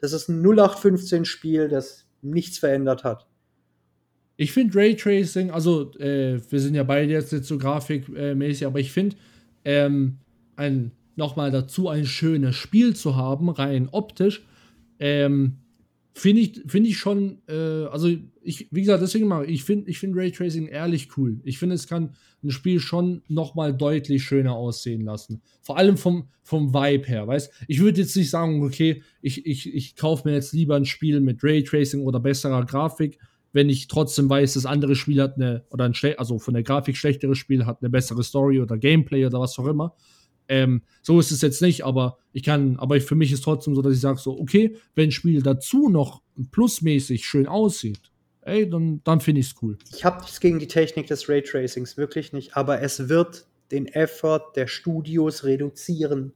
Das 0.00 0.12
ist 0.12 0.28
ein 0.28 0.42
0815-Spiel, 0.42 1.68
das 1.68 2.06
nichts 2.22 2.58
verändert 2.58 3.04
hat. 3.04 3.26
Ich 4.36 4.52
finde 4.52 4.78
Raytracing, 4.78 5.50
also 5.50 5.92
äh, 5.98 6.40
wir 6.50 6.60
sind 6.60 6.74
ja 6.74 6.82
beide 6.82 7.12
jetzt 7.12 7.32
nicht 7.32 7.44
so 7.44 7.58
grafikmäßig, 7.58 8.66
aber 8.66 8.80
ich 8.80 8.90
finde, 8.90 9.16
ähm, 9.64 10.16
ein 10.56 10.92
nochmal 11.16 11.50
dazu 11.50 11.88
ein 11.88 12.06
schönes 12.06 12.56
Spiel 12.56 12.96
zu 12.96 13.16
haben, 13.16 13.50
rein 13.50 13.88
optisch, 13.92 14.42
ähm, 14.98 15.58
finde 16.12 16.42
ich, 16.42 16.62
finde 16.66 16.90
ich 16.90 16.98
schon, 16.98 17.38
äh, 17.48 17.84
also 17.86 18.08
ich, 18.42 18.68
wie 18.70 18.80
gesagt, 18.80 19.02
deswegen 19.02 19.28
mal, 19.28 19.48
ich 19.48 19.64
finde, 19.64 19.90
ich 19.90 19.98
finde 19.98 20.18
Raytracing 20.18 20.66
ehrlich 20.66 21.16
cool. 21.16 21.40
Ich 21.44 21.58
finde, 21.58 21.74
es 21.74 21.86
kann 21.86 22.14
ein 22.42 22.50
Spiel 22.50 22.80
schon 22.80 23.22
nochmal 23.28 23.76
deutlich 23.76 24.22
schöner 24.24 24.54
aussehen 24.54 25.02
lassen. 25.02 25.42
Vor 25.60 25.76
allem 25.76 25.96
vom, 25.96 26.28
vom 26.42 26.72
Vibe 26.72 27.06
her, 27.06 27.26
weißt 27.26 27.52
Ich 27.68 27.80
würde 27.80 28.00
jetzt 28.00 28.16
nicht 28.16 28.30
sagen, 28.30 28.62
okay, 28.62 29.02
ich, 29.20 29.46
ich, 29.46 29.72
ich 29.72 29.96
kaufe 29.96 30.28
mir 30.28 30.34
jetzt 30.34 30.52
lieber 30.52 30.76
ein 30.76 30.86
Spiel 30.86 31.20
mit 31.20 31.44
Raytracing 31.44 32.02
oder 32.02 32.18
besserer 32.18 32.64
Grafik, 32.64 33.18
wenn 33.52 33.68
ich 33.68 33.88
trotzdem 33.88 34.30
weiß, 34.30 34.54
das 34.54 34.66
andere 34.66 34.94
Spiel 34.94 35.20
hat 35.20 35.36
eine, 35.36 35.64
oder 35.70 35.84
ein 35.84 35.94
schle 35.94 36.18
also 36.18 36.38
von 36.38 36.54
der 36.54 36.62
Grafik 36.62 36.96
schlechteres 36.96 37.38
Spiel 37.38 37.66
hat 37.66 37.78
eine 37.80 37.90
bessere 37.90 38.22
Story 38.22 38.60
oder 38.60 38.78
Gameplay 38.78 39.26
oder 39.26 39.40
was 39.40 39.58
auch 39.58 39.66
immer. 39.66 39.94
Ähm, 40.50 40.82
so 41.00 41.20
ist 41.20 41.30
es 41.30 41.42
jetzt 41.42 41.62
nicht, 41.62 41.84
aber 41.84 42.18
ich 42.32 42.42
kann, 42.42 42.76
aber 42.78 43.00
für 43.00 43.14
mich 43.14 43.30
ist 43.30 43.44
trotzdem 43.44 43.76
so, 43.76 43.82
dass 43.82 43.94
ich 43.94 44.00
sage 44.00 44.18
so, 44.18 44.36
okay, 44.36 44.74
wenn 44.96 45.08
ein 45.08 45.12
Spiel 45.12 45.42
dazu 45.42 45.88
noch 45.88 46.22
plusmäßig 46.50 47.24
schön 47.24 47.46
aussieht, 47.46 48.10
ey, 48.42 48.68
dann, 48.68 49.00
dann 49.04 49.20
finde 49.20 49.42
ich 49.42 49.46
es 49.46 49.54
cool. 49.62 49.78
Ich 49.94 50.04
habe 50.04 50.20
nichts 50.22 50.40
gegen 50.40 50.58
die 50.58 50.66
Technik 50.66 51.06
des 51.06 51.28
Raytracings, 51.28 51.96
wirklich 51.96 52.32
nicht, 52.32 52.56
aber 52.56 52.82
es 52.82 53.08
wird 53.08 53.46
den 53.70 53.86
Effort 53.86 54.52
der 54.56 54.66
Studios 54.66 55.44
reduzieren. 55.44 56.32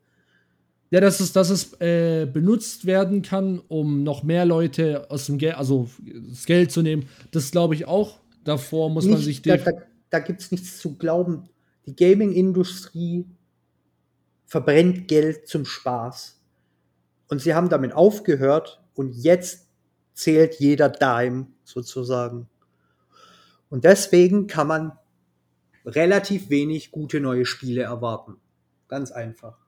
Ja, 0.90 1.00
dass 1.00 1.18
es, 1.18 1.32
dass 1.32 1.50
es 1.50 1.72
äh, 1.80 2.24
benutzt 2.32 2.86
werden 2.86 3.22
kann, 3.22 3.58
um 3.66 4.04
noch 4.04 4.22
mehr 4.22 4.44
Leute 4.44 5.10
aus 5.10 5.26
dem 5.26 5.38
Geld, 5.38 5.56
also 5.56 5.90
das 6.30 6.46
Geld 6.46 6.70
zu 6.70 6.82
nehmen, 6.82 7.08
das 7.32 7.50
glaube 7.50 7.74
ich 7.74 7.86
auch. 7.86 8.20
Davor 8.44 8.90
muss 8.90 9.06
man 9.06 9.18
sich 9.18 9.42
da, 9.42 9.56
da, 9.56 9.72
da 10.10 10.20
gibt 10.20 10.40
es 10.40 10.52
nichts 10.52 10.78
zu 10.78 10.96
glauben. 10.96 11.48
Die 11.86 11.96
Gaming-Industrie 11.96 13.24
verbrennt 14.54 15.08
Geld 15.08 15.48
zum 15.48 15.64
Spaß. 15.64 16.40
Und 17.26 17.40
sie 17.40 17.54
haben 17.54 17.68
damit 17.70 17.92
aufgehört 17.92 18.80
und 18.94 19.10
jetzt 19.10 19.66
zählt 20.12 20.60
jeder 20.60 20.88
Dime 20.88 21.48
sozusagen. 21.64 22.48
Und 23.68 23.82
deswegen 23.82 24.46
kann 24.46 24.68
man 24.68 24.92
relativ 25.84 26.50
wenig 26.50 26.92
gute 26.92 27.18
neue 27.18 27.46
Spiele 27.46 27.82
erwarten. 27.82 28.36
Ganz 28.86 29.10
einfach. 29.10 29.58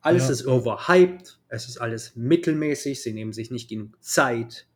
Alles 0.00 0.26
ja. 0.26 0.30
ist 0.30 0.46
overhyped, 0.46 1.40
es 1.48 1.68
ist 1.68 1.78
alles 1.78 2.14
mittelmäßig, 2.14 3.02
sie 3.02 3.12
nehmen 3.12 3.32
sich 3.32 3.50
nicht 3.50 3.68
genug 3.68 4.00
Zeit, 4.00 4.68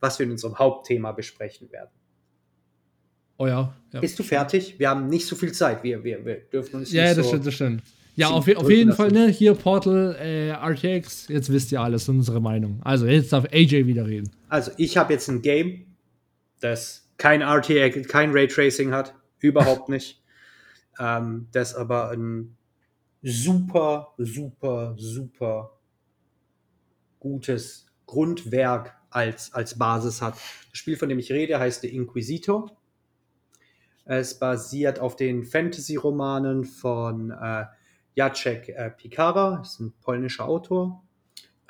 was 0.00 0.18
wir 0.18 0.26
in 0.26 0.32
unserem 0.32 0.58
Hauptthema 0.58 1.12
besprechen 1.12 1.70
werden. 1.70 1.92
Oh 3.36 3.46
ja. 3.46 3.72
ja. 3.92 4.00
Bist 4.00 4.18
du 4.18 4.24
fertig? 4.24 4.80
Wir 4.80 4.90
haben 4.90 5.06
nicht 5.06 5.28
so 5.28 5.36
viel 5.36 5.52
Zeit. 5.52 5.84
Wir, 5.84 6.02
wir, 6.02 6.24
wir 6.24 6.40
dürfen 6.40 6.80
uns 6.80 6.90
ja, 6.90 7.04
nicht 7.04 7.18
das 7.18 7.24
so 7.24 7.30
stimmt, 7.30 7.46
das 7.46 7.54
stimmt. 7.54 7.82
Ja, 8.16 8.28
auf, 8.28 8.48
auf 8.56 8.70
jeden 8.70 8.92
Fall, 8.92 9.10
ne, 9.10 9.28
hier 9.28 9.54
Portal, 9.54 10.16
äh, 10.20 10.50
RTX, 10.50 11.28
jetzt 11.28 11.50
wisst 11.50 11.72
ihr 11.72 11.80
alles, 11.80 12.08
unsere 12.08 12.40
Meinung. 12.40 12.80
Also, 12.84 13.06
jetzt 13.06 13.32
darf 13.32 13.44
AJ 13.52 13.86
wieder 13.86 14.06
reden. 14.06 14.30
Also, 14.48 14.70
ich 14.76 14.96
habe 14.96 15.12
jetzt 15.12 15.28
ein 15.28 15.42
Game, 15.42 15.86
das 16.60 17.10
kein 17.18 17.42
RTX, 17.42 18.06
kein 18.08 18.30
Raytracing 18.32 18.92
hat, 18.92 19.14
überhaupt 19.40 19.88
nicht. 19.88 20.20
Ähm, 21.00 21.48
das 21.50 21.74
aber 21.74 22.10
ein 22.10 22.56
super, 23.20 24.14
super, 24.16 24.94
super 24.96 25.80
gutes 27.18 27.86
Grundwerk 28.06 28.96
als, 29.10 29.52
als 29.52 29.76
Basis 29.76 30.22
hat. 30.22 30.34
Das 30.34 30.78
Spiel, 30.78 30.96
von 30.96 31.08
dem 31.08 31.18
ich 31.18 31.32
rede, 31.32 31.58
heißt 31.58 31.80
The 31.82 31.88
Inquisitor. 31.88 32.76
Es 34.04 34.38
basiert 34.38 35.00
auf 35.00 35.16
den 35.16 35.44
Fantasy-Romanen 35.44 36.64
von 36.64 37.30
äh, 37.30 37.64
Jacek 38.14 38.68
äh, 38.68 38.90
Pikara, 38.90 39.60
ist 39.62 39.80
ein 39.80 39.92
polnischer 40.00 40.46
Autor. 40.46 41.02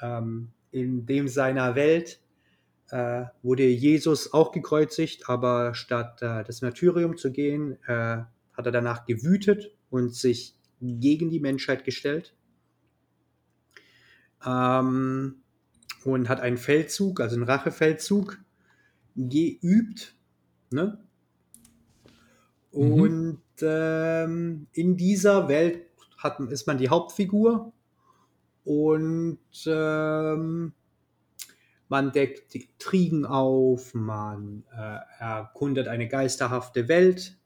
Ähm, 0.00 0.50
in 0.70 1.06
dem 1.06 1.28
seiner 1.28 1.74
Welt 1.74 2.20
äh, 2.90 3.24
wurde 3.42 3.64
Jesus 3.66 4.32
auch 4.32 4.52
gekreuzigt, 4.52 5.28
aber 5.28 5.74
statt 5.74 6.20
äh, 6.22 6.44
das 6.44 6.62
Martyrium 6.62 7.16
zu 7.16 7.32
gehen, 7.32 7.78
äh, 7.86 8.24
hat 8.52 8.66
er 8.66 8.72
danach 8.72 9.06
gewütet 9.06 9.74
und 9.90 10.14
sich 10.14 10.56
gegen 10.80 11.30
die 11.30 11.40
Menschheit 11.40 11.84
gestellt. 11.84 12.34
Ähm, 14.44 15.36
und 16.04 16.28
hat 16.28 16.40
einen 16.40 16.58
Feldzug, 16.58 17.20
also 17.20 17.36
einen 17.36 17.44
Rachefeldzug, 17.44 18.38
geübt. 19.16 20.14
Ne? 20.70 20.98
Mhm. 22.72 22.92
Und 22.92 23.38
mhm. 23.60 23.66
ähm, 23.66 24.66
in 24.72 24.96
dieser 24.96 25.48
Welt 25.48 25.83
hat, 26.24 26.40
ist 26.40 26.66
man 26.66 26.78
die 26.78 26.88
Hauptfigur 26.88 27.72
und 28.64 29.38
ähm, 29.66 30.72
man 31.88 32.12
deckt 32.12 32.54
die 32.54 32.68
Trigen 32.78 33.26
auf, 33.26 33.94
man 33.94 34.64
äh, 34.76 34.98
erkundet 35.18 35.86
eine 35.86 36.08
geisterhafte 36.08 36.88
Welt, 36.88 37.38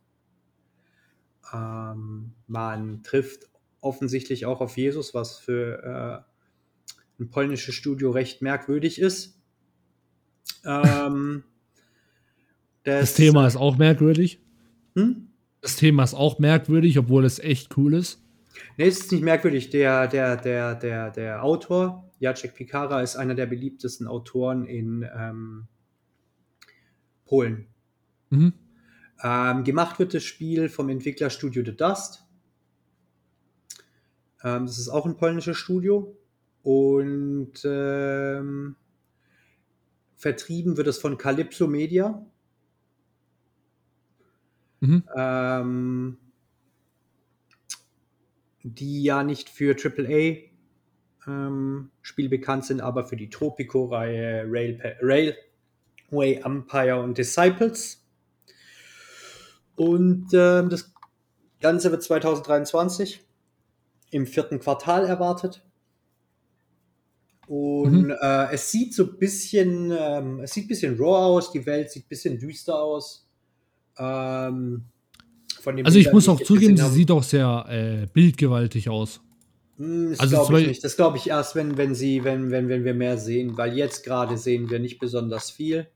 ähm, 1.52 2.32
man 2.46 3.02
trifft 3.02 3.50
offensichtlich 3.80 4.46
auch 4.46 4.60
auf 4.60 4.76
Jesus, 4.76 5.12
was 5.12 5.38
für 5.38 6.24
äh, 7.18 7.22
ein 7.22 7.30
polnisches 7.30 7.74
Studio 7.74 8.10
recht 8.10 8.42
merkwürdig 8.42 9.00
ist. 9.00 9.40
Ähm, 10.64 11.42
das, 12.84 13.00
das, 13.00 13.14
Thema 13.14 13.46
ist 13.46 13.56
auch 13.56 13.76
merkwürdig. 13.76 14.40
Hm? 14.94 15.28
Das 15.60 15.76
Thema 15.76 16.04
ist 16.04 16.14
auch 16.14 16.38
merkwürdig, 16.38 16.98
obwohl 16.98 17.24
es 17.24 17.40
echt 17.40 17.76
cool 17.76 17.94
ist. 17.94 18.22
Nee, 18.76 18.86
es 18.86 19.00
ist 19.00 19.12
nicht 19.12 19.24
merkwürdig. 19.24 19.70
Der, 19.70 20.06
der, 20.06 20.36
der, 20.36 20.74
der, 20.74 21.10
der 21.10 21.42
Autor, 21.42 22.10
Jacek 22.18 22.54
Pikara, 22.54 23.02
ist 23.02 23.16
einer 23.16 23.34
der 23.34 23.46
beliebtesten 23.46 24.06
Autoren 24.06 24.64
in 24.64 25.08
ähm, 25.16 25.68
Polen. 27.24 27.66
Mhm. 28.30 28.52
Ähm, 29.22 29.64
gemacht 29.64 29.98
wird 29.98 30.14
das 30.14 30.24
Spiel 30.24 30.68
vom 30.68 30.88
Entwicklerstudio 30.88 31.64
The 31.64 31.76
Dust. 31.76 32.24
Ähm, 34.44 34.66
das 34.66 34.78
ist 34.78 34.88
auch 34.88 35.06
ein 35.06 35.16
polnisches 35.16 35.56
Studio. 35.56 36.16
Und 36.62 37.64
ähm, 37.64 38.76
vertrieben 40.16 40.76
wird 40.76 40.86
es 40.86 40.98
von 40.98 41.16
Calypso 41.16 41.66
Media. 41.66 42.24
Mhm. 44.80 45.04
Ähm, 45.16 46.18
die 48.62 49.02
ja 49.02 49.22
nicht 49.22 49.48
für 49.48 49.76
AAA 49.76 50.48
ähm, 51.26 51.90
Spiel 52.02 52.28
bekannt 52.28 52.64
sind, 52.64 52.80
aber 52.80 53.04
für 53.04 53.16
die 53.16 53.30
Tropico-Reihe 53.30 54.44
Rail, 54.48 54.96
Railway 55.00 56.40
Empire 56.42 57.00
und 57.00 57.18
Disciples. 57.18 58.04
Und 59.76 60.28
ähm, 60.32 60.70
das 60.70 60.92
Ganze 61.60 61.90
wird 61.90 62.02
2023 62.02 63.24
im 64.10 64.26
vierten 64.26 64.58
Quartal 64.58 65.04
erwartet. 65.04 65.62
Und 67.46 68.08
mhm. 68.08 68.14
äh, 68.20 68.52
es 68.52 68.70
sieht 68.70 68.94
so 68.94 69.04
ein 69.04 69.18
bisschen, 69.18 69.90
ähm, 69.98 70.40
es 70.40 70.52
sieht 70.52 70.66
ein 70.66 70.68
bisschen 70.68 70.96
raw 70.98 71.36
aus, 71.36 71.50
die 71.50 71.64
Welt 71.64 71.90
sieht 71.90 72.04
ein 72.04 72.08
bisschen 72.08 72.38
düster 72.38 72.80
aus. 72.80 73.26
Ähm, 73.98 74.84
also 75.84 75.98
ich 75.98 76.12
muss 76.12 76.28
auch 76.28 76.40
zugeben, 76.40 76.76
sie 76.76 76.88
sieht 76.88 77.10
auch 77.10 77.22
sehr 77.22 77.66
äh, 77.68 78.06
bildgewaltig 78.12 78.88
aus. 78.88 79.20
Hm, 79.78 80.10
das 80.10 80.20
also 80.20 80.36
glaube 80.36 80.60
ich 80.60 80.68
nicht. 80.68 80.84
Das 80.84 80.96
glaube 80.96 81.16
ich 81.16 81.28
erst, 81.28 81.54
wenn, 81.54 81.76
wenn 81.76 81.94
sie, 81.94 82.24
wenn, 82.24 82.50
wenn, 82.50 82.68
wenn 82.68 82.84
wir 82.84 82.94
mehr 82.94 83.16
sehen, 83.16 83.56
weil 83.56 83.76
jetzt 83.76 84.04
gerade 84.04 84.36
sehen 84.36 84.70
wir 84.70 84.78
nicht 84.78 84.98
besonders 84.98 85.50
viel. 85.50 85.86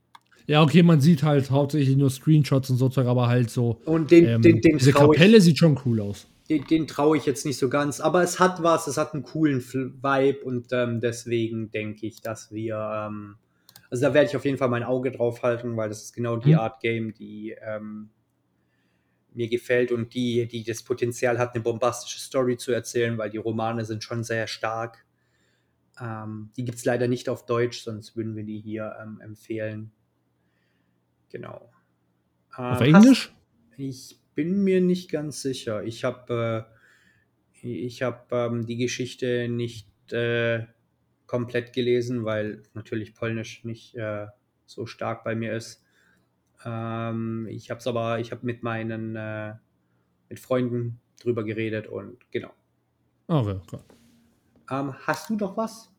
Ja, 0.47 0.61
okay, 0.61 0.83
man 0.83 0.99
sieht 0.99 1.23
halt 1.23 1.51
hauptsächlich 1.51 1.95
nur 1.95 2.09
Screenshots 2.09 2.69
und 2.69 2.77
so, 2.77 2.91
aber 2.95 3.27
halt 3.27 3.49
so. 3.49 3.79
Und 3.85 4.11
den, 4.11 4.25
ähm, 4.25 4.41
den, 4.41 4.61
den 4.61 4.77
diese 4.77 4.91
Kapelle 4.91 5.37
ich, 5.37 5.43
sieht 5.43 5.57
schon 5.57 5.79
cool 5.85 6.01
aus. 6.01 6.27
Den, 6.49 6.65
den 6.65 6.87
traue 6.87 7.15
ich 7.17 7.25
jetzt 7.25 7.45
nicht 7.45 7.57
so 7.57 7.69
ganz, 7.69 8.01
aber 8.01 8.21
es 8.23 8.39
hat 8.39 8.61
was, 8.61 8.87
es 8.87 8.97
hat 8.97 9.13
einen 9.13 9.23
coolen 9.23 9.61
Vibe 9.61 10.39
und 10.43 10.67
ähm, 10.71 10.99
deswegen 10.99 11.71
denke 11.71 12.05
ich, 12.05 12.21
dass 12.21 12.51
wir, 12.51 13.07
ähm, 13.07 13.35
also 13.89 14.03
da 14.03 14.13
werde 14.13 14.29
ich 14.29 14.35
auf 14.35 14.43
jeden 14.43 14.57
Fall 14.57 14.67
mein 14.67 14.83
Auge 14.83 15.11
drauf 15.11 15.43
halten, 15.43 15.77
weil 15.77 15.87
das 15.87 16.03
ist 16.03 16.13
genau 16.13 16.35
die 16.35 16.53
hm. 16.53 16.59
Art 16.59 16.81
Game, 16.81 17.13
die 17.13 17.55
ähm, 17.65 18.09
mir 19.35 19.49
gefällt 19.49 19.91
und 19.91 20.13
die, 20.13 20.47
die 20.47 20.63
das 20.63 20.83
Potenzial 20.83 21.39
hat, 21.39 21.53
eine 21.53 21.63
bombastische 21.63 22.19
Story 22.19 22.57
zu 22.57 22.71
erzählen, 22.71 23.17
weil 23.17 23.29
die 23.29 23.37
Romane 23.37 23.85
sind 23.85 24.03
schon 24.03 24.23
sehr 24.23 24.47
stark. 24.47 25.05
Ähm, 25.99 26.51
die 26.57 26.65
gibt 26.65 26.77
es 26.77 26.85
leider 26.85 27.07
nicht 27.07 27.29
auf 27.29 27.45
Deutsch, 27.45 27.81
sonst 27.81 28.15
würden 28.15 28.35
wir 28.35 28.43
die 28.43 28.59
hier 28.59 28.95
ähm, 29.01 29.19
empfehlen. 29.21 29.91
Genau. 31.29 31.71
Ähm, 32.57 32.65
auf 32.65 32.81
Englisch? 32.81 33.33
Hast, 33.71 33.79
ich 33.79 34.19
bin 34.35 34.63
mir 34.63 34.81
nicht 34.81 35.11
ganz 35.11 35.41
sicher. 35.41 35.83
Ich 35.83 36.03
habe 36.03 36.67
äh, 36.67 37.67
ich 37.67 38.01
hab, 38.01 38.31
ähm, 38.31 38.65
die 38.65 38.77
Geschichte 38.77 39.47
nicht 39.47 39.87
äh, 40.11 40.65
komplett 41.25 41.73
gelesen, 41.73 42.25
weil 42.25 42.63
natürlich 42.73 43.15
Polnisch 43.15 43.63
nicht 43.63 43.95
äh, 43.95 44.27
so 44.65 44.85
stark 44.85 45.23
bei 45.23 45.35
mir 45.35 45.53
ist. 45.53 45.82
Ähm, 46.65 47.47
ich 47.49 47.69
habe 47.69 47.79
es 47.79 47.87
aber, 47.87 48.19
ich 48.19 48.31
habe 48.31 48.45
mit 48.45 48.63
meinen 48.63 49.15
äh, 49.15 49.53
mit 50.29 50.39
Freunden 50.39 50.99
drüber 51.21 51.43
geredet 51.43 51.87
und 51.87 52.17
genau. 52.31 52.51
Okay, 53.27 53.59
klar. 53.67 53.83
Ähm, 54.69 54.93
hast 55.05 55.29
du 55.29 55.35
noch 55.35 55.57
was? 55.57 55.89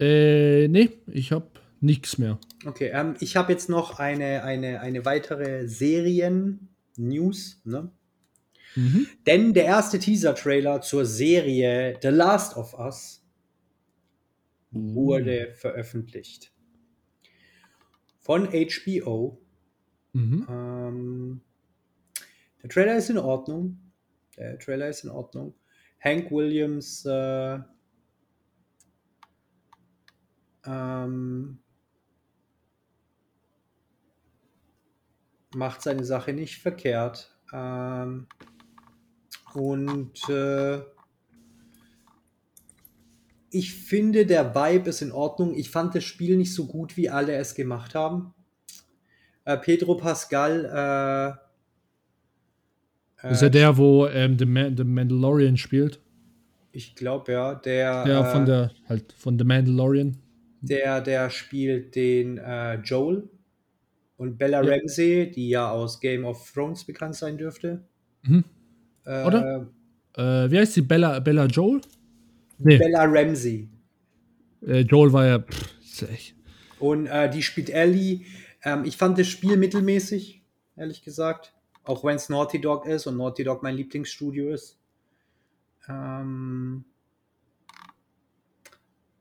Äh, 0.00 0.68
nee, 0.68 0.90
ich 1.06 1.32
habe 1.32 1.50
nichts 1.80 2.18
mehr. 2.18 2.38
Okay, 2.66 2.90
ähm, 2.92 3.14
ich 3.20 3.36
habe 3.36 3.52
jetzt 3.52 3.68
noch 3.68 3.98
eine, 3.98 4.42
eine, 4.42 4.80
eine 4.80 5.04
weitere 5.04 5.68
Serien-News, 5.68 7.60
ne? 7.64 7.90
Mhm. 8.74 9.06
Denn 9.26 9.54
der 9.54 9.64
erste 9.64 9.98
Teaser-Trailer 9.98 10.80
zur 10.82 11.04
Serie 11.04 11.98
The 12.02 12.08
Last 12.08 12.56
of 12.56 12.74
Us 12.78 13.24
mhm. 14.70 14.94
wurde 14.94 15.54
veröffentlicht. 15.54 16.52
Von 18.18 18.48
HBO 18.48 19.40
Mhm. 20.12 20.46
Ähm, 20.48 21.40
der 22.62 22.70
Trailer 22.70 22.96
ist 22.96 23.10
in 23.10 23.18
Ordnung. 23.18 23.78
Der 24.36 24.58
Trailer 24.58 24.88
ist 24.88 25.04
in 25.04 25.10
Ordnung. 25.10 25.54
Hank 26.00 26.30
Williams 26.30 27.04
äh, 27.04 27.58
ähm, 30.64 31.58
macht 35.54 35.82
seine 35.82 36.04
Sache 36.04 36.32
nicht 36.32 36.58
verkehrt. 36.60 37.36
Ähm, 37.52 38.26
und 39.54 40.28
äh, 40.28 40.82
ich 43.50 43.74
finde, 43.74 44.26
der 44.26 44.54
Vibe 44.54 44.90
ist 44.90 45.02
in 45.02 45.12
Ordnung. 45.12 45.54
Ich 45.54 45.70
fand 45.70 45.94
das 45.94 46.04
Spiel 46.04 46.36
nicht 46.36 46.54
so 46.54 46.66
gut, 46.66 46.96
wie 46.96 47.08
alle 47.08 47.34
es 47.34 47.54
gemacht 47.54 47.94
haben. 47.94 48.34
Äh, 49.48 49.56
Pedro 49.56 49.94
Pascal. 49.94 50.66
Äh, 50.66 51.38
das 53.22 53.32
ist 53.32 53.42
ja 53.42 53.48
der, 53.48 53.78
wo 53.78 54.06
ähm, 54.06 54.38
The, 54.38 54.44
Man 54.44 54.76
The 54.76 54.84
Mandalorian 54.84 55.56
spielt. 55.56 56.00
Ich 56.70 56.94
glaube 56.94 57.32
ja, 57.32 57.54
der. 57.54 58.04
Der 58.04 58.24
von 58.26 58.44
der 58.44 58.70
halt 58.90 59.14
von 59.14 59.38
The 59.38 59.44
Mandalorian. 59.46 60.18
Der, 60.60 61.00
der 61.00 61.30
spielt 61.30 61.96
den 61.96 62.36
äh, 62.36 62.74
Joel 62.74 63.30
und 64.18 64.36
Bella 64.36 64.62
ja. 64.62 64.70
Ramsey, 64.70 65.30
die 65.30 65.48
ja 65.48 65.70
aus 65.70 65.98
Game 65.98 66.26
of 66.26 66.52
Thrones 66.52 66.84
bekannt 66.84 67.14
sein 67.14 67.38
dürfte. 67.38 67.86
Mhm. 68.24 68.44
Oder? 69.06 69.66
Äh, 70.14 70.50
wie 70.50 70.58
heißt 70.58 70.74
sie? 70.74 70.82
Bella, 70.82 71.20
Bella 71.20 71.46
Joel? 71.46 71.80
Nee. 72.58 72.76
Bella 72.76 73.04
Ramsey. 73.04 73.66
Äh, 74.66 74.80
Joel 74.80 75.10
war 75.10 75.26
ja. 75.26 75.38
Pff, 75.38 76.04
und 76.80 77.06
äh, 77.06 77.30
die 77.30 77.42
spielt 77.42 77.70
Ellie. 77.70 78.20
Ähm, 78.62 78.84
ich 78.84 78.96
fand 78.96 79.18
das 79.18 79.28
Spiel 79.28 79.56
mittelmäßig, 79.56 80.42
ehrlich 80.76 81.02
gesagt. 81.02 81.54
Auch 81.84 82.04
wenn 82.04 82.16
es 82.16 82.28
Naughty 82.28 82.60
Dog 82.60 82.86
ist 82.86 83.06
und 83.06 83.16
Naughty 83.16 83.44
Dog 83.44 83.62
mein 83.62 83.74
Lieblingsstudio 83.74 84.50
ist. 84.50 84.78
Ähm, 85.88 86.84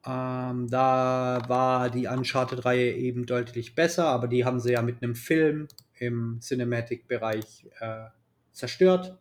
ähm, 0.06 0.70
da 0.70 1.42
war 1.48 1.90
die 1.90 2.08
Uncharted-Reihe 2.08 2.94
eben 2.94 3.26
deutlich 3.26 3.76
besser, 3.76 4.08
aber 4.08 4.28
die 4.28 4.46
haben 4.46 4.60
sie 4.60 4.74
ja 4.74 4.82
mit 4.82 5.02
einem 5.02 5.16
Film 5.16 5.68
im 5.96 6.40
Cinematic-Bereich 6.42 7.68
äh, 7.80 8.06
zerstört. 8.52 9.18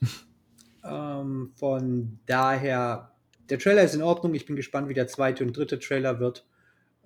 ähm, 0.84 1.52
von 1.56 2.18
daher, 2.26 3.12
der 3.50 3.58
Trailer 3.58 3.82
ist 3.82 3.94
in 3.94 4.02
Ordnung. 4.02 4.34
Ich 4.34 4.46
bin 4.46 4.56
gespannt, 4.56 4.88
wie 4.88 4.94
der 4.94 5.08
zweite 5.08 5.44
und 5.44 5.56
dritte 5.56 5.78
Trailer 5.78 6.20
wird. 6.20 6.46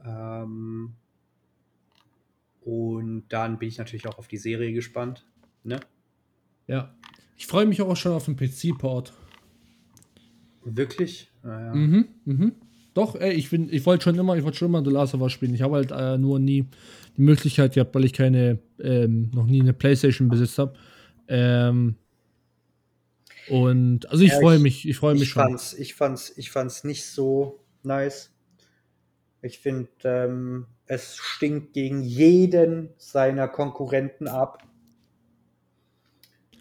Ähm, 0.04 0.94
und 2.64 3.24
dann 3.28 3.58
bin 3.58 3.68
ich 3.68 3.78
natürlich 3.78 4.06
auch 4.06 4.18
auf 4.18 4.28
die 4.28 4.36
Serie 4.36 4.72
gespannt. 4.72 5.24
Ne? 5.64 5.80
Ja. 6.66 6.94
Ich 7.36 7.46
freue 7.46 7.66
mich 7.66 7.82
auch 7.82 7.96
schon 7.96 8.12
auf 8.12 8.26
den 8.26 8.36
PC-Port. 8.36 9.12
Wirklich? 10.64 11.30
Naja. 11.42 11.74
Mhm, 11.74 12.08
mhm. 12.24 12.52
Doch, 12.94 13.16
ey, 13.16 13.32
ich, 13.32 13.52
ich 13.52 13.86
wollte 13.86 14.04
schon 14.04 14.16
immer, 14.16 14.36
ich 14.36 14.44
wollte 14.44 14.58
schon 14.58 14.68
immer 14.68 14.84
The 14.84 14.90
Last 14.90 15.14
of 15.14 15.22
Us 15.22 15.32
spielen. 15.32 15.54
Ich 15.54 15.62
habe 15.62 15.76
halt 15.76 15.90
äh, 15.90 16.18
nur 16.18 16.38
nie 16.38 16.66
die 17.16 17.22
Möglichkeit 17.22 17.74
gehabt, 17.74 17.94
weil 17.94 18.04
ich 18.04 18.12
keine, 18.12 18.58
ähm, 18.80 19.30
noch 19.34 19.46
nie 19.46 19.60
eine 19.60 19.72
Playstation 19.72 20.28
besitzt 20.28 20.58
habe. 20.58 20.74
Ähm, 21.26 21.96
und 23.48 24.08
also 24.08 24.22
ich 24.22 24.30
ja, 24.30 24.38
freue 24.38 24.58
mich, 24.58 24.88
ich 24.88 24.96
freue 24.96 25.14
mich 25.14 25.22
ich 25.22 25.28
schon. 25.30 25.42
Fand's, 25.42 25.74
ich 25.74 25.94
fand's, 25.94 26.32
ich 26.36 26.50
fand's 26.50 26.84
nicht 26.84 27.06
so 27.06 27.64
nice. 27.82 28.30
Ich 29.40 29.58
finde, 29.58 29.88
ähm, 30.04 30.66
es 30.86 31.16
stinkt 31.16 31.72
gegen 31.72 32.02
jeden 32.02 32.90
seiner 32.98 33.48
Konkurrenten 33.48 34.28
ab. 34.28 34.62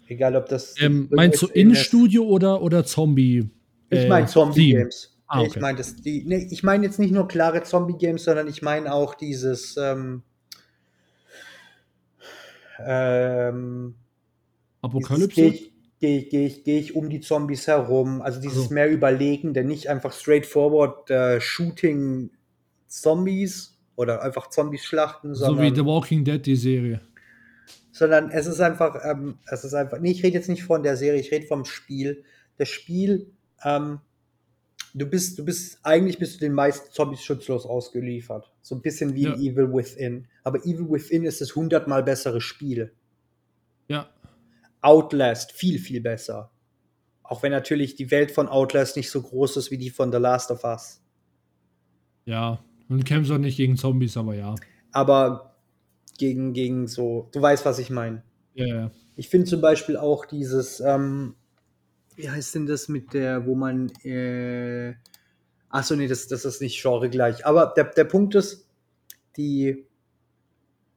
Egal 0.08 0.36
ob 0.36 0.46
das. 0.46 0.74
Ähm, 0.80 1.08
meinst 1.10 1.42
du 1.42 1.46
In-Studio 1.46 2.24
oder, 2.24 2.62
oder 2.62 2.84
Zombie? 2.84 3.48
Ich 3.90 4.08
meine 4.08 4.26
äh, 4.26 4.28
Zombie-Games. 4.28 5.16
Ah, 5.26 5.40
okay. 5.40 5.48
Ich 5.48 5.60
meine 5.60 5.82
nee, 6.04 6.48
ich 6.50 6.62
meine 6.62 6.84
jetzt 6.84 6.98
nicht 6.98 7.12
nur 7.12 7.26
klare 7.28 7.62
Zombie-Games, 7.62 8.24
sondern 8.24 8.48
ich 8.48 8.60
meine 8.62 8.92
auch 8.92 9.14
dieses 9.14 9.76
ähm, 9.78 10.22
ähm, 12.84 13.94
Apokalypse. 14.82 15.34
Gehe 15.34 15.48
ich, 15.48 15.72
geh 16.00 16.18
ich, 16.18 16.30
geh 16.30 16.46
ich, 16.46 16.64
geh 16.64 16.78
ich 16.78 16.94
um 16.94 17.08
die 17.08 17.20
Zombies 17.20 17.66
herum, 17.66 18.20
also 18.20 18.40
dieses 18.40 18.64
also. 18.64 18.74
mehr 18.74 18.90
Überlegen, 18.90 19.54
der 19.54 19.64
nicht 19.64 19.88
einfach 19.88 20.12
straightforward 20.12 21.10
äh, 21.10 21.40
Shooting 21.40 22.30
Zombies 22.88 23.71
oder 23.96 24.22
einfach 24.22 24.50
Zombies 24.50 24.84
schlachten, 24.84 25.34
so 25.34 25.58
wie 25.60 25.74
The 25.74 25.84
Walking 25.84 26.24
Dead, 26.24 26.44
die 26.44 26.56
Serie. 26.56 27.00
Sondern 27.92 28.30
es 28.30 28.46
ist 28.46 28.60
einfach, 28.60 28.96
ähm, 29.04 29.38
es 29.46 29.64
ist 29.64 29.74
einfach, 29.74 29.98
nee, 30.00 30.12
ich 30.12 30.22
rede 30.22 30.34
jetzt 30.34 30.48
nicht 30.48 30.64
von 30.64 30.82
der 30.82 30.96
Serie, 30.96 31.20
ich 31.20 31.30
rede 31.30 31.46
vom 31.46 31.64
Spiel. 31.64 32.24
Das 32.56 32.68
Spiel 32.68 33.32
ähm, 33.64 34.00
du 34.94 35.06
bist, 35.06 35.38
du 35.38 35.44
bist, 35.44 35.78
eigentlich 35.82 36.18
bist 36.18 36.36
du 36.36 36.40
den 36.40 36.52
meisten 36.52 36.90
Zombies 36.92 37.22
schutzlos 37.22 37.66
ausgeliefert. 37.66 38.52
So 38.62 38.74
ein 38.74 38.82
bisschen 38.82 39.14
wie 39.14 39.22
ja. 39.22 39.34
Evil 39.34 39.72
Within. 39.72 40.26
Aber 40.44 40.58
Evil 40.64 40.90
Within 40.90 41.24
ist 41.24 41.40
das 41.40 41.54
hundertmal 41.54 42.02
bessere 42.02 42.40
Spiel. 42.40 42.92
Ja. 43.88 44.08
Outlast, 44.80 45.52
viel, 45.52 45.78
viel 45.78 46.00
besser. 46.00 46.50
Auch 47.22 47.42
wenn 47.42 47.52
natürlich 47.52 47.94
die 47.94 48.10
Welt 48.10 48.30
von 48.30 48.48
Outlast 48.48 48.96
nicht 48.96 49.10
so 49.10 49.22
groß 49.22 49.56
ist 49.56 49.70
wie 49.70 49.78
die 49.78 49.90
von 49.90 50.12
The 50.12 50.18
Last 50.18 50.50
of 50.50 50.64
Us. 50.64 51.00
Ja, 52.24 52.62
und 52.92 53.04
kämpfst 53.04 53.32
auch 53.32 53.38
nicht 53.38 53.56
gegen 53.56 53.76
Zombies, 53.76 54.16
aber 54.16 54.34
ja. 54.34 54.54
Aber 54.92 55.56
gegen, 56.18 56.52
gegen 56.52 56.86
so, 56.86 57.28
du 57.32 57.40
weißt, 57.40 57.64
was 57.64 57.78
ich 57.78 57.90
meine. 57.90 58.22
Ja, 58.54 58.66
ja. 58.66 58.90
Ich 59.16 59.28
finde 59.28 59.46
zum 59.46 59.60
Beispiel 59.60 59.96
auch 59.96 60.26
dieses, 60.26 60.80
ähm, 60.80 61.34
wie 62.16 62.30
heißt 62.30 62.54
denn 62.54 62.66
das 62.66 62.88
mit 62.88 63.14
der, 63.14 63.46
wo 63.46 63.54
man, 63.54 63.90
äh, 64.04 64.94
achso, 65.68 65.96
nee, 65.96 66.06
das, 66.06 66.28
das 66.28 66.44
ist 66.44 66.60
nicht 66.60 66.80
Genre 66.80 67.08
gleich. 67.08 67.46
Aber 67.46 67.72
der, 67.76 67.84
der 67.84 68.04
Punkt 68.04 68.34
ist, 68.34 68.68
die 69.36 69.86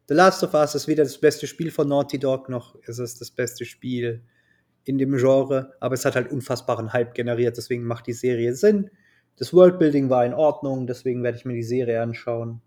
The 0.08 0.14
Last 0.14 0.44
of 0.44 0.54
Us 0.54 0.76
ist 0.76 0.88
weder 0.88 1.04
das 1.04 1.18
beste 1.18 1.48
Spiel 1.48 1.72
von 1.72 1.88
Naughty 1.88 2.20
Dog, 2.20 2.50
noch 2.50 2.76
ist 2.84 3.00
es 3.00 3.18
das 3.18 3.32
beste 3.32 3.66
Spiel 3.66 4.22
in 4.84 4.98
dem 4.98 5.18
Genre, 5.18 5.74
aber 5.80 5.96
es 5.96 6.06
hat 6.06 6.16
halt 6.16 6.32
unfassbaren 6.32 6.94
Hype 6.94 7.16
generiert, 7.16 7.58
deswegen 7.58 7.86
macht 7.86 8.06
die 8.06 8.14
Serie 8.14 8.54
Sinn. 8.54 8.92
Das 9.38 9.54
Worldbuilding 9.54 10.10
war 10.10 10.26
in 10.26 10.34
Ordnung, 10.34 10.88
deswegen 10.88 11.24
werde 11.24 11.38
ich 11.38 11.46
mir 11.46 11.54
die 11.54 11.64
Serie 11.64 12.02
anschauen. 12.02 12.62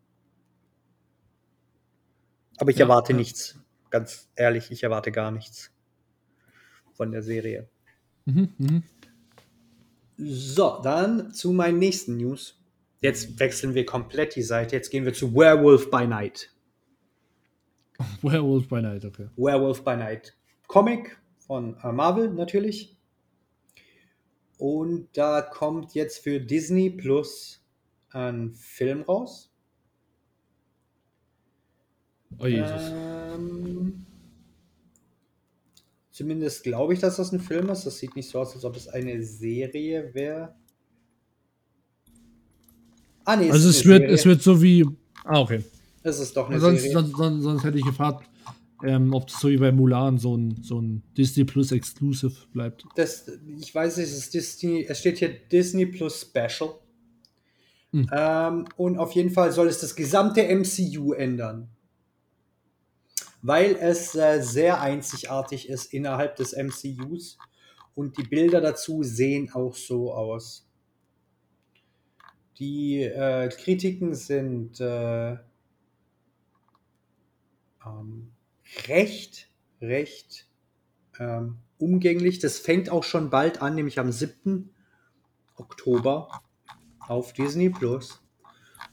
Aber 2.58 2.70
ich 2.70 2.78
ja, 2.78 2.84
erwarte 2.84 3.12
ja. 3.12 3.18
nichts. 3.18 3.58
Ganz 3.90 4.28
ehrlich, 4.34 4.70
ich 4.70 4.82
erwarte 4.82 5.12
gar 5.12 5.30
nichts 5.30 5.70
von 6.92 7.12
der 7.12 7.22
Serie. 7.22 7.68
Mhm, 8.26 8.52
mh. 8.58 8.82
So, 10.18 10.80
dann 10.82 11.32
zu 11.32 11.52
meinen 11.52 11.78
nächsten 11.78 12.16
News. 12.16 12.60
Jetzt 13.00 13.38
wechseln 13.38 13.74
wir 13.74 13.86
komplett 13.86 14.34
die 14.34 14.42
Seite. 14.42 14.74
Jetzt 14.74 14.90
gehen 14.90 15.04
wir 15.04 15.14
zu 15.14 15.32
Werewolf 15.32 15.90
by 15.90 16.06
Night. 16.06 16.52
Werewolf 18.22 18.68
by 18.68 18.82
Night, 18.82 19.04
okay. 19.04 19.28
Werewolf 19.36 19.84
by 19.84 19.96
Night. 19.96 20.36
Comic 20.66 21.16
von 21.38 21.76
äh, 21.82 21.92
Marvel 21.92 22.30
natürlich. 22.30 22.97
Und 24.58 25.08
da 25.14 25.40
kommt 25.40 25.94
jetzt 25.94 26.18
für 26.18 26.40
Disney 26.40 26.90
Plus 26.90 27.64
ein 28.10 28.52
Film 28.54 29.02
raus. 29.02 29.50
Oh 32.38 32.46
Jesus. 32.46 32.82
Ähm, 32.92 34.06
Zumindest 36.18 36.64
glaube 36.64 36.94
ich, 36.94 36.98
dass 36.98 37.14
das 37.14 37.30
ein 37.30 37.38
Film 37.38 37.68
ist. 37.68 37.84
Das 37.84 37.96
sieht 37.96 38.16
nicht 38.16 38.28
so 38.28 38.40
aus, 38.40 38.52
als 38.52 38.64
ob 38.64 38.74
es 38.74 38.88
eine 38.88 39.22
Serie 39.22 40.12
wäre. 40.14 40.52
Ah, 43.24 43.36
nee, 43.36 43.48
also 43.48 43.68
es 43.68 43.84
wird, 43.84 44.10
es 44.10 44.26
wird 44.26 44.42
so 44.42 44.60
wie. 44.60 44.84
Ah, 45.22 45.38
okay. 45.38 45.62
Es 46.02 46.18
ist 46.18 46.36
doch 46.36 46.50
eine 46.50 46.58
sonst, 46.58 46.80
Serie. 46.80 46.92
Sonst, 46.94 47.16
sonst, 47.16 47.42
sonst 47.44 47.62
hätte 47.62 47.78
ich 47.78 47.84
gefragt, 47.84 48.28
ähm, 48.84 49.12
ob 49.12 49.28
es 49.28 49.40
so 49.40 49.48
wie 49.48 49.56
bei 49.56 49.72
Mulan 49.72 50.18
so 50.18 50.36
ein, 50.36 50.62
so 50.62 50.80
ein 50.80 51.02
Disney 51.16 51.44
Plus 51.44 51.72
Exclusive 51.72 52.46
bleibt. 52.52 52.84
Das, 52.96 53.30
ich 53.58 53.74
weiß 53.74 53.96
nicht, 53.96 54.08
es 54.08 54.18
ist 54.18 54.34
Disney, 54.34 54.86
es 54.88 54.98
steht 54.98 55.18
hier 55.18 55.30
Disney 55.30 55.86
Plus 55.86 56.20
Special. 56.20 56.74
Hm. 57.92 58.10
Ähm, 58.12 58.64
und 58.76 58.98
auf 58.98 59.12
jeden 59.12 59.30
Fall 59.30 59.52
soll 59.52 59.68
es 59.68 59.80
das 59.80 59.96
gesamte 59.96 60.42
MCU 60.42 61.12
ändern 61.12 61.68
weil 63.42 63.76
es 63.76 64.14
äh, 64.14 64.40
sehr 64.42 64.80
einzigartig 64.80 65.68
ist 65.68 65.92
innerhalb 65.92 66.36
des 66.36 66.56
MCUs 66.56 67.38
und 67.94 68.16
die 68.18 68.24
Bilder 68.24 68.60
dazu 68.60 69.02
sehen 69.02 69.50
auch 69.52 69.74
so 69.74 70.12
aus. 70.12 70.66
Die 72.58 73.02
äh, 73.02 73.48
Kritiken 73.48 74.14
sind 74.14 74.80
äh, 74.80 75.36
ähm, 77.86 78.32
recht, 78.88 79.48
recht 79.80 80.46
ähm, 81.18 81.58
umgänglich. 81.78 82.38
Das 82.38 82.58
fängt 82.58 82.90
auch 82.90 83.04
schon 83.04 83.30
bald 83.30 83.62
an, 83.62 83.74
nämlich 83.74 83.98
am 83.98 84.12
7. 84.12 84.70
Oktober 85.56 86.42
auf 87.00 87.32
Disney 87.32 87.70
Plus. 87.70 88.22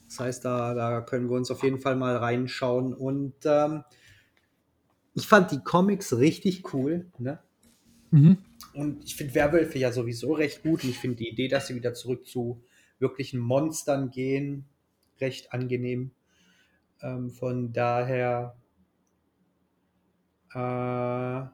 Das 0.08 0.20
heißt, 0.20 0.44
da, 0.44 0.74
da 0.74 1.00
können 1.00 1.28
wir 1.28 1.36
uns 1.36 1.50
auf 1.50 1.62
jeden 1.62 1.78
Fall 1.78 1.96
mal 1.96 2.16
reinschauen. 2.16 2.94
Und 2.94 3.34
ähm, 3.44 3.84
ich 5.14 5.26
fand 5.26 5.50
die 5.50 5.62
Comics 5.62 6.16
richtig 6.16 6.72
cool. 6.72 7.06
Ne? 7.18 7.40
Mhm. 8.10 8.38
Und 8.74 9.04
ich 9.04 9.16
finde 9.16 9.34
Werwölfe 9.34 9.78
ja 9.78 9.92
sowieso 9.92 10.34
recht 10.34 10.62
gut. 10.62 10.84
Und 10.84 10.90
ich 10.90 10.98
finde 10.98 11.16
die 11.16 11.28
Idee, 11.28 11.48
dass 11.48 11.66
sie 11.66 11.74
wieder 11.74 11.94
zurück 11.94 12.26
zu 12.26 12.62
wirklichen 12.98 13.40
Monstern 13.40 14.10
gehen, 14.10 14.66
recht 15.20 15.52
angenehm. 15.52 16.12
Ähm, 17.02 17.30
von 17.30 17.72
daher 17.72 18.56
äh, 20.56 21.46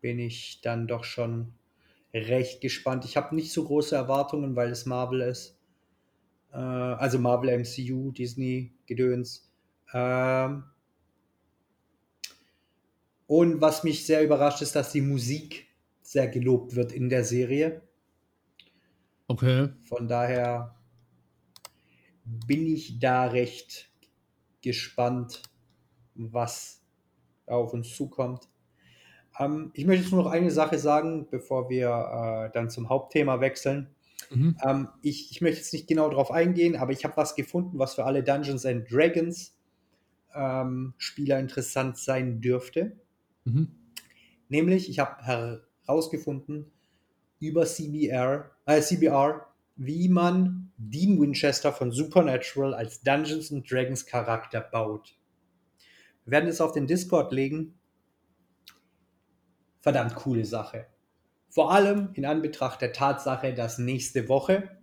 bin 0.00 0.18
ich 0.20 0.60
dann 0.62 0.86
doch 0.86 1.04
schon 1.04 1.54
recht 2.14 2.60
gespannt. 2.60 3.04
Ich 3.04 3.16
habe 3.16 3.34
nicht 3.34 3.52
so 3.52 3.64
große 3.64 3.96
Erwartungen, 3.96 4.54
weil 4.54 4.70
es 4.70 4.86
Marvel 4.86 5.22
ist. 5.22 5.58
Äh, 6.52 6.56
also 6.56 7.18
Marvel 7.18 7.58
MCU, 7.58 8.12
Disney, 8.12 8.74
Gedöns. 8.86 9.50
Ähm, 9.92 10.64
und 13.26 13.60
was 13.60 13.82
mich 13.82 14.06
sehr 14.06 14.22
überrascht 14.22 14.62
ist, 14.62 14.76
dass 14.76 14.92
die 14.92 15.00
Musik 15.00 15.66
sehr 16.02 16.28
gelobt 16.28 16.76
wird 16.76 16.92
in 16.92 17.08
der 17.08 17.24
Serie. 17.24 17.82
Okay. 19.26 19.70
Von 19.88 20.06
daher 20.06 20.76
bin 22.24 22.66
ich 22.66 22.98
da 23.00 23.26
recht 23.26 23.90
gespannt, 24.60 25.42
was 26.14 26.82
auf 27.46 27.72
uns 27.72 27.94
zukommt. 27.94 28.48
Ähm, 29.38 29.70
ich 29.74 29.86
möchte 29.86 30.02
jetzt 30.04 30.12
nur 30.12 30.24
noch 30.24 30.30
eine 30.30 30.50
Sache 30.50 30.78
sagen, 30.78 31.28
bevor 31.30 31.68
wir 31.70 31.88
äh, 31.88 32.52
dann 32.52 32.70
zum 32.70 32.88
Hauptthema 32.88 33.40
wechseln. 33.40 33.88
Mhm. 34.30 34.56
Ähm, 34.64 34.88
ich, 35.02 35.30
ich 35.30 35.40
möchte 35.40 35.58
jetzt 35.58 35.72
nicht 35.72 35.88
genau 35.88 36.08
darauf 36.08 36.30
eingehen, 36.30 36.76
aber 36.76 36.92
ich 36.92 37.04
habe 37.04 37.16
was 37.16 37.34
gefunden, 37.34 37.78
was 37.78 37.94
für 37.94 38.04
alle 38.04 38.22
Dungeons 38.22 38.66
and 38.66 38.90
Dragons 38.90 39.56
ähm, 40.34 40.94
Spieler 40.98 41.38
interessant 41.38 41.98
sein 41.98 42.40
dürfte. 42.40 42.96
Mhm. 43.44 43.68
Nämlich, 44.48 44.88
ich 44.88 44.98
habe 44.98 45.22
herausgefunden 45.86 46.70
über 47.40 47.64
CBR, 47.64 48.50
äh, 48.66 48.80
CBR, 48.80 49.46
wie 49.76 50.08
man 50.08 50.72
Dean 50.76 51.20
Winchester 51.20 51.72
von 51.72 51.90
Supernatural 51.90 52.74
als 52.74 53.02
Dungeons 53.02 53.52
and 53.52 53.70
Dragons 53.70 54.06
Charakter 54.06 54.60
baut. 54.60 55.16
Wir 56.24 56.32
werden 56.32 56.48
es 56.48 56.60
auf 56.60 56.72
den 56.72 56.86
Discord 56.86 57.32
legen. 57.32 57.78
Verdammt 59.80 60.14
coole 60.14 60.44
Sache. 60.44 60.86
Vor 61.48 61.72
allem 61.72 62.10
in 62.14 62.24
Anbetracht 62.24 62.80
der 62.80 62.92
Tatsache, 62.92 63.52
dass 63.52 63.78
nächste 63.78 64.28
Woche 64.28 64.78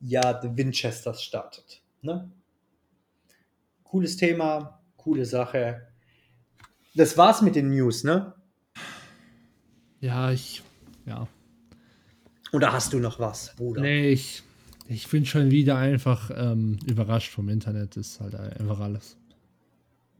ja 0.00 0.40
The 0.42 0.56
Winchesters 0.56 1.22
startet. 1.22 1.82
Ne? 2.02 2.30
Cooles 3.84 4.16
Thema, 4.16 4.82
coole 4.96 5.24
Sache. 5.24 5.88
Das 6.94 7.16
war's 7.16 7.40
mit 7.40 7.54
den 7.54 7.70
News, 7.70 8.04
ne? 8.04 8.34
Ja, 10.00 10.32
ich. 10.32 10.62
Ja. 11.06 11.28
Oder 12.52 12.72
hast 12.72 12.92
du 12.92 12.98
noch 12.98 13.18
was, 13.18 13.54
Bruder? 13.56 13.80
Nee, 13.82 14.10
ich. 14.10 14.42
Ich 14.88 15.08
bin 15.08 15.24
schon 15.24 15.50
wieder 15.50 15.76
einfach 15.76 16.30
ähm, 16.34 16.78
überrascht 16.86 17.30
vom 17.30 17.48
Internet. 17.48 17.96
Das 17.96 18.08
ist 18.08 18.20
halt 18.20 18.34
einfach 18.34 18.80
alles. 18.80 19.16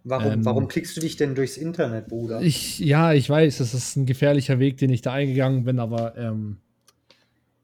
Warum, 0.04 0.32
Ähm, 0.32 0.44
warum 0.44 0.68
klickst 0.68 0.96
du 0.96 1.00
dich 1.00 1.16
denn 1.16 1.34
durchs 1.34 1.56
Internet, 1.56 2.08
Bruder? 2.08 2.40
Ich, 2.42 2.78
ja, 2.80 3.12
ich 3.12 3.28
weiß, 3.28 3.58
das 3.58 3.74
ist 3.74 3.96
ein 3.96 4.06
gefährlicher 4.06 4.58
Weg, 4.58 4.78
den 4.78 4.90
ich 4.90 5.02
da 5.02 5.12
eingegangen 5.12 5.64
bin, 5.64 5.78
aber 5.78 6.16
ähm, 6.16 6.58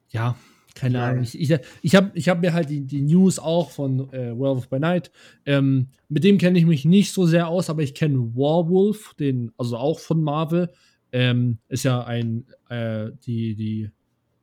ja, 0.09 0.36
keine 0.74 0.99
Nein. 0.99 1.11
Ahnung. 1.11 1.22
Ich, 1.24 1.39
ich, 1.39 1.59
ich 1.82 1.95
habe 1.97 2.11
ich 2.14 2.28
hab 2.28 2.41
mir 2.41 2.53
halt 2.53 2.70
die, 2.70 2.84
die 2.84 3.03
News 3.03 3.39
auch 3.39 3.70
von 3.70 4.12
äh, 4.12 4.28
Werewolf 4.39 4.68
by 4.68 4.78
Night. 4.78 5.11
Ähm, 5.45 5.89
mit 6.09 6.22
dem 6.22 6.39
kenne 6.39 6.59
ich 6.59 6.66
mich 6.66 6.84
nicht 6.84 7.12
so 7.12 7.26
sehr 7.26 7.49
aus, 7.49 7.68
aber 7.68 7.82
ich 7.82 7.95
kenne 7.95 8.18
Warwolf, 8.36 9.14
den, 9.18 9.51
also 9.59 9.76
auch 9.76 9.99
von 9.99 10.22
Marvel. 10.22 10.70
Ähm, 11.11 11.59
ist 11.68 11.84
ja 11.84 12.05
ein, 12.05 12.47
äh, 12.68 13.11
die, 13.26 13.57
die 13.57 13.91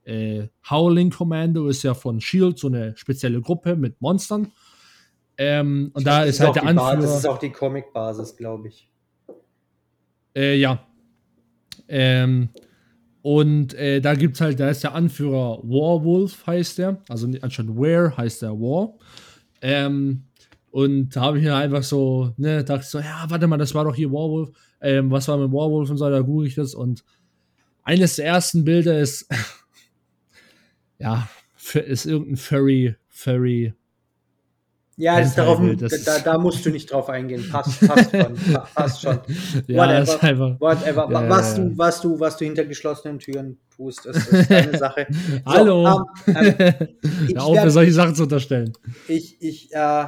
äh, 0.03 0.47
Howling 0.69 1.11
Commando 1.11 1.67
ist 1.67 1.83
ja 1.83 1.93
von 1.93 2.19
Shield, 2.19 2.59
so 2.59 2.67
eine 2.67 2.97
spezielle 2.97 3.39
Gruppe 3.39 3.75
mit 3.75 4.01
Monstern. 4.01 4.51
Ähm, 5.37 5.91
und 5.93 6.05
da 6.05 6.23
ist 6.23 6.39
halt 6.39 6.55
der 6.55 6.63
Anführer. 6.63 6.95
Das 6.97 7.17
ist 7.17 7.27
auch 7.27 7.37
die 7.37 7.51
Comic-Basis, 7.51 8.35
glaube 8.37 8.69
ich. 8.69 8.89
Äh, 10.35 10.55
ja. 10.55 10.85
Ähm, 11.87 12.49
und 13.21 13.73
äh, 13.73 14.01
da 14.01 14.13
gibt's 14.13 14.39
halt, 14.39 14.59
da 14.59 14.69
ist 14.69 14.83
der 14.83 14.93
Anführer 14.93 15.59
Warwolf, 15.63 16.45
heißt 16.45 16.77
der. 16.77 17.01
Also 17.09 17.27
anstatt 17.41 17.67
Ware 17.69 18.15
heißt 18.15 18.43
der 18.43 18.51
War. 18.51 18.93
Ähm, 19.61 20.25
und 20.71 21.15
da 21.15 21.21
habe 21.21 21.39
ich 21.39 21.43
mir 21.43 21.55
einfach 21.55 21.83
so, 21.83 22.33
ne, 22.37 22.63
dachte 22.63 22.81
ich 22.83 22.89
so, 22.89 22.99
ja, 22.99 23.25
warte 23.29 23.47
mal, 23.47 23.57
das 23.57 23.73
war 23.73 23.85
doch 23.85 23.95
hier 23.95 24.11
Warwolf. 24.11 24.51
Ähm, 24.81 25.09
was 25.09 25.27
war 25.27 25.37
mit 25.37 25.51
Warwolf 25.51 25.89
und 25.89 25.97
so, 25.97 26.09
da 26.09 26.19
google 26.19 26.47
ich 26.47 26.55
das. 26.55 26.75
Und 26.75 27.03
eines 27.83 28.17
der 28.17 28.25
ersten 28.25 28.63
Bilder 28.63 28.99
ist, 28.99 29.27
ja, 30.99 31.27
ist 31.73 32.05
irgendein 32.05 32.37
Furry, 32.37 32.95
Furry. 33.07 33.73
Ja, 34.97 35.19
das 35.19 35.35
darauf, 35.35 35.59
Bild, 35.59 35.81
das 35.81 36.03
da, 36.05 36.19
da 36.19 36.37
musst 36.37 36.65
du 36.65 36.69
nicht 36.69 36.89
drauf 36.89 37.09
eingehen. 37.09 37.49
Passt, 37.51 37.85
passt 37.85 38.11
schon. 38.11 38.33
pa- 38.53 38.67
Passt 38.73 39.01
schon. 39.01 39.19
Ja, 39.67 39.99
ist 39.99 40.23
einfach. 40.23 40.57
Whatever. 40.61 41.09
Ja, 41.11 41.29
was, 41.29 41.57
ja. 41.57 41.63
Du, 41.65 41.77
was, 41.77 42.01
du, 42.01 42.19
was 42.19 42.37
du 42.37 42.45
hinter 42.45 42.63
geschlossenen 42.63 43.19
Türen 43.19 43.57
tust, 43.75 44.05
ist, 44.05 44.27
ist 44.29 44.49
deine 44.49 44.77
Sache. 44.77 45.05
So, 45.09 45.51
Hallo. 45.51 46.05
ähm, 46.27 46.35
ähm, 46.35 46.87
ich 47.27 47.37
auf, 47.37 47.49
mir 47.49 47.55
werd- 47.57 47.71
solche 47.71 47.91
Sachen 47.91 48.15
zu 48.15 48.23
unterstellen. 48.23 48.71
ich, 49.09 49.41
ich, 49.41 49.73
äh, 49.73 50.05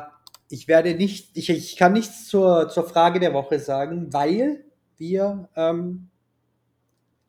ich 0.50 0.70
werde 0.70 0.96
nicht, 0.96 1.36
ich, 1.36 1.50
ich 1.50 1.76
kann 1.76 1.92
nichts 1.92 2.28
zur, 2.30 2.70
zur 2.70 2.88
Frage 2.88 3.20
der 3.20 3.34
Woche 3.34 3.60
sagen, 3.60 4.14
weil 4.14 4.64
wir 4.96 5.50
ähm, 5.58 6.08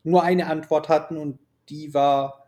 nur 0.03 0.23
eine 0.23 0.47
Antwort 0.47 0.87
hatten 0.87 1.17
und 1.17 1.39
die 1.67 1.93
war, 1.93 2.45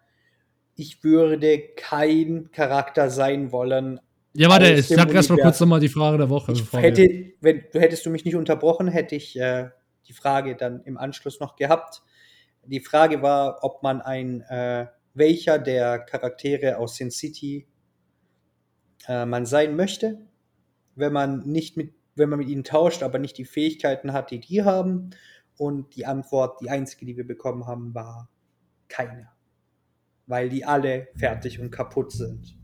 ich 0.75 1.03
würde 1.03 1.59
kein 1.75 2.49
Charakter 2.53 3.09
sein 3.09 3.51
wollen. 3.51 3.99
Ja, 4.33 4.49
warte, 4.49 4.71
ich 4.73 4.87
sag 4.87 5.13
erst 5.13 5.29
mal 5.29 5.37
kurz 5.37 5.59
nochmal 5.59 5.79
die 5.79 5.89
Frage 5.89 6.17
der 6.17 6.29
Woche. 6.29 6.53
Wir- 6.55 6.79
hätte, 6.79 7.33
wenn 7.41 7.63
du 7.71 7.79
hättest 7.79 8.05
du 8.05 8.09
mich 8.09 8.23
nicht 8.23 8.35
unterbrochen, 8.35 8.87
hätte 8.87 9.15
ich 9.15 9.37
äh, 9.37 9.69
die 10.07 10.13
Frage 10.13 10.55
dann 10.55 10.81
im 10.83 10.97
Anschluss 10.97 11.39
noch 11.39 11.55
gehabt. 11.55 12.01
Die 12.65 12.79
Frage 12.79 13.21
war, 13.21 13.63
ob 13.63 13.83
man 13.83 14.01
ein, 14.01 14.41
äh, 14.41 14.87
welcher 15.13 15.59
der 15.59 15.99
Charaktere 15.99 16.77
aus 16.77 16.95
Sin 16.95 17.11
City 17.11 17.67
äh, 19.07 19.25
man 19.25 19.45
sein 19.45 19.75
möchte, 19.75 20.19
wenn 20.95 21.11
man 21.11 21.39
nicht 21.39 21.75
mit, 21.75 21.93
wenn 22.15 22.29
man 22.29 22.39
mit 22.39 22.49
ihnen 22.49 22.63
tauscht, 22.63 23.03
aber 23.03 23.19
nicht 23.19 23.37
die 23.37 23.45
Fähigkeiten 23.45 24.13
hat, 24.13 24.31
die 24.31 24.39
die 24.39 24.63
haben. 24.63 25.09
Und 25.57 25.95
die 25.95 26.05
Antwort, 26.05 26.59
die 26.61 26.69
einzige, 26.69 27.05
die 27.05 27.17
wir 27.17 27.27
bekommen 27.27 27.67
haben, 27.67 27.93
war 27.93 28.29
keine. 28.87 29.29
Weil 30.25 30.49
die 30.49 30.65
alle 30.65 31.09
fertig 31.17 31.59
und 31.59 31.71
kaputt 31.71 32.11
sind. 32.13 32.57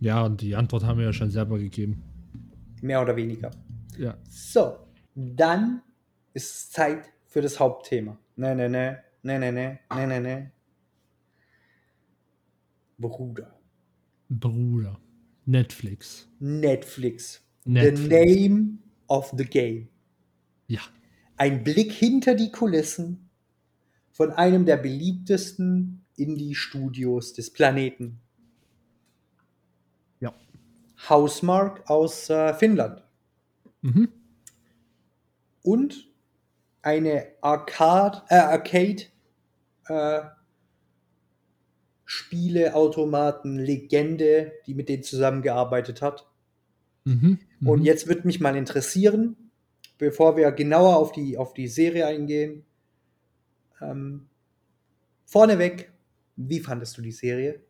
Ja, 0.00 0.24
und 0.24 0.40
die 0.40 0.54
Antwort 0.56 0.84
haben 0.84 0.98
wir 0.98 1.06
ja 1.06 1.12
schon 1.12 1.30
selber 1.30 1.58
gegeben. 1.58 2.02
Mehr 2.82 3.00
oder 3.00 3.16
weniger. 3.16 3.50
Ja. 3.98 4.16
So, 4.28 4.76
dann 5.14 5.82
ist 6.34 6.50
es 6.50 6.70
Zeit 6.70 7.10
für 7.26 7.40
das 7.40 7.58
Hauptthema. 7.58 8.18
Ne, 8.36 8.54
ne, 8.54 8.68
ne, 8.68 9.02
ne, 9.22 9.38
ne, 9.38 9.52
ne, 9.52 9.78
ne, 9.90 10.06
ne, 10.06 10.20
ne. 10.20 10.52
Bruder. 12.98 13.58
Bruder. 14.28 14.98
Netflix. 15.46 16.28
Netflix. 16.40 17.42
Netflix. 17.64 18.00
The 18.00 18.08
name 18.08 18.78
of 19.08 19.32
the 19.36 19.44
game. 19.44 19.88
Ja. 20.66 20.80
Ein 21.36 21.62
Blick 21.64 21.92
hinter 21.92 22.34
die 22.34 22.50
Kulissen 22.50 23.30
von 24.10 24.32
einem 24.32 24.64
der 24.64 24.78
beliebtesten 24.78 26.04
Indie-Studios 26.16 27.34
des 27.34 27.52
Planeten. 27.52 28.20
Ja. 31.08 31.10
Housemark 31.10 31.88
aus 31.88 32.30
äh, 32.30 32.54
Finnland. 32.54 33.02
Mhm. 33.82 34.08
und 35.62 36.08
eine 36.82 37.26
Arcade, 37.40 38.22
äh, 38.28 38.36
Arcade 38.36 39.02
äh, 39.88 40.22
Spieleautomaten 42.04 43.58
Legende, 43.58 44.52
die 44.66 44.74
mit 44.74 44.88
denen 44.88 45.02
zusammengearbeitet 45.02 46.02
hat. 46.02 46.30
Mhm. 47.04 47.40
Mhm. 47.58 47.68
Und 47.68 47.82
jetzt 47.82 48.06
würde 48.06 48.26
mich 48.26 48.40
mal 48.40 48.54
interessieren, 48.54 49.36
bevor 49.98 50.36
wir 50.36 50.52
genauer 50.52 50.96
auf 50.96 51.10
die, 51.10 51.36
auf 51.36 51.52
die 51.52 51.66
Serie 51.66 52.06
eingehen, 52.06 52.64
ähm, 53.80 54.28
vorneweg, 55.24 55.90
wie 56.36 56.60
fandest 56.60 56.96
du 56.96 57.02
die 57.02 57.12
Serie? 57.12 57.60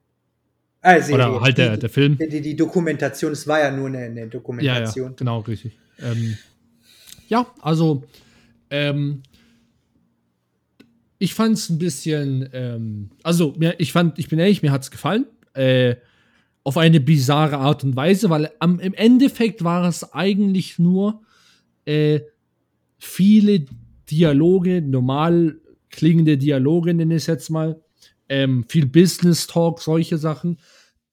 Serie. 1.03 1.15
Oder 1.15 1.41
halt 1.41 1.59
der, 1.59 1.75
die, 1.75 1.81
der 1.81 1.91
Film. 1.91 2.19
die, 2.19 2.41
die 2.41 2.57
Dokumentation, 2.57 3.33
es 3.33 3.47
war 3.47 3.61
ja 3.61 3.71
nur 3.71 3.89
eine, 3.89 3.99
eine 3.99 4.15
Ja, 4.17 4.23
ja, 4.25 4.27
Dokumentation. 4.27 5.15
genau, 5.17 5.41
richtig. 5.41 5.79
Ähm, 6.01 6.37
ja, 7.29 7.47
also, 7.61 8.05
ähm, 8.71 9.23
ich 11.19 11.35
fand 11.35 11.55
es 11.57 11.71
ein 11.71 11.79
bisschen, 11.79 12.49
ähm, 12.53 13.11
also, 13.23 13.55
mir, 13.59 13.75
ich 13.79 13.93
fand, 13.93 14.19
ich 14.19 14.29
bin 14.29 14.39
ehrlich, 14.39 14.63
mir 14.63 14.73
hat 14.73 14.83
es 14.83 14.91
gefallen. 14.91 15.27
Äh, 15.55 15.97
auf 16.63 16.77
eine 16.77 17.01
bizarre 17.01 17.59
Art 17.59 17.85
und 17.85 17.95
Weise, 17.95 18.29
weil 18.29 18.51
am, 18.59 18.81
im 18.81 18.93
Endeffekt 18.93 19.63
war 19.63 19.89
es 19.89 20.13
eigentlich 20.13 20.81
nur 20.81 21.23
äh, 21.85 22.21
viele 22.99 23.65
Dialoge, 24.11 24.83
normal 24.83 25.61
klingende 25.91 26.37
Dialoge, 26.37 26.93
nenne 26.93 27.15
ich 27.15 27.23
es 27.23 27.27
jetzt 27.29 27.51
mal, 27.51 27.81
ähm, 28.29 28.65
viel 28.69 28.87
Business 28.87 29.47
Talk, 29.47 29.81
solche 29.81 30.19
Sachen. 30.19 30.59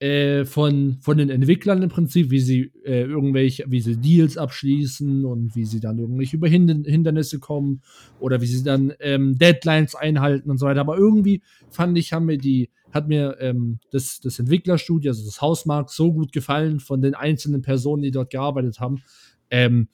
äh, 0.04 0.44
von, 0.44 0.98
von 1.00 1.16
den 1.16 1.30
Entwicklern 1.30 1.82
im 1.82 1.88
Prinzip, 1.88 2.30
wie 2.30 2.40
sie 2.40 2.72
äh, 2.84 3.04
irgendwelche, 3.04 3.64
wie 3.68 3.80
sie 3.80 3.96
Deals 3.96 4.36
abschließen 4.36 5.24
und 5.24 5.54
wie 5.54 5.64
sie 5.64 5.80
dann 5.80 5.98
irgendwelche 5.98 6.36
über 6.36 6.48
Hindernisse 6.48 7.38
kommen 7.38 7.80
oder 8.18 8.40
wie 8.40 8.46
sie 8.46 8.64
dann 8.64 8.92
ähm, 9.00 9.38
Deadlines 9.38 9.94
einhalten 9.94 10.50
und 10.50 10.58
so 10.58 10.66
weiter. 10.66 10.80
Aber 10.80 10.98
irgendwie 10.98 11.42
fand 11.70 11.96
ich, 11.96 12.12
haben 12.12 12.26
mir 12.26 12.38
die, 12.38 12.70
hat 12.92 13.08
mir 13.08 13.38
ähm, 13.40 13.78
das, 13.92 14.20
das 14.20 14.38
Entwicklerstudio, 14.38 15.12
also 15.12 15.24
das 15.24 15.40
Hausmark, 15.40 15.90
so 15.90 16.12
gut 16.12 16.32
gefallen 16.32 16.80
von 16.80 17.00
den 17.00 17.14
einzelnen 17.14 17.62
Personen, 17.62 18.02
die 18.02 18.10
dort 18.10 18.30
gearbeitet 18.30 18.80
haben, 18.80 19.00
ähm, 19.48 19.88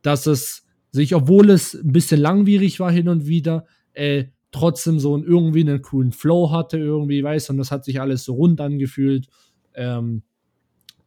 dass 0.00 0.26
es 0.26 0.64
sich, 0.90 1.14
obwohl 1.14 1.50
es 1.50 1.74
ein 1.74 1.92
bisschen 1.92 2.20
langwierig 2.20 2.80
war 2.80 2.90
hin 2.90 3.08
und 3.08 3.26
wieder, 3.28 3.66
äh, 3.92 4.24
trotzdem 4.52 5.00
so 5.00 5.14
einen, 5.14 5.24
irgendwie 5.24 5.62
einen 5.62 5.82
coolen 5.82 6.12
Flow 6.12 6.50
hatte, 6.50 6.78
irgendwie, 6.78 7.24
weißt 7.24 7.48
du, 7.48 7.54
und 7.54 7.58
das 7.58 7.70
hat 7.70 7.84
sich 7.84 8.00
alles 8.00 8.24
so 8.24 8.34
rund 8.34 8.60
angefühlt. 8.60 9.28
Ähm, 9.74 10.22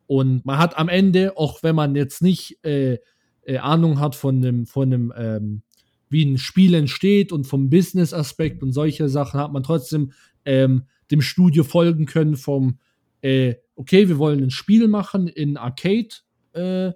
und 0.07 0.45
man 0.45 0.57
hat 0.57 0.77
am 0.77 0.89
Ende, 0.89 1.37
auch 1.37 1.63
wenn 1.63 1.75
man 1.75 1.95
jetzt 1.95 2.21
nicht 2.21 2.63
äh, 2.65 2.97
äh, 3.43 3.57
Ahnung 3.57 3.99
hat 3.99 4.15
von 4.15 4.41
dem, 4.41 4.65
von 4.65 4.89
dem, 4.89 5.13
ähm, 5.15 5.61
wie 6.09 6.25
ein 6.25 6.37
Spiel 6.37 6.73
entsteht 6.73 7.31
und 7.31 7.45
vom 7.45 7.69
Business-Aspekt 7.69 8.61
und 8.63 8.71
solche 8.71 9.09
Sachen, 9.09 9.39
hat 9.39 9.53
man 9.53 9.63
trotzdem 9.63 10.11
ähm, 10.43 10.83
dem 11.11 11.21
Studio 11.21 11.63
folgen 11.63 12.05
können 12.05 12.35
vom, 12.35 12.79
äh, 13.21 13.55
okay, 13.75 14.07
wir 14.07 14.17
wollen 14.17 14.43
ein 14.43 14.51
Spiel 14.51 14.87
machen 14.87 15.27
in 15.27 15.57
Arcade-Stil, 15.57 16.93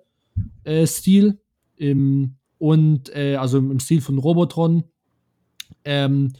äh, 1.78 1.92
äh, 1.92 2.28
und 2.58 3.16
äh, 3.16 3.36
also 3.36 3.58
im 3.58 3.80
Stil 3.80 4.02
von 4.02 4.18
Robotron 4.18 4.84
ähm, 5.86 6.34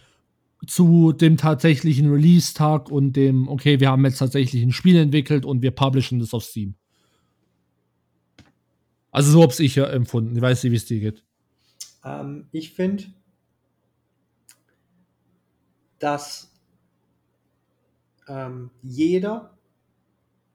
zu 0.68 1.14
dem 1.14 1.38
tatsächlichen 1.38 2.12
Release-Tag 2.12 2.92
und 2.92 3.14
dem, 3.14 3.48
okay, 3.48 3.80
wir 3.80 3.90
haben 3.90 4.06
jetzt 4.06 4.18
tatsächlich 4.18 4.62
ein 4.62 4.74
Spiel 4.74 4.98
entwickelt 4.98 5.46
und 5.46 5.62
wir 5.62 5.72
publishen 5.72 6.20
das 6.20 6.34
auf 6.34 6.44
Steam. 6.44 6.76
Also 9.12 9.32
so 9.32 9.42
habe 9.42 9.54
ich 9.64 9.76
ja 9.76 9.86
empfunden. 9.88 10.36
Ich 10.36 10.42
weiß 10.42 10.64
nicht, 10.64 10.72
wie 10.72 10.76
es 10.76 10.86
dir 10.86 11.00
geht. 11.00 11.24
Ähm, 12.04 12.48
ich 12.52 12.74
finde, 12.74 13.06
dass 15.98 16.52
ähm, 18.28 18.70
jeder, 18.82 19.58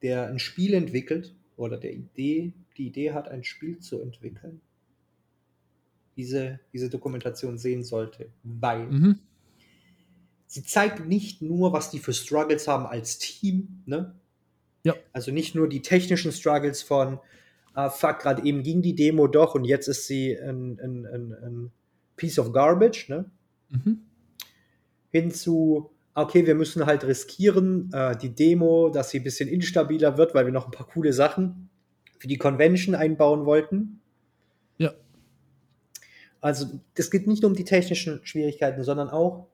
der 0.02 0.28
ein 0.28 0.38
Spiel 0.38 0.74
entwickelt 0.74 1.34
oder 1.56 1.76
der 1.76 1.94
Idee, 1.94 2.52
die 2.76 2.86
Idee 2.86 3.12
hat, 3.12 3.28
ein 3.28 3.44
Spiel 3.44 3.78
zu 3.78 4.00
entwickeln, 4.00 4.60
diese, 6.16 6.60
diese 6.72 6.90
Dokumentation 6.90 7.58
sehen 7.58 7.82
sollte, 7.82 8.30
weil 8.42 8.86
mhm. 8.86 9.18
sie 10.46 10.62
zeigt 10.62 11.06
nicht 11.06 11.42
nur, 11.42 11.72
was 11.72 11.90
die 11.90 11.98
für 11.98 12.12
Struggles 12.12 12.68
haben 12.68 12.86
als 12.86 13.18
Team, 13.18 13.82
ne? 13.86 14.14
Ja. 14.84 14.94
Also 15.12 15.32
nicht 15.32 15.54
nur 15.54 15.68
die 15.68 15.80
technischen 15.80 16.30
Struggles 16.30 16.82
von, 16.82 17.18
ah, 17.72 17.88
fuck, 17.88 18.18
gerade 18.18 18.44
eben 18.44 18.62
ging 18.62 18.82
die 18.82 18.94
Demo 18.94 19.26
doch 19.26 19.54
und 19.54 19.64
jetzt 19.64 19.88
ist 19.88 20.06
sie 20.06 20.36
ein, 20.36 20.78
ein, 20.78 21.06
ein, 21.06 21.32
ein 21.32 21.72
Piece 22.16 22.38
of 22.38 22.52
Garbage, 22.52 23.08
ne? 23.08 23.30
Mhm. 23.70 24.00
Hin 25.10 25.30
zu, 25.30 25.90
okay, 26.14 26.46
wir 26.46 26.54
müssen 26.54 26.86
halt 26.86 27.04
riskieren, 27.04 27.90
äh, 27.92 28.16
die 28.16 28.34
Demo, 28.34 28.90
dass 28.90 29.10
sie 29.10 29.20
ein 29.20 29.24
bisschen 29.24 29.48
instabiler 29.48 30.18
wird, 30.18 30.34
weil 30.34 30.44
wir 30.44 30.52
noch 30.52 30.66
ein 30.66 30.72
paar 30.72 30.86
coole 30.86 31.12
Sachen 31.12 31.70
für 32.18 32.28
die 32.28 32.38
Convention 32.38 32.94
einbauen 32.94 33.44
wollten. 33.46 34.00
Ja. 34.78 34.92
Also 36.44 36.66
es 36.94 37.10
geht 37.10 37.26
nicht 37.26 37.40
nur 37.40 37.52
um 37.52 37.56
die 37.56 37.64
technischen 37.64 38.20
Schwierigkeiten, 38.22 38.84
sondern 38.84 39.08
auch 39.08 39.46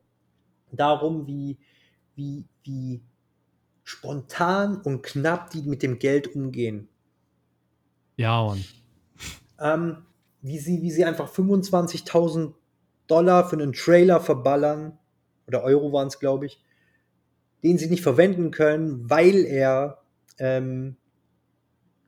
darum, 0.72 1.24
wie, 1.28 1.56
wie, 2.16 2.46
wie 2.64 3.00
spontan 3.84 4.80
und 4.82 5.04
knapp 5.04 5.50
die 5.50 5.62
mit 5.62 5.84
dem 5.84 6.00
Geld 6.00 6.34
umgehen. 6.34 6.88
Ja, 8.16 8.40
und 8.40 8.64
ähm, 9.60 9.98
wie, 10.42 10.58
sie, 10.58 10.82
wie 10.82 10.90
sie 10.90 11.04
einfach 11.04 11.32
25.000 11.32 12.54
Dollar 13.06 13.48
für 13.48 13.54
einen 13.54 13.72
Trailer 13.72 14.18
verballern, 14.18 14.98
oder 15.46 15.62
Euro 15.62 15.92
waren 15.92 16.08
es, 16.08 16.18
glaube 16.18 16.46
ich, 16.46 16.60
den 17.62 17.78
sie 17.78 17.88
nicht 17.88 18.02
verwenden 18.02 18.50
können, 18.50 19.08
weil 19.08 19.44
er 19.44 20.02
ähm, 20.38 20.96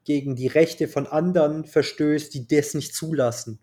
gegen 0.02 0.34
die 0.34 0.48
Rechte 0.48 0.88
von 0.88 1.06
anderen 1.06 1.66
verstößt, 1.66 2.34
die 2.34 2.48
das 2.48 2.74
nicht 2.74 2.96
zulassen. 2.96 3.60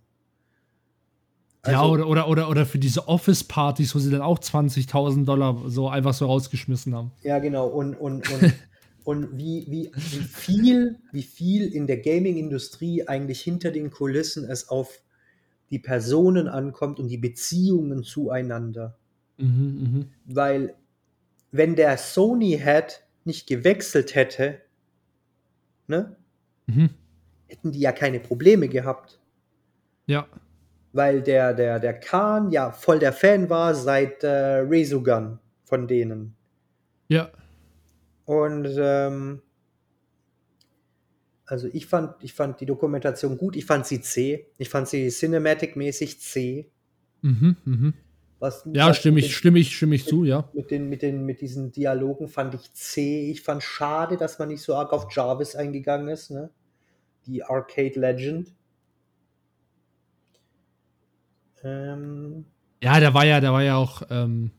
Also, 1.61 1.77
ja, 1.77 1.85
oder, 1.85 2.07
oder, 2.07 2.27
oder, 2.29 2.49
oder 2.49 2.65
für 2.65 2.79
diese 2.79 3.07
Office-Partys, 3.07 3.93
wo 3.93 3.99
sie 3.99 4.11
dann 4.11 4.21
auch 4.21 4.39
20.000 4.39 5.25
Dollar 5.25 5.61
so 5.67 5.89
einfach 5.89 6.13
so 6.13 6.25
rausgeschmissen 6.25 6.95
haben. 6.95 7.11
Ja, 7.21 7.39
genau. 7.39 7.67
Und, 7.67 7.95
und, 7.95 8.31
und, 8.31 8.53
und 9.03 9.37
wie, 9.37 9.65
wie, 9.69 9.91
wie, 9.93 10.23
viel, 10.23 10.99
wie 11.11 11.23
viel 11.23 11.67
in 11.67 11.85
der 11.85 11.97
Gaming-Industrie 11.97 13.07
eigentlich 13.07 13.41
hinter 13.41 13.71
den 13.71 13.91
Kulissen 13.91 14.45
es 14.45 14.69
auf 14.69 15.01
die 15.69 15.79
Personen 15.79 16.47
ankommt 16.47 16.97
und 16.97 17.09
die 17.09 17.17
Beziehungen 17.17 18.03
zueinander. 18.03 18.97
Mhm, 19.37 19.79
mh. 19.81 20.05
Weil, 20.25 20.75
wenn 21.51 21.75
der 21.75 21.97
Sony-Head 21.97 23.03
nicht 23.25 23.47
gewechselt 23.47 24.15
hätte, 24.15 24.61
ne, 25.87 26.15
mhm. 26.67 26.91
hätten 27.47 27.73
die 27.73 27.79
ja 27.81 27.91
keine 27.91 28.21
Probleme 28.21 28.69
gehabt. 28.69 29.19
Ja 30.07 30.25
weil 30.91 31.21
der, 31.21 31.53
der, 31.53 31.79
der 31.79 31.93
Khan 31.99 32.51
ja 32.51 32.71
voll 32.71 32.99
der 32.99 33.13
Fan 33.13 33.49
war 33.49 33.75
seit 33.75 34.23
äh, 34.23 34.59
Resogun 34.59 35.39
von 35.63 35.87
denen. 35.87 36.35
Ja. 37.07 37.29
Und 38.25 38.69
ähm, 38.77 39.41
also 41.45 41.67
ich 41.73 41.87
fand, 41.87 42.15
ich 42.23 42.33
fand 42.33 42.61
die 42.61 42.65
Dokumentation 42.65 43.37
gut, 43.37 43.55
ich 43.55 43.65
fand 43.65 43.85
sie 43.85 44.01
zäh, 44.01 44.45
ich 44.57 44.69
fand 44.69 44.87
sie 44.87 45.07
cinematic-mäßig 45.07 46.19
zäh. 46.19 46.69
Mhm, 47.21 47.55
mhm. 47.65 47.93
Was, 48.39 48.63
ja, 48.71 48.87
was 48.87 48.97
stimme 48.97 49.19
ich, 49.19 49.35
stimme 49.35 49.59
ich, 49.59 49.75
stimme 49.75 49.95
ich 49.95 50.05
zu, 50.05 50.23
ja. 50.23 50.49
Mit, 50.53 50.71
den, 50.71 50.87
mit, 50.87 51.01
den, 51.01 51.25
mit 51.25 51.41
diesen 51.41 51.71
Dialogen 51.71 52.29
fand 52.29 52.53
ich 52.53 52.71
zäh. 52.73 53.29
Ich 53.29 53.41
fand 53.41 53.61
schade, 53.63 54.15
dass 54.15 54.39
man 54.39 54.47
nicht 54.47 54.61
so 54.61 54.75
arg 54.75 54.93
auf 54.93 55.07
Jarvis 55.13 55.55
eingegangen 55.55 56.07
ist, 56.07 56.31
ne? 56.31 56.49
Die 57.25 57.43
Arcade 57.43 57.99
Legend. 57.99 58.53
Ähm, 61.63 62.45
ja, 62.81 62.99
der 62.99 63.13
war 63.13 63.25
ja, 63.25 63.39
der 63.39 63.51
war 63.51 63.63
ja 63.63 63.75
auch 63.75 64.03
ähm, 64.09 64.51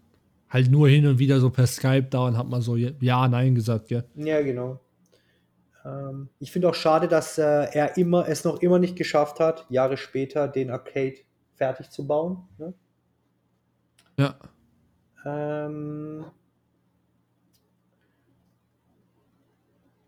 halt 0.48 0.70
nur 0.70 0.88
hin 0.88 1.06
und 1.06 1.18
wieder 1.18 1.40
so 1.40 1.50
per 1.50 1.66
Skype 1.66 2.08
da 2.10 2.26
und 2.26 2.36
hat 2.36 2.48
mal 2.48 2.60
so 2.60 2.76
ja, 2.76 3.28
nein 3.28 3.54
gesagt, 3.54 3.88
gell? 3.88 4.04
Ja, 4.14 4.42
genau. 4.42 4.80
Ähm, 5.84 6.28
ich 6.38 6.52
finde 6.52 6.68
auch 6.68 6.74
schade, 6.74 7.08
dass 7.08 7.38
äh, 7.38 7.68
er 7.72 7.96
immer 7.96 8.28
es 8.28 8.44
noch 8.44 8.60
immer 8.60 8.78
nicht 8.78 8.96
geschafft 8.96 9.40
hat, 9.40 9.66
Jahre 9.70 9.96
später 9.96 10.48
den 10.48 10.70
Arcade 10.70 11.16
fertig 11.54 11.90
zu 11.90 12.06
bauen. 12.06 12.48
Ne? 12.58 12.74
Ja. 14.18 14.36
Ähm, 15.24 16.26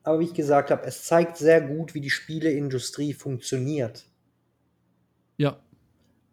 aber 0.02 0.20
wie 0.20 0.24
ich 0.24 0.34
gesagt 0.34 0.70
habe, 0.70 0.84
es 0.84 1.04
zeigt 1.04 1.36
sehr 1.36 1.60
gut, 1.60 1.94
wie 1.94 2.00
die 2.00 2.10
Spieleindustrie 2.10 3.14
funktioniert. 3.14 4.11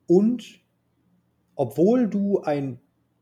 Und 0.10 0.60
obwohl 1.54 2.10
du 2.10 2.42
ein 2.42 2.80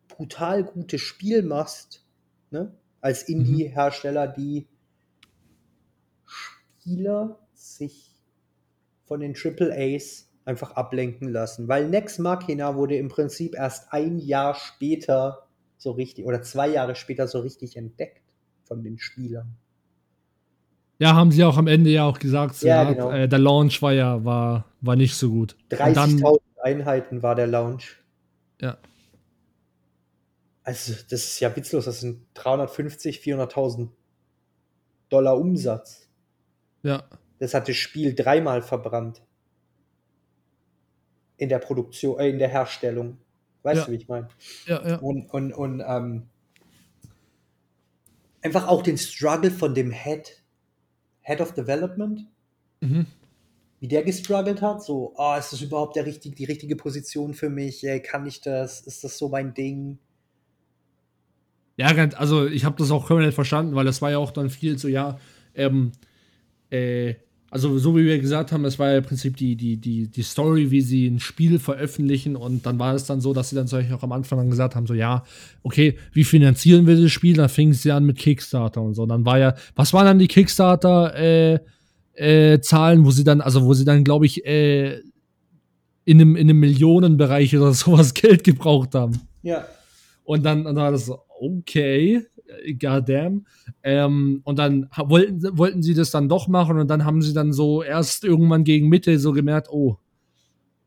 brutal 0.07 0.63
gutes 0.63 1.01
Spiel 1.01 1.43
machst, 1.43 2.05
ne, 2.49 2.73
als 3.01 3.27
mhm. 3.27 3.35
Indie-Hersteller, 3.35 4.29
die 4.29 4.67
Spieler 6.25 7.39
sich 7.53 8.15
von 9.03 9.19
den 9.19 9.33
Triple 9.33 9.75
A's 9.75 10.31
einfach 10.45 10.71
ablenken 10.71 11.27
lassen. 11.27 11.67
Weil 11.67 11.89
Nex 11.89 12.19
Machina 12.19 12.75
wurde 12.75 12.95
im 12.95 13.09
Prinzip 13.09 13.53
erst 13.53 13.91
ein 13.91 14.17
Jahr 14.17 14.55
später 14.55 15.49
so 15.77 15.91
richtig, 15.91 16.25
oder 16.25 16.41
zwei 16.41 16.69
Jahre 16.69 16.95
später 16.95 17.27
so 17.27 17.39
richtig 17.39 17.75
entdeckt 17.75 18.23
von 18.63 18.81
den 18.81 18.97
Spielern. 18.97 19.57
Ja, 20.99 21.15
haben 21.15 21.31
sie 21.31 21.43
auch 21.43 21.57
am 21.57 21.67
Ende 21.67 21.89
ja 21.89 22.05
auch 22.05 22.17
gesagt. 22.17 22.61
Ja, 22.61 22.91
genau. 22.91 23.11
äh, 23.11 23.27
der 23.27 23.39
Launch 23.39 23.81
war 23.81 23.91
ja 23.91 24.23
war, 24.23 24.65
war 24.79 24.95
nicht 24.95 25.15
so 25.15 25.29
gut. 25.29 25.57
30.000 25.69 26.39
Einheiten 26.61 27.23
war 27.23 27.35
der 27.35 27.47
Launch. 27.47 27.97
Ja. 28.61 28.77
Also, 30.63 30.93
das 30.93 31.23
ist 31.23 31.39
ja 31.39 31.55
witzlos. 31.55 31.85
Das 31.85 32.01
sind 32.01 32.25
350, 32.33 33.19
400.000 33.19 33.89
Dollar 35.09 35.37
Umsatz. 35.37 36.09
Ja. 36.83 37.07
Das 37.39 37.53
hat 37.53 37.69
das 37.69 37.75
Spiel 37.75 38.15
dreimal 38.15 38.61
verbrannt. 38.61 39.21
In 41.37 41.49
der 41.49 41.59
Produktion, 41.59 42.19
äh, 42.19 42.29
in 42.29 42.39
der 42.39 42.49
Herstellung. 42.49 43.19
Weißt 43.63 43.79
ja. 43.79 43.85
du, 43.85 43.91
wie 43.91 43.95
ich 43.95 44.07
meine? 44.07 44.27
Ja, 44.65 44.87
ja. 44.87 44.95
Und, 44.97 45.29
und, 45.29 45.53
und 45.53 45.83
ähm, 45.85 46.29
einfach 48.41 48.67
auch 48.67 48.81
den 48.81 48.97
Struggle 48.97 49.51
von 49.51 49.75
dem 49.75 49.91
Head, 49.91 50.43
Head 51.21 51.41
of 51.41 51.53
Development. 51.53 52.27
Mhm 52.81 53.05
wie 53.79 53.87
der 53.87 54.03
gestruggelt 54.03 54.61
hat, 54.61 54.83
so, 54.83 55.13
oh, 55.15 55.35
ist 55.37 55.53
das 55.53 55.61
überhaupt 55.61 55.95
der 55.95 56.05
richtig, 56.05 56.35
die 56.35 56.45
richtige 56.45 56.75
Position 56.75 57.33
für 57.33 57.49
mich? 57.49 57.85
Kann 58.03 58.25
ich 58.25 58.41
das? 58.41 58.81
Ist 58.81 59.03
das 59.03 59.17
so 59.17 59.29
mein 59.29 59.53
Ding? 59.53 59.99
Ja, 61.77 61.87
also 62.15 62.47
ich 62.47 62.65
habe 62.65 62.75
das 62.77 62.89
auch 62.89 63.05
komplett 63.05 63.35
verstanden, 63.35 63.75
weil 63.75 63.85
das 63.85 64.01
war 64.01 64.09
ja 64.09 64.17
auch 64.17 64.31
dann 64.31 64.49
viel 64.49 64.79
so, 64.79 64.87
ja, 64.87 65.19
ähm, 65.53 65.91
äh, 66.71 67.13
also 67.49 67.77
so 67.77 67.95
wie 67.95 68.05
wir 68.05 68.19
gesagt 68.19 68.51
haben, 68.51 68.63
das 68.63 68.77
war 68.77 68.91
ja 68.91 68.97
im 68.97 69.03
Prinzip 69.03 69.37
die, 69.37 69.55
die, 69.55 69.77
die, 69.77 70.07
die 70.07 70.21
Story, 70.21 70.69
wie 70.69 70.81
sie 70.81 71.07
ein 71.07 71.19
Spiel 71.19 71.59
veröffentlichen 71.59 72.35
und 72.35 72.65
dann 72.65 72.77
war 72.77 72.93
es 72.93 73.05
dann 73.05 73.21
so, 73.21 73.33
dass 73.33 73.49
sie 73.49 73.55
dann 73.55 73.67
solche 73.67 73.95
auch 73.95 74.03
am 74.03 74.11
Anfang 74.11 74.39
dann 74.39 74.49
gesagt 74.49 74.75
haben, 74.75 74.87
so 74.87 74.93
ja, 74.93 75.23
okay, 75.63 75.97
wie 76.11 76.23
finanzieren 76.23 76.87
wir 76.87 76.99
das 76.99 77.11
Spiel? 77.11 77.35
Dann 77.37 77.47
fing 77.47 77.71
sie 77.73 77.91
an 77.91 78.03
mit 78.03 78.17
Kickstarter 78.17 78.81
und 78.81 78.95
so. 78.95 79.05
Dann 79.05 79.23
war 79.23 79.39
ja, 79.39 79.55
was 79.75 79.93
waren 79.93 80.05
dann 80.05 80.19
die 80.19 80.27
Kickstarter 80.27 81.15
äh, 81.15 81.59
äh, 82.17 82.59
Zahlen, 82.61 83.05
wo 83.05 83.11
sie 83.11 83.23
dann, 83.23 83.41
also 83.41 83.63
wo 83.65 83.73
sie 83.73 83.85
dann, 83.85 84.03
glaube 84.03 84.25
ich, 84.25 84.45
äh, 84.45 84.99
in 86.05 86.21
einem, 86.21 86.35
in 86.35 86.49
einem 86.49 86.59
Millionenbereich 86.59 87.55
oder 87.57 87.73
sowas 87.73 88.13
Geld 88.13 88.43
gebraucht 88.43 88.95
haben. 88.95 89.21
Ja. 89.43 89.65
Und 90.23 90.43
dann, 90.43 90.63
dann 90.65 90.75
war 90.75 90.91
das 90.91 91.05
so, 91.05 91.19
okay, 91.39 92.23
goddamn. 92.79 93.45
Ähm, 93.83 94.41
und 94.43 94.57
dann 94.59 94.89
wollten, 94.97 95.39
sie- 95.39 95.57
wollten 95.57 95.81
sie 95.83 95.93
das 95.93 96.11
dann 96.11 96.27
doch 96.29 96.47
machen 96.47 96.79
und 96.79 96.87
dann 96.89 97.05
haben 97.05 97.21
sie 97.21 97.33
dann 97.33 97.53
so 97.53 97.83
erst 97.83 98.23
irgendwann 98.23 98.63
gegen 98.63 98.89
Mitte 98.89 99.19
so 99.19 99.31
gemerkt, 99.33 99.67
oh, 99.69 99.97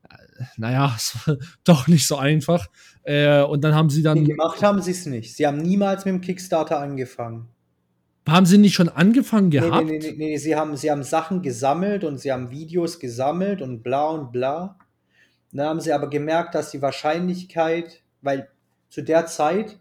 äh, 0.09 0.15
naja, 0.57 0.93
es 0.97 1.15
war 1.25 1.37
doch 1.63 1.87
nicht 1.87 2.07
so 2.07 2.17
einfach. 2.17 2.67
Äh, 3.03 3.41
und 3.43 3.63
dann 3.63 3.73
haben 3.75 3.89
sie 3.89 3.99
Nee, 3.99 4.03
dann, 4.05 4.25
gemacht 4.25 4.61
haben 4.61 4.81
sie 4.81 4.91
es 4.91 5.05
nicht. 5.05 5.35
Sie 5.35 5.45
haben 5.47 5.57
niemals 5.57 6.05
mit 6.05 6.13
dem 6.15 6.21
Kickstarter 6.21 6.79
angefangen. 6.79 7.47
Haben 8.27 8.45
sie 8.45 8.57
nicht 8.57 8.75
schon 8.75 8.89
angefangen 8.89 9.49
Nee, 9.49 9.59
gehabt? 9.59 9.85
nee, 9.85 9.97
nee, 9.99 10.11
nee, 10.11 10.15
nee, 10.17 10.37
sie 10.37 10.55
haben, 10.55 10.75
sie 10.77 10.91
haben 10.91 11.03
Sachen 11.03 11.41
gesammelt 11.41 12.03
und 12.03 12.19
sie 12.19 12.31
haben 12.31 12.51
Videos 12.51 12.99
gesammelt 12.99 13.61
und 13.61 13.83
bla 13.83 14.09
und 14.09 14.31
bla. 14.31 14.77
Dann 15.51 15.67
haben 15.67 15.81
sie 15.81 15.91
aber 15.91 16.09
gemerkt, 16.09 16.55
dass 16.55 16.71
die 16.71 16.81
Wahrscheinlichkeit, 16.81 18.03
weil 18.21 18.49
zu 18.89 19.01
der 19.01 19.25
Zeit 19.25 19.79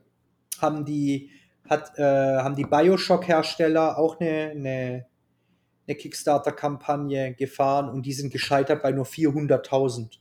haben 0.61 0.85
die, 0.85 1.31
hat, 1.69 1.99
äh, 1.99 2.03
haben 2.39 2.57
die 2.57 2.65
Bioshock-Hersteller 2.65 3.99
auch 3.99 4.21
eine, 4.21 4.51
eine, 4.51 5.07
eine 5.87 5.97
Kickstarter-Kampagne 5.97 7.35
gefahren 7.35 7.89
und 7.89 8.05
die 8.07 8.13
sind 8.13 8.33
gescheitert 8.33 8.83
bei 8.83 8.91
nur 8.93 9.07
400.000. 9.07 10.19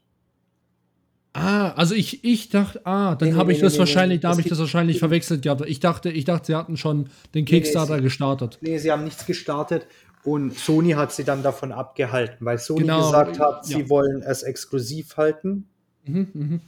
Ah, 1.39 1.71
also 1.71 1.95
ich, 1.95 2.23
ich 2.23 2.49
dachte, 2.49 2.81
ah, 2.85 3.15
dann 3.15 3.29
Nee, 3.29 3.33
nee, 3.33 3.39
habe 3.39 3.51
ich 3.51 3.57
nee, 3.59 3.63
das 3.63 3.73
nee, 3.73 3.79
wahrscheinlich, 3.79 4.17
nee, 4.17 4.21
da 4.21 4.29
habe 4.29 4.41
ich 4.41 4.47
das 4.47 4.59
wahrscheinlich 4.59 4.99
verwechselt 4.99 5.41
gehabt. 5.41 5.61
Ich 5.67 5.79
dachte, 5.79 6.09
ich 6.11 6.25
dachte, 6.25 6.47
sie 6.47 6.55
hatten 6.55 6.77
schon 6.77 7.05
den 7.33 7.43
nee, 7.43 7.43
Kickstarter 7.43 7.95
es- 7.97 8.01
gestartet. 8.03 8.57
Nee, 8.61 8.77
sie 8.77 8.91
haben 8.91 9.03
nichts 9.03 9.25
gestartet 9.25 9.87
und 10.23 10.53
Sony 10.57 10.91
hat 10.91 11.11
sie 11.11 11.23
dann 11.23 11.43
davon 11.43 11.71
abgehalten, 11.71 12.45
weil 12.45 12.57
Sony 12.57 12.81
Genau, 12.81 12.97
gesagt 13.05 13.39
hat, 13.39 13.67
ja. 13.67 13.77
sie 13.77 13.89
wollen 13.89 14.21
es 14.21 14.43
exklusiv 14.43 15.17
halten. 15.17 15.67
Mhm, 16.05 16.27
mhm. 16.33 16.61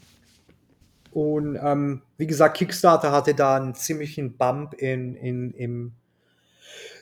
Und 1.11 1.59
ähm, 1.61 2.01
wie 2.17 2.27
gesagt, 2.27 2.57
Kickstarter 2.57 3.11
hatte 3.11 3.33
da 3.35 3.57
einen 3.57 3.75
ziemlichen 3.75 4.37
Bump 4.37 4.73
in, 4.75 5.15
in, 5.15 5.51
in 5.51 5.91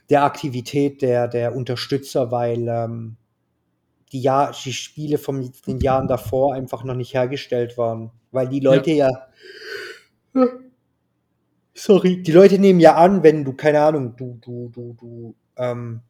der 0.09 0.24
Aktivität 0.24 1.03
der, 1.03 1.28
der 1.28 1.55
Unterstützer, 1.55 2.32
weil 2.32 2.67
ähm, 2.67 3.17
die, 4.12 4.22
Jahr, 4.22 4.53
die 4.64 4.74
Spiele 4.74 5.18
von 5.18 5.51
den 5.68 5.80
Jahren 5.80 6.07
davor 6.07 6.53
einfach 6.53 6.84
noch 6.84 6.95
nicht 6.95 7.14
hergestellt 7.14 7.78
waren. 7.78 8.12
Weil 8.32 8.49
die 8.49 8.60
Leute 8.60 8.91
ja. 8.91 9.10
Sorry, 11.74 12.22
die 12.22 12.32
Leute 12.32 12.60
nehmen 12.60 12.80
ja 12.80 12.95
an, 12.95 13.24
wenn 13.24 13.45
du, 13.45 13.53
keine 13.53 13.82
Ahnung, 13.82 14.16
du, 14.16 14.38
du, 14.41 14.70
du, 14.70 14.93
du, 14.99 15.36
ähm, 15.55 16.01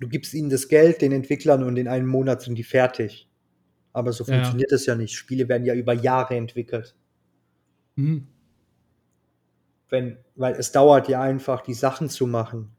du 0.00 0.08
gibst 0.08 0.32
ihnen 0.34 0.48
das 0.50 0.68
Geld, 0.68 1.02
den 1.02 1.12
Entwicklern, 1.12 1.62
und 1.62 1.76
in 1.76 1.88
einem 1.88 2.06
Monat 2.06 2.42
sind 2.42 2.56
die 2.56 2.64
fertig. 2.64 3.28
Aber 3.92 4.12
so 4.12 4.24
Ja, 4.24 4.30
ja. 4.30 4.36
funktioniert 4.38 4.72
das 4.72 4.86
ja 4.86 4.94
nicht. 4.94 5.14
Spiele 5.14 5.48
werden 5.48 5.64
ja 5.64 5.74
über 5.74 5.92
Jahre 5.92 6.36
entwickelt. 6.36 6.94
Mhm. 7.96 8.28
Wenn, 9.90 10.18
weil 10.36 10.54
es 10.54 10.72
dauert 10.72 11.08
ja 11.08 11.20
einfach, 11.20 11.62
die 11.62 11.74
Sachen 11.74 12.08
zu 12.08 12.26
machen. 12.26 12.70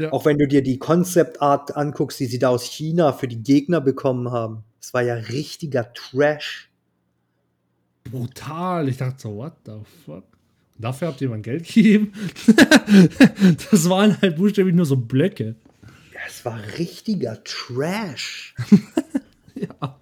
Ja. 0.00 0.12
Auch 0.14 0.24
wenn 0.24 0.38
du 0.38 0.48
dir 0.48 0.62
die 0.62 0.78
Concept 0.78 1.42
Art 1.42 1.76
anguckst, 1.76 2.18
die 2.20 2.26
sie 2.26 2.38
da 2.38 2.48
aus 2.48 2.64
China 2.64 3.12
für 3.12 3.28
die 3.28 3.42
Gegner 3.42 3.82
bekommen 3.82 4.30
haben. 4.30 4.64
Das 4.80 4.94
war 4.94 5.02
ja 5.02 5.14
richtiger 5.14 5.92
Trash. 5.92 6.70
Brutal. 8.04 8.88
Ich 8.88 8.96
dachte 8.96 9.20
so, 9.20 9.36
what 9.36 9.52
the 9.66 9.72
fuck? 10.06 10.24
Dafür 10.78 11.08
habt 11.08 11.20
ihr 11.20 11.28
mein 11.28 11.42
Geld 11.42 11.66
gegeben? 11.66 12.14
das 13.70 13.90
waren 13.90 14.16
halt 14.22 14.36
buchstäblich 14.36 14.74
nur 14.74 14.86
so 14.86 14.96
Blöcke. 14.96 15.56
Das 16.24 16.42
war 16.46 16.58
richtiger 16.78 17.42
Trash. 17.44 18.54
Ja. 19.60 19.98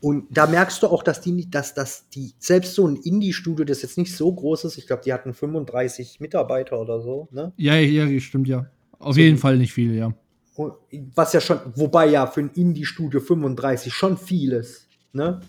Und 0.00 0.26
da 0.30 0.46
merkst 0.46 0.84
du 0.84 0.86
auch, 0.86 1.02
dass 1.02 1.20
die 1.20 1.32
nicht, 1.32 1.52
dass, 1.52 1.74
dass 1.74 2.08
die, 2.10 2.32
selbst 2.38 2.74
so 2.74 2.86
ein 2.86 2.94
Indie-Studio, 2.94 3.64
das 3.64 3.82
jetzt 3.82 3.98
nicht 3.98 4.14
so 4.14 4.32
groß 4.32 4.66
ist, 4.66 4.78
ich 4.78 4.86
glaube, 4.86 5.02
die 5.04 5.12
hatten 5.12 5.34
35 5.34 6.20
Mitarbeiter 6.20 6.80
oder 6.80 7.00
so, 7.00 7.26
ne? 7.32 7.52
Ja, 7.56 7.74
ja, 7.74 8.20
stimmt 8.20 8.46
ja. 8.46 8.70
Auf 9.00 9.16
jeden 9.16 9.38
Fall 9.38 9.56
nicht 9.56 9.72
viel, 9.72 9.94
ja. 9.94 10.12
Was 11.14 11.32
ja 11.32 11.40
schon, 11.40 11.58
wobei 11.74 12.06
ja 12.06 12.26
für 12.26 12.40
ein 12.40 12.50
Indie-Studio 12.50 13.20
35 13.20 13.92
schon 13.92 14.18
viel 14.18 14.52
ist, 14.52 14.88
ne? 15.12 15.40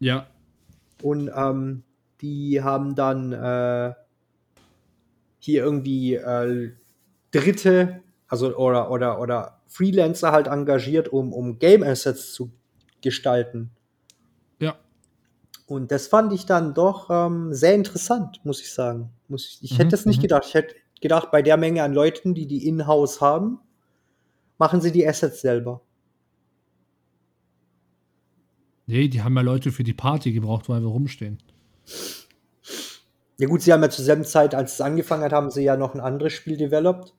Ja. 0.00 0.26
Und 1.02 1.30
ähm, 1.34 1.82
die 2.20 2.62
haben 2.62 2.94
dann 2.94 3.32
äh, 3.32 3.94
hier 5.38 5.64
irgendwie 5.64 6.14
äh, 6.14 6.72
Dritte, 7.30 8.02
also 8.28 8.54
oder, 8.56 8.90
oder, 8.90 9.18
oder 9.20 9.62
Freelancer 9.66 10.32
halt 10.32 10.46
engagiert, 10.46 11.08
um, 11.08 11.32
um 11.32 11.58
Game 11.58 11.82
Assets 11.82 12.34
zu 12.34 12.52
gestalten. 13.00 13.70
Ja. 14.60 14.76
Und 15.66 15.90
das 15.90 16.06
fand 16.06 16.34
ich 16.34 16.44
dann 16.44 16.74
doch 16.74 17.08
ähm, 17.10 17.54
sehr 17.54 17.74
interessant, 17.74 18.40
muss 18.44 18.60
ich 18.60 18.72
sagen. 18.72 19.10
Muss 19.28 19.46
ich 19.46 19.62
ich 19.62 19.72
Mhm, 19.72 19.82
hätte 19.82 19.96
es 19.96 20.04
nicht 20.04 20.18
mhm. 20.18 20.22
gedacht. 20.22 20.44
Ich 20.46 20.54
hätte 20.54 20.74
gedacht, 21.04 21.30
bei 21.30 21.42
der 21.42 21.58
Menge 21.58 21.82
an 21.82 21.92
Leuten, 21.92 22.34
die 22.34 22.46
die 22.46 22.66
in-house 22.66 23.20
haben, 23.20 23.58
machen 24.56 24.80
sie 24.80 24.90
die 24.90 25.06
Assets 25.06 25.42
selber. 25.42 25.82
Nee, 28.86 29.08
die 29.08 29.22
haben 29.22 29.36
ja 29.36 29.42
Leute 29.42 29.70
für 29.70 29.84
die 29.84 29.92
Party 29.92 30.32
gebraucht, 30.32 30.70
weil 30.70 30.80
wir 30.80 30.88
rumstehen. 30.88 31.42
Ja 33.38 33.48
gut, 33.48 33.60
sie 33.60 33.72
haben 33.74 33.82
ja 33.82 33.90
zur 33.90 34.04
selben 34.04 34.24
Zeit, 34.24 34.54
als 34.54 34.74
es 34.74 34.80
angefangen 34.80 35.24
hat, 35.24 35.32
haben 35.32 35.50
sie 35.50 35.62
ja 35.62 35.76
noch 35.76 35.94
ein 35.94 36.00
anderes 36.00 36.32
Spiel 36.32 36.56
developed. 36.56 37.12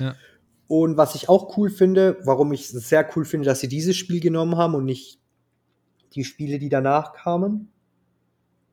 Ja. 0.00 0.16
Und 0.66 0.96
was 0.96 1.14
ich 1.14 1.28
auch 1.28 1.56
cool 1.56 1.70
finde, 1.70 2.18
warum 2.24 2.52
ich 2.52 2.62
es 2.62 2.88
sehr 2.88 3.08
cool 3.14 3.24
finde, 3.24 3.46
dass 3.46 3.60
sie 3.60 3.68
dieses 3.68 3.96
Spiel 3.96 4.18
genommen 4.18 4.56
haben 4.56 4.74
und 4.74 4.84
nicht 4.84 5.20
die 6.16 6.24
Spiele, 6.24 6.58
die 6.58 6.70
danach 6.70 7.12
kamen. 7.12 7.70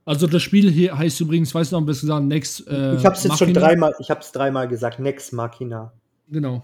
Also 0.05 0.27
das 0.27 0.41
Spiel 0.41 0.71
hier 0.71 0.97
heißt 0.97 1.21
übrigens, 1.21 1.53
weißt 1.53 1.71
du 1.71 1.75
noch 1.75 1.81
ein 1.83 1.85
bisschen 1.85 2.07
gesagt, 2.07 2.25
Next. 2.25 2.67
Äh, 2.67 2.95
ich 2.95 3.05
habe 3.05 3.15
es 3.15 3.23
jetzt 3.23 3.37
schon 3.37 3.49
Machina? 3.49 3.59
dreimal, 3.67 3.93
ich 3.99 4.09
habe 4.09 4.21
es 4.21 4.31
dreimal 4.31 4.67
gesagt, 4.67 4.99
Next 4.99 5.31
Machina. 5.33 5.93
Genau. 6.29 6.63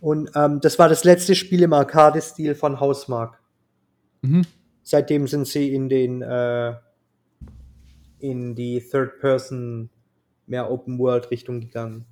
Und 0.00 0.30
ähm, 0.34 0.60
das 0.60 0.78
war 0.78 0.88
das 0.88 1.04
letzte 1.04 1.34
Spiel 1.34 1.62
im 1.62 1.72
Arcade-Stil 1.72 2.54
von 2.54 2.80
Hausmark. 2.80 3.40
Mhm. 4.22 4.44
Seitdem 4.82 5.26
sind 5.26 5.46
sie 5.46 5.74
in 5.74 5.88
den 5.88 6.22
äh, 6.22 6.74
in 8.20 8.54
die 8.54 8.80
Third 8.80 9.20
Person 9.20 9.90
mehr 10.46 10.70
Open 10.70 10.98
World 10.98 11.30
Richtung 11.30 11.60
gegangen. 11.60 12.06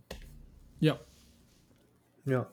Ja. 0.81 0.99
Ja. 2.27 2.47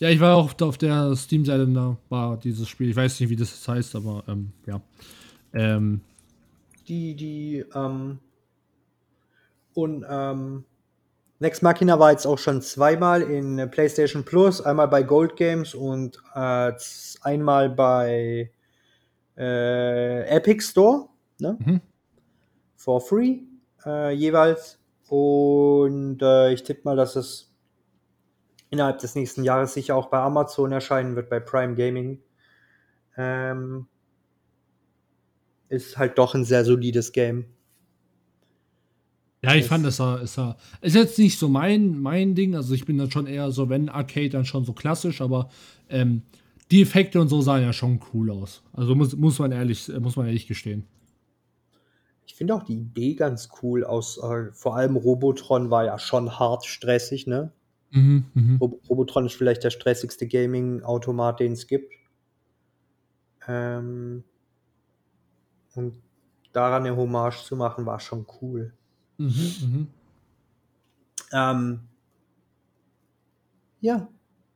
Ja, 0.00 0.08
ich 0.08 0.18
war 0.18 0.36
auch 0.36 0.52
auf 0.60 0.78
der- 0.78 1.14
Steam-Seite, 1.14 1.68
da 1.68 1.96
war 2.08 2.36
dieses 2.38 2.68
Spiel. 2.68 2.90
Ich 2.90 2.96
weiß 2.96 3.20
nicht, 3.20 3.28
wie 3.30 3.36
das 3.36 3.66
heißt, 3.68 3.94
aber 3.94 4.24
ähm, 4.26 4.52
ja. 4.66 4.80
Ähm, 5.52 6.00
Die, 6.90 7.14
die, 7.14 7.64
ähm, 7.74 8.18
und 9.72 10.04
ähm, 10.08 10.64
Next 11.38 11.62
Machina 11.62 11.98
war 11.98 12.10
jetzt 12.10 12.26
auch 12.26 12.38
schon 12.38 12.60
zweimal 12.60 13.22
in 13.22 13.70
PlayStation 13.70 14.24
Plus, 14.24 14.60
einmal 14.60 14.88
bei 14.88 15.02
Gold 15.02 15.36
Games 15.36 15.74
und 15.74 16.20
äh, 16.34 16.72
einmal 17.22 17.70
bei 17.70 18.50
äh, 19.38 20.28
Epic 20.28 20.62
Store, 20.62 21.08
ne? 21.38 21.56
Mhm. 21.58 21.80
For 22.76 23.00
free 23.00 23.38
äh, 23.86 24.12
jeweils. 24.12 24.78
Und 25.08 26.20
äh, 26.22 26.52
ich 26.52 26.62
tippe 26.62 26.82
mal, 26.84 26.96
dass 26.96 27.16
es 27.16 27.50
innerhalb 28.68 28.98
des 28.98 29.14
nächsten 29.14 29.42
Jahres 29.42 29.74
sicher 29.74 29.96
auch 29.96 30.06
bei 30.06 30.18
Amazon 30.18 30.72
erscheinen 30.72 31.16
wird, 31.16 31.30
bei 31.30 31.40
Prime 31.40 31.74
Gaming. 31.74 32.22
Ähm, 33.16 33.86
ist 35.70 35.96
halt 35.96 36.18
doch 36.18 36.34
ein 36.34 36.44
sehr 36.44 36.64
solides 36.64 37.12
Game. 37.12 37.46
ja, 39.42 39.54
ich 39.54 39.60
Das- 39.62 39.68
fand, 39.68 39.86
das 39.86 39.98
war, 40.00 40.20
ist, 40.20 40.36
ja- 40.36 40.56
ist 40.82 40.94
jetzt 40.94 41.18
nicht 41.18 41.38
so 41.38 41.48
mein, 41.48 41.98
mein 41.98 42.34
Ding. 42.34 42.54
Also 42.54 42.74
ich 42.74 42.84
bin 42.84 42.98
dann 42.98 43.10
schon 43.10 43.26
eher 43.26 43.50
so, 43.50 43.70
wenn 43.70 43.88
Arcade, 43.88 44.28
dann 44.28 44.44
schon 44.44 44.64
so 44.66 44.74
klassisch, 44.74 45.22
aber 45.22 45.48
ähm, 45.88 46.22
die 46.70 46.82
Effekte 46.82 47.20
und 47.20 47.28
so 47.28 47.40
sahen 47.40 47.62
ja 47.62 47.72
schon 47.72 48.00
cool 48.12 48.30
aus. 48.30 48.62
Also 48.74 48.94
muss, 48.94 49.16
muss 49.16 49.38
man 49.38 49.50
ehrlich, 49.52 49.88
muss 50.00 50.16
man 50.16 50.26
ehrlich 50.26 50.46
gestehen. 50.46 50.84
Ich 52.26 52.34
finde 52.34 52.54
auch 52.54 52.62
die 52.64 52.74
Idee 52.76 53.14
ganz 53.14 53.48
cool 53.62 53.82
aus. 53.82 54.18
Äh, 54.18 54.52
vor 54.52 54.76
allem 54.76 54.96
Robotron 54.96 55.70
war 55.70 55.84
ja 55.86 55.98
schon 55.98 56.38
hart 56.38 56.64
stressig, 56.66 57.26
ne? 57.26 57.50
Mhm, 57.92 58.24
mhm. 58.34 58.56
Rob 58.60 58.80
Robotron 58.88 59.26
ist 59.26 59.34
vielleicht 59.34 59.64
der 59.64 59.70
stressigste 59.70 60.28
Gaming-Automat, 60.28 61.40
den 61.40 61.52
es 61.52 61.66
gibt. 61.66 61.92
Ähm, 63.48 64.22
und 65.74 65.94
daran 66.52 66.84
eine 66.84 66.96
Hommage 66.96 67.44
zu 67.44 67.56
machen, 67.56 67.86
war 67.86 68.00
schon 68.00 68.26
cool. 68.40 68.72
Mhm, 69.18 69.54
mhm. 69.62 69.86
Ähm, 71.32 71.80
ja, 73.80 74.08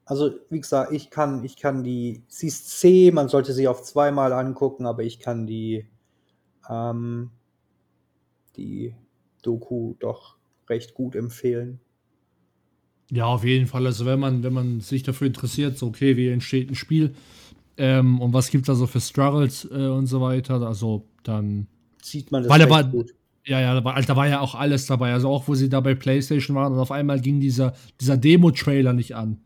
also 0.04 0.30
wie 0.50 0.60
gesagt, 0.60 0.92
ich 0.92 1.10
kann, 1.10 1.44
ich 1.44 1.56
kann 1.56 1.82
die, 1.82 2.22
sie 2.28 2.48
ist 2.48 2.78
C, 2.78 3.10
man 3.10 3.28
sollte 3.28 3.52
sie 3.52 3.68
auf 3.68 3.82
zweimal 3.82 4.32
angucken, 4.32 4.86
aber 4.86 5.02
ich 5.02 5.18
kann 5.18 5.46
die, 5.46 5.86
ähm, 6.68 7.30
die 8.56 8.94
Doku 9.42 9.94
doch 9.98 10.36
recht 10.68 10.94
gut 10.94 11.14
empfehlen. 11.14 11.80
Ja, 13.10 13.26
auf 13.26 13.44
jeden 13.44 13.66
Fall. 13.66 13.86
Also 13.86 14.06
wenn 14.06 14.18
man, 14.18 14.42
wenn 14.42 14.52
man 14.52 14.80
sich 14.80 15.02
dafür 15.02 15.26
interessiert, 15.26 15.78
so 15.78 15.88
okay, 15.88 16.16
wie 16.16 16.28
entsteht 16.28 16.70
ein 16.70 16.74
Spiel 16.74 17.14
ähm, 17.76 18.20
und 18.20 18.32
was 18.32 18.50
gibt 18.50 18.62
es 18.62 18.66
da 18.68 18.74
so 18.74 18.86
für 18.86 19.00
Struggles 19.00 19.64
äh, 19.70 19.86
und 19.88 20.06
so 20.06 20.20
weiter, 20.20 20.60
also 20.62 21.06
dann 21.22 21.66
Sieht 22.02 22.30
man 22.30 22.42
das 22.42 22.50
Weil 22.50 22.68
war- 22.70 22.84
gut. 22.84 23.10
Ja, 23.46 23.60
ja, 23.60 23.74
da 23.74 23.84
war, 23.84 24.00
da 24.00 24.16
war 24.16 24.26
ja 24.26 24.40
auch 24.40 24.54
alles 24.54 24.86
dabei. 24.86 25.12
Also 25.12 25.28
auch, 25.28 25.46
wo 25.48 25.54
sie 25.54 25.68
da 25.68 25.80
bei 25.80 25.94
PlayStation 25.94 26.56
waren 26.56 26.72
und 26.72 26.78
auf 26.78 26.90
einmal 26.90 27.20
ging 27.20 27.40
dieser, 27.40 27.74
dieser 28.00 28.16
Demo-Trailer 28.16 28.94
nicht 28.94 29.14
an. 29.14 29.36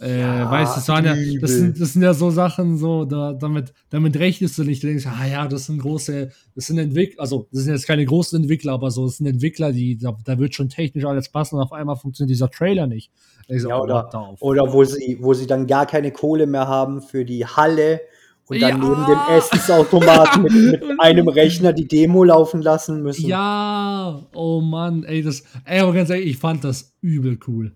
Äh, 0.00 0.20
Ja, 0.20 0.50
weißt 0.50 0.72
du, 0.72 0.76
das, 0.76 0.88
waren 0.88 1.04
ja, 1.06 1.16
das, 1.40 1.50
sind, 1.50 1.80
das 1.80 1.92
sind 1.94 2.02
ja 2.02 2.12
so 2.14 2.30
Sachen, 2.30 2.76
so, 2.76 3.04
da, 3.04 3.32
damit, 3.32 3.72
damit 3.90 4.16
rechnest 4.18 4.56
du 4.58 4.64
nicht. 4.64 4.82
Du 4.82 4.86
denkst, 4.86 5.06
ah 5.06 5.26
ja, 5.26 5.48
das 5.48 5.66
sind 5.66 5.78
große, 5.78 6.30
das 6.54 6.66
sind 6.66 6.78
Entwickler, 6.78 7.20
also 7.22 7.48
das 7.50 7.64
sind 7.64 7.72
jetzt 7.72 7.86
keine 7.86 8.04
großen 8.04 8.40
Entwickler, 8.42 8.74
aber 8.74 8.90
so, 8.90 9.06
das 9.06 9.16
sind 9.16 9.26
Entwickler, 9.26 9.72
die, 9.72 9.96
da, 9.96 10.16
da 10.24 10.38
wird 10.38 10.54
schon 10.54 10.68
technisch 10.68 11.04
alles 11.06 11.30
passen 11.30 11.56
und 11.56 11.62
auf 11.62 11.72
einmal 11.72 11.96
funktioniert 11.96 12.30
dieser 12.30 12.50
Trailer 12.50 12.86
nicht. 12.86 13.10
So, 13.48 13.68
Ja, 13.70 13.80
oder- 13.80 14.36
Oder 14.40 14.72
wo 14.72 14.84
sie, 14.84 15.18
wo 15.20 15.32
sie 15.34 15.46
dann 15.46 15.66
gar 15.66 15.86
keine 15.86 16.12
Kohle 16.12 16.46
mehr 16.46 16.68
haben 16.68 17.00
für 17.00 17.24
die 17.24 17.46
Halle 17.46 18.00
und 18.46 18.60
dann 18.60 18.70
Ja. 18.70 18.88
neben 18.88 19.06
dem 19.06 19.18
Essensautomaten 19.36 20.42
mit, 20.42 20.52
mit 20.82 20.82
einem 21.00 21.28
Rechner 21.28 21.72
die 21.72 21.88
Demo 21.88 22.24
laufen 22.24 22.60
lassen 22.62 23.02
müssen. 23.02 23.26
Ja, 23.28 24.20
oh 24.34 24.60
Mann, 24.60 25.04
ey, 25.04 25.22
das, 25.22 25.42
ey, 25.64 25.80
aber 25.80 25.92
ganz 25.94 26.10
ehrlich, 26.10 26.26
ich 26.30 26.36
fand 26.38 26.62
das 26.64 26.92
übel 27.00 27.38
cool. 27.46 27.72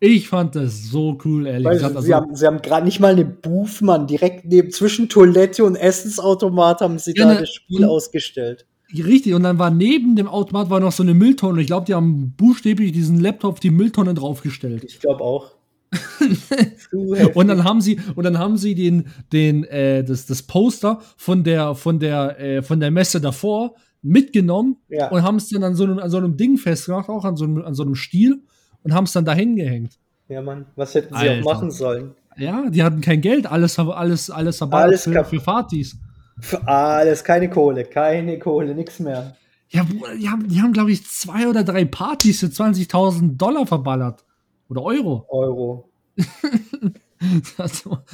Ich 0.00 0.28
fand 0.28 0.54
das 0.54 0.84
so 0.84 1.18
cool, 1.24 1.46
ehrlich 1.46 1.64
Weil 1.66 1.74
gesagt. 1.74 1.92
sie, 1.94 1.98
Also, 1.98 2.14
haben, 2.14 2.36
sie 2.36 2.46
haben 2.46 2.62
gerade 2.62 2.84
nicht 2.84 3.00
mal 3.00 3.12
eine 3.12 3.24
Booth, 3.24 3.80
Mann. 3.82 4.06
Direkt 4.06 4.44
neben 4.44 4.70
zwischen 4.70 5.08
Toilette 5.08 5.64
und 5.64 5.74
Essensautomat 5.74 6.82
haben 6.82 6.98
sie 7.00 7.14
Ja, 7.16 7.24
da 7.26 7.34
ne, 7.34 7.40
das 7.40 7.50
Spiel 7.52 7.84
ausgestellt. 7.84 8.64
Richtig, 8.92 9.34
und 9.34 9.42
dann 9.42 9.58
war 9.58 9.70
neben 9.70 10.16
dem 10.16 10.28
Automat 10.28 10.70
war 10.70 10.80
noch 10.80 10.92
so 10.92 11.02
eine 11.02 11.12
Mülltonne. 11.12 11.60
Ich 11.60 11.66
glaube, 11.66 11.84
die 11.84 11.94
haben 11.94 12.32
buchstäblich 12.36 12.92
diesen 12.92 13.20
Laptop 13.20 13.52
auf 13.54 13.60
die 13.60 13.70
Mülltonne 13.70 14.14
draufgestellt. 14.14 14.84
Ich 14.84 15.00
glaube 15.00 15.22
auch. 15.22 15.58
Und 17.34 17.48
dann 17.48 17.64
haben 17.64 17.80
sie, 17.80 17.98
und 18.14 18.24
dann 18.24 18.38
haben 18.38 18.58
sie 18.58 18.74
den, 18.74 19.08
den, 19.32 19.64
äh, 19.64 20.04
das, 20.04 20.26
das 20.26 20.42
Poster 20.42 21.00
von 21.16 21.44
der, 21.44 21.74
von 21.74 21.98
der, 21.98 22.38
äh, 22.38 22.62
von 22.62 22.78
der 22.78 22.90
Messe 22.90 23.20
davor 23.22 23.74
mitgenommen 24.02 24.76
ja. 24.88 25.08
und 25.08 25.22
haben 25.22 25.36
es 25.36 25.48
dann 25.48 25.64
an 25.64 25.74
so 25.74 25.84
einem, 25.84 25.98
an 25.98 26.10
so 26.10 26.18
einem 26.18 26.36
Ding 26.36 26.56
festgemacht, 26.56 27.08
auch 27.08 27.24
an 27.24 27.36
so 27.36 27.44
einem, 27.44 27.62
an 27.64 27.74
so 27.74 27.82
einem 27.82 27.94
Stiel 27.94 28.42
und 28.82 28.94
haben 28.94 29.04
es 29.04 29.12
dann 29.12 29.24
dahin 29.24 29.56
gehängt. 29.56 29.98
ja, 30.28 30.42
Mann. 30.42 30.66
Was 30.76 30.94
hätten 30.94 31.14
sie 31.14 31.20
Alter. 31.20 31.40
auch 31.40 31.54
machen 31.54 31.70
sollen? 31.70 32.14
Ja, 32.36 32.68
die 32.70 32.82
hatten 32.82 33.00
kein 33.00 33.20
Geld, 33.20 33.46
alles, 33.46 33.78
alles, 33.78 34.30
alles 34.30 34.62
Alles 34.62 35.04
für, 35.04 35.24
für 35.24 35.40
Partys. 35.40 35.96
Für 36.40 36.66
alles, 36.66 37.24
keine 37.24 37.50
Kohle, 37.50 37.84
keine 37.84 38.38
Kohle, 38.38 38.74
nix 38.74 39.00
mehr. 39.00 39.36
Ja, 39.70 39.84
die 40.18 40.28
haben, 40.28 40.48
die 40.48 40.62
haben 40.62 40.72
glaube 40.72 40.92
ich, 40.92 41.06
zwei 41.06 41.48
oder 41.48 41.62
drei 41.64 41.84
Partys 41.84 42.40
für 42.40 42.46
20.000 42.46 43.36
Dollar 43.36 43.66
verballert. 43.66 44.24
Oder 44.68 44.82
Euro. 44.82 45.26
Euro. 45.28 45.90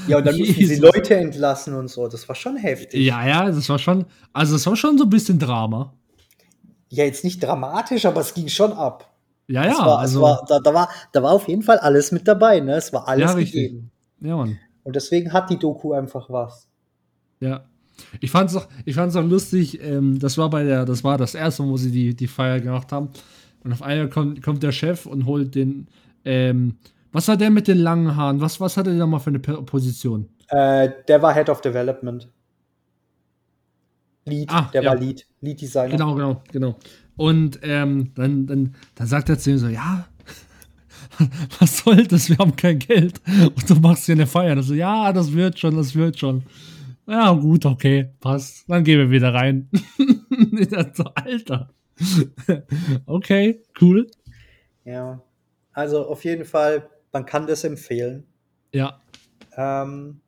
Ja, 0.09 0.18
und 0.18 0.27
dann 0.27 0.37
mussten 0.39 0.55
sie 0.55 0.61
Jesus. 0.64 0.79
Leute 0.79 1.16
entlassen 1.16 1.75
und 1.75 1.89
so. 1.89 2.09
Das 2.09 2.27
war 2.29 2.35
schon 2.35 2.57
heftig. 2.57 3.05
Ja, 3.05 3.27
ja, 3.27 3.47
das 3.47 3.68
war 3.68 3.79
schon, 3.79 4.07
also 4.33 4.57
es 4.57 4.66
war 4.66 4.77
schon 4.77 4.97
so 4.99 5.05
ein 5.05 5.11
bisschen 5.11 5.39
Drama. 5.39 5.93
Ja, 6.89 7.05
jetzt 7.05 7.25
nicht 7.25 7.43
dramatisch, 7.43 8.07
aber 8.07 8.20
es 8.20 8.33
ging 8.35 8.49
schon 8.49 8.72
ab. 8.72 9.12
Ja, 9.47 9.66
ja, 9.66 9.79
war, 9.79 9.99
also, 9.99 10.22
war, 10.22 10.45
da, 10.49 10.59
da, 10.59 10.72
war, 10.72 10.89
da 11.12 11.22
war 11.22 11.33
auf 11.33 11.49
jeden 11.49 11.62
Fall 11.62 11.79
alles 11.79 12.12
mit 12.12 12.27
dabei, 12.27 12.61
ne? 12.61 12.77
Es 12.77 12.93
war 12.95 13.07
alles 13.07 13.33
Ja, 13.33 13.37
gegeben. 13.39 13.91
ja, 14.20 14.37
Mann. 14.37 14.59
Und 14.85 14.97
deswegen 14.97 15.33
hat 15.33 15.51
die 15.51 15.59
Doku 15.59 15.93
einfach 15.93 16.31
was. 16.31 16.66
Ja. 17.41 17.64
Ich 18.20 18.30
fand's 18.30 18.57
auch, 18.57 18.68
ich 18.84 18.95
fand's 18.95 19.16
auch 19.16 19.24
lustig, 19.24 19.80
ähm, 19.82 20.18
das 20.18 20.38
war 20.38 20.51
bei 20.51 20.64
der, 20.64 20.84
das 20.84 21.05
war 21.05 21.18
das 21.18 21.34
erste, 21.34 21.62
Mal, 21.62 21.70
wo 21.70 21.76
sie 21.76 21.90
die, 21.90 22.14
die 22.14 22.26
Feier 22.26 22.61
gemacht 22.61 22.92
haben. 22.92 23.11
Und 23.62 23.72
auf 23.72 23.82
einmal 23.82 24.09
kommt, 24.09 24.42
kommt 24.42 24.62
der 24.62 24.72
Chef 24.72 25.07
und 25.07 25.26
holt 25.26 25.55
den, 25.55 25.88
ähm, 26.24 26.76
was 27.12 27.28
war 27.28 27.36
der 27.36 27.51
mit 27.51 27.68
den 27.68 27.78
langen 27.78 28.16
Haaren? 28.16 28.40
Was, 28.40 28.61
was 28.61 28.76
hatte 28.76 28.90
der 28.90 28.99
nochmal 28.99 29.20
für 29.20 29.30
eine 29.30 29.38
Position? 29.38 30.28
Äh, 30.49 30.90
der 31.09 31.22
war 31.22 31.32
Head 31.32 31.49
of 31.49 31.61
Development. 31.61 32.28
Lead, 34.26 34.51
Ah, 34.51 34.70
der 34.72 34.82
ja. 34.82 34.90
war 34.90 34.97
Lead, 34.97 35.26
Lead 35.40 35.61
Designer. 35.61 35.90
Genau, 35.90 36.14
genau, 36.14 36.42
genau. 36.51 36.76
Und 37.16 37.61
ähm, 37.62 38.11
dann, 38.14 38.47
dann, 38.47 38.74
dann 38.95 39.07
sagt 39.07 39.28
er 39.28 39.38
zu 39.38 39.51
ihm 39.51 39.59
so, 39.59 39.68
ja, 39.68 40.07
was 41.61 41.78
soll 41.78 42.07
das? 42.07 42.28
Wir 42.28 42.38
haben 42.38 42.57
kein 42.57 42.78
Geld. 42.78 43.20
Und 43.55 43.68
du 43.68 43.74
machst 43.76 44.07
hier 44.07 44.14
eine 44.14 44.26
Feier. 44.26 44.57
Und 44.57 44.62
so, 44.62 44.74
ja, 44.74 45.12
das 45.12 45.32
wird 45.32 45.59
schon, 45.59 45.76
das 45.76 45.95
wird 45.95 46.18
schon. 46.18 46.42
Ja, 47.07 47.32
gut, 47.32 47.66
okay, 47.66 48.11
passt. 48.20 48.64
Dann 48.68 48.84
gehen 48.84 48.98
wir 48.98 49.11
wieder 49.11 49.32
rein. 49.34 49.68
So, 50.94 51.05
Alter. 51.14 51.70
okay, 53.07 53.62
cool. 53.80 54.11
Ja. 54.84 55.22
Also 55.72 56.07
auf 56.07 56.24
jeden 56.24 56.44
Fall, 56.44 56.88
man 57.12 57.26
kann 57.26 57.46
das 57.46 57.64
empfehlen. 57.64 58.26
Ja, 58.72 59.00
Ähm, 59.57 60.20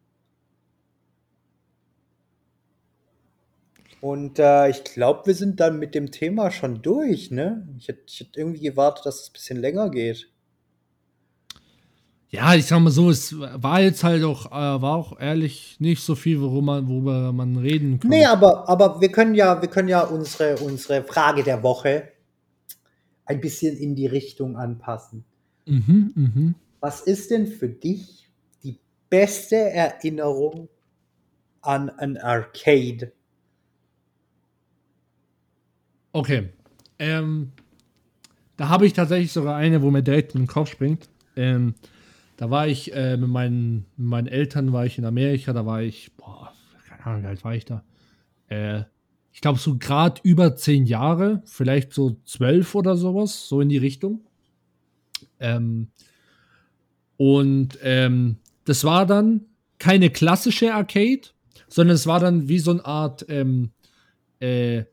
und 4.00 4.38
äh, 4.38 4.68
ich 4.70 4.84
glaube, 4.84 5.26
wir 5.26 5.34
sind 5.34 5.60
dann 5.60 5.78
mit 5.78 5.94
dem 5.94 6.10
Thema 6.10 6.50
schon 6.50 6.80
durch, 6.82 7.30
ne? 7.30 7.66
Ich 7.78 7.88
hätte 7.88 8.02
ich 8.06 8.20
hätte 8.20 8.38
irgendwie 8.40 8.60
gewartet, 8.60 9.04
dass 9.06 9.20
es 9.22 9.28
ein 9.30 9.32
bisschen 9.32 9.58
länger 9.58 9.90
geht. 9.90 10.30
Ja, 12.30 12.54
ich 12.54 12.66
sag 12.66 12.80
mal 12.80 12.90
so, 12.90 13.10
es 13.10 13.38
war 13.38 13.80
jetzt 13.80 14.02
halt 14.02 14.24
auch, 14.24 14.46
äh, 14.46 14.82
war 14.82 14.96
auch 14.96 15.18
ehrlich 15.20 15.76
nicht 15.78 16.02
so 16.02 16.14
viel, 16.14 16.40
worüber 16.40 16.62
man, 16.62 16.88
worüber 16.88 17.32
man 17.32 17.56
reden 17.56 18.00
kann. 18.00 18.10
Nee, 18.10 18.24
aber, 18.24 18.68
aber 18.68 19.00
wir 19.00 19.10
können 19.12 19.34
ja, 19.34 19.60
wir 19.60 19.68
können 19.68 19.88
ja 19.88 20.02
unsere, 20.02 20.56
unsere 20.58 21.04
Frage 21.04 21.42
der 21.42 21.62
Woche 21.62 22.08
ein 23.24 23.40
bisschen 23.40 23.76
in 23.76 23.94
die 23.94 24.06
Richtung 24.06 24.56
anpassen. 24.56 25.24
Mhm, 25.66 26.12
mhm. 26.14 26.54
Was 26.80 27.00
ist 27.00 27.30
denn 27.30 27.46
für 27.46 27.68
dich 27.68 28.28
die 28.62 28.78
beste 29.08 29.56
Erinnerung 29.56 30.68
an 31.60 31.90
ein 31.90 32.16
Arcade? 32.16 33.12
Okay. 36.12 36.50
Ähm, 36.98 37.52
da 38.56 38.68
habe 38.68 38.86
ich 38.86 38.94
tatsächlich 38.94 39.32
sogar 39.32 39.56
eine, 39.56 39.82
wo 39.82 39.90
mir 39.90 40.02
direkt 40.02 40.34
in 40.34 40.42
den 40.42 40.46
Kopf 40.46 40.70
springt. 40.70 41.08
Ähm, 41.36 41.74
da 42.36 42.50
war 42.50 42.68
ich 42.68 42.94
äh, 42.94 43.16
mit, 43.16 43.28
meinen, 43.28 43.86
mit 43.96 44.08
meinen 44.08 44.26
Eltern, 44.26 44.72
war 44.72 44.86
ich 44.86 44.98
in 44.98 45.04
Amerika, 45.04 45.52
da 45.52 45.64
war 45.64 45.82
ich, 45.82 46.12
boah, 46.16 46.52
keine 46.86 47.06
Ahnung, 47.06 47.22
wie 47.22 47.26
alt 47.26 47.44
war 47.44 47.54
ich 47.54 47.64
da? 47.64 47.82
Äh, 48.48 48.84
ich 49.32 49.40
glaube, 49.40 49.58
so 49.58 49.76
gerade 49.76 50.20
über 50.22 50.56
zehn 50.56 50.86
Jahre, 50.86 51.42
vielleicht 51.44 51.92
so 51.92 52.16
zwölf 52.24 52.74
oder 52.74 52.96
sowas, 52.96 53.48
so 53.48 53.60
in 53.60 53.68
die 53.68 53.76
Richtung. 53.76 54.20
Ähm, 55.40 55.88
und 57.16 57.78
ähm, 57.82 58.36
das 58.64 58.84
war 58.84 59.06
dann 59.06 59.42
keine 59.78 60.10
klassische 60.10 60.74
Arcade, 60.74 61.22
sondern 61.68 61.94
es 61.94 62.06
war 62.06 62.20
dann 62.20 62.48
wie 62.48 62.58
so 62.58 62.70
eine 62.70 62.84
Art 62.84 63.26
ähm, 63.28 63.72
äh, 64.40 64.84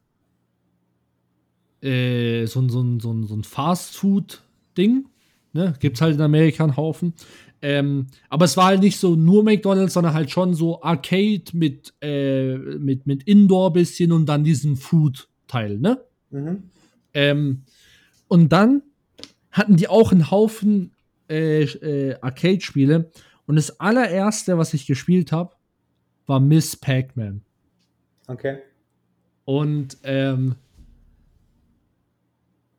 äh, 1.82 2.46
so, 2.46 2.68
so, 2.70 3.00
so, 3.00 3.24
so 3.24 3.36
ein 3.36 3.44
Fast-Food-Ding. 3.44 5.06
Ne? 5.54 5.74
Gibt 5.80 5.98
es 5.98 6.02
halt 6.02 6.16
in 6.16 6.22
Amerika 6.22 6.64
einen 6.64 6.76
Haufen. 6.78 7.14
Ähm, 7.62 8.08
aber 8.30 8.46
es 8.46 8.58
war 8.58 8.66
halt 8.66 8.82
nicht 8.82 9.00
so 9.00 9.16
nur 9.16 9.44
McDonalds, 9.44 9.94
sondern 9.94 10.14
halt 10.14 10.30
schon 10.30 10.54
so 10.54 10.82
Arcade 10.82 11.44
mit, 11.54 11.94
äh, 12.02 12.58
mit, 12.58 13.08
mit 13.08 13.24
Indoor 13.24 13.72
bisschen 13.72 14.12
und 14.12 14.26
dann 14.26 14.44
diesen 14.44 14.76
Food-Teil, 14.76 15.78
ne? 15.80 16.02
Mhm. 16.30 16.64
Ähm, 17.14 17.62
und 18.28 18.50
dann 18.52 18.82
hatten 19.52 19.78
die 19.78 19.88
auch 19.88 20.12
einen 20.12 20.30
Haufen 20.30 20.92
äh, 21.30 21.64
äh, 21.64 22.18
Arcade-Spiele. 22.20 23.12
Und 23.46 23.56
das 23.56 23.80
allererste, 23.80 24.58
was 24.58 24.74
ich 24.74 24.86
gespielt 24.86 25.32
habe, 25.32 25.54
war 26.26 26.40
Miss 26.40 26.76
Pac-Man. 26.76 27.42
Okay. 28.28 28.58
Und 29.46 29.98
ähm, 30.04 30.56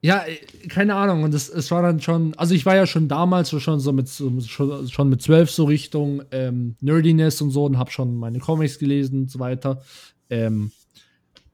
ja, 0.05 0.23
äh, 0.27 0.37
keine 0.69 0.97
Ahnung. 0.97 1.23
Und 1.23 1.33
es, 1.33 1.49
es 1.49 1.71
war 1.71 1.81
dann 1.81 1.99
schon, 1.99 2.35
also 2.35 2.55
ich 2.55 2.67
war 2.67 2.77
ja 2.77 2.87
schon 2.87 3.09
damals 3.09 3.51
schon 3.51 3.81
so 3.81 3.91
mit 3.91 4.11
schon, 4.11 4.87
schon 4.87 5.09
mit 5.09 5.23
zwölf 5.23 5.51
so 5.51 5.65
Richtung 5.65 6.23
ähm, 6.31 6.77
Nerdiness 6.83 7.41
und 7.41 7.51
so 7.51 7.65
und 7.65 7.79
habe 7.79 7.91
schon 7.91 8.15
meine 8.17 8.39
Comics 8.39 8.79
gelesen 8.79 9.23
und 9.23 9.31
so 9.31 9.39
weiter. 9.39 9.81
Ähm, 10.29 10.73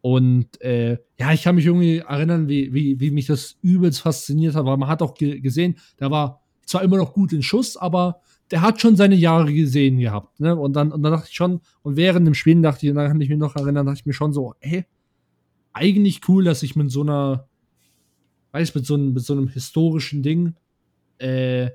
und 0.01 0.61
äh, 0.63 0.99
ja, 1.21 1.33
ich 1.33 1.45
kann 1.45 1.55
mich 1.55 1.67
irgendwie 1.67 1.99
erinnern, 1.99 2.49
wie, 2.49 2.75
wie, 2.75 2.99
wie 2.99 3.13
mich 3.13 3.27
das 3.27 3.57
übelst 3.63 4.01
fasziniert 4.01 4.57
hat, 4.57 4.65
weil 4.65 4.79
man 4.79 4.89
hat 4.89 5.01
auch 5.01 5.15
ge 5.15 5.39
gesehen, 5.39 5.77
der 6.01 6.11
war 6.11 6.43
zwar 6.67 6.83
immer 6.83 6.97
noch 6.97 7.13
gut 7.13 7.33
in 7.33 7.43
Schuss, 7.43 7.77
aber 7.77 8.21
der 8.51 8.63
hat 8.63 8.81
schon 8.81 8.97
seine 8.97 9.15
Jahre 9.15 9.55
gesehen 9.55 10.01
gehabt. 10.01 10.41
Ne? 10.41 10.57
Und, 10.57 10.73
dann, 10.73 10.91
und 10.91 11.05
dann 11.05 11.13
dachte 11.13 11.29
ich 11.29 11.37
schon, 11.37 11.61
und 11.83 11.95
während 11.95 12.27
dem 12.27 12.35
Spielen 12.35 12.63
dachte 12.63 12.85
ich, 12.85 12.91
und 12.91 12.97
dann 12.97 13.07
kann 13.07 13.21
ich 13.21 13.29
mich 13.29 13.39
noch 13.39 13.55
erinnern, 13.55 13.87
dachte 13.87 14.01
ich 14.01 14.07
mir 14.07 14.13
schon 14.13 14.33
so, 14.33 14.55
hey, 14.59 14.87
eigentlich 15.73 16.23
cool, 16.27 16.43
dass 16.43 16.65
ich 16.65 16.75
mit 16.75 16.91
so 16.91 17.03
einer 17.03 17.47
weißt 18.53 18.75
mit 18.75 18.87
so 18.87 18.95
einem, 18.95 19.13
mit 19.15 19.25
so 19.25 19.33
einem 19.33 19.49
historischen 19.49 20.23
Ding 20.23 20.55
äh, 21.19 21.71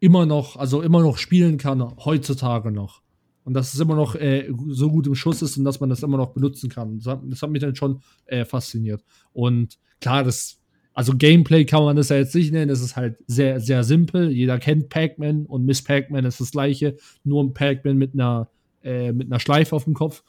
immer 0.00 0.26
noch, 0.26 0.56
also 0.56 0.82
immer 0.82 1.02
noch 1.02 1.18
spielen 1.18 1.58
kann, 1.58 1.82
heutzutage 2.04 2.72
noch. 2.72 3.02
Und 3.44 3.54
dass 3.54 3.74
es 3.74 3.80
immer 3.80 3.94
noch 3.94 4.14
äh, 4.14 4.52
so 4.68 4.90
gut 4.90 5.06
im 5.06 5.14
Schuss 5.14 5.42
ist 5.42 5.56
und 5.56 5.64
dass 5.64 5.80
man 5.80 5.90
das 5.90 6.02
immer 6.02 6.16
noch 6.16 6.32
benutzen 6.32 6.68
kann. 6.68 6.98
Das 6.98 7.06
hat, 7.06 7.20
das 7.24 7.42
hat 7.42 7.50
mich 7.50 7.60
dann 7.60 7.74
schon 7.74 8.00
äh, 8.26 8.44
fasziniert. 8.44 9.02
Und 9.32 9.78
klar, 10.00 10.24
das, 10.24 10.60
also 10.92 11.14
Gameplay 11.16 11.64
kann 11.64 11.82
man 11.82 11.96
das 11.96 12.10
ja 12.10 12.16
jetzt 12.16 12.34
nicht 12.34 12.52
nennen, 12.52 12.70
es 12.70 12.80
ist 12.80 12.96
halt 12.96 13.16
sehr, 13.26 13.60
sehr 13.60 13.84
simpel. 13.84 14.30
Jeder 14.30 14.58
kennt 14.58 14.88
Pac-Man 14.88 15.46
und 15.46 15.64
Miss 15.64 15.82
Pac-Man 15.82 16.24
ist 16.24 16.40
das 16.40 16.50
gleiche, 16.50 16.96
nur 17.24 17.42
ein 17.42 17.54
Pac-Man 17.54 17.96
mit 17.96 18.14
einer, 18.14 18.50
äh, 18.82 19.12
mit 19.12 19.28
einer 19.28 19.40
Schleife 19.40 19.74
auf 19.74 19.84
dem 19.84 19.94
Kopf. 19.94 20.22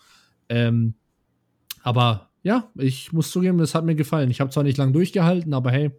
Ähm, 0.49 0.95
aber 1.83 2.30
ja, 2.43 2.69
ich 2.75 3.13
muss 3.13 3.31
zugeben, 3.31 3.57
das 3.57 3.75
hat 3.75 3.85
mir 3.85 3.95
gefallen. 3.95 4.31
Ich 4.31 4.41
habe 4.41 4.49
zwar 4.49 4.63
nicht 4.63 4.77
lange 4.77 4.91
durchgehalten, 4.91 5.53
aber 5.53 5.71
hey, 5.71 5.91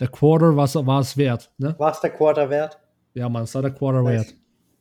der 0.00 0.08
Quarter 0.08 0.56
war 0.56 1.00
es 1.00 1.16
wert. 1.16 1.50
Ne? 1.58 1.74
War 1.78 1.92
es 1.92 2.00
der 2.00 2.10
Quarter 2.10 2.50
wert? 2.50 2.78
Ja, 3.14 3.28
man, 3.28 3.44
es 3.44 3.54
war 3.54 3.62
der 3.62 3.72
Quarter 3.72 4.02
Nice. 4.02 4.12
wert. 4.12 4.36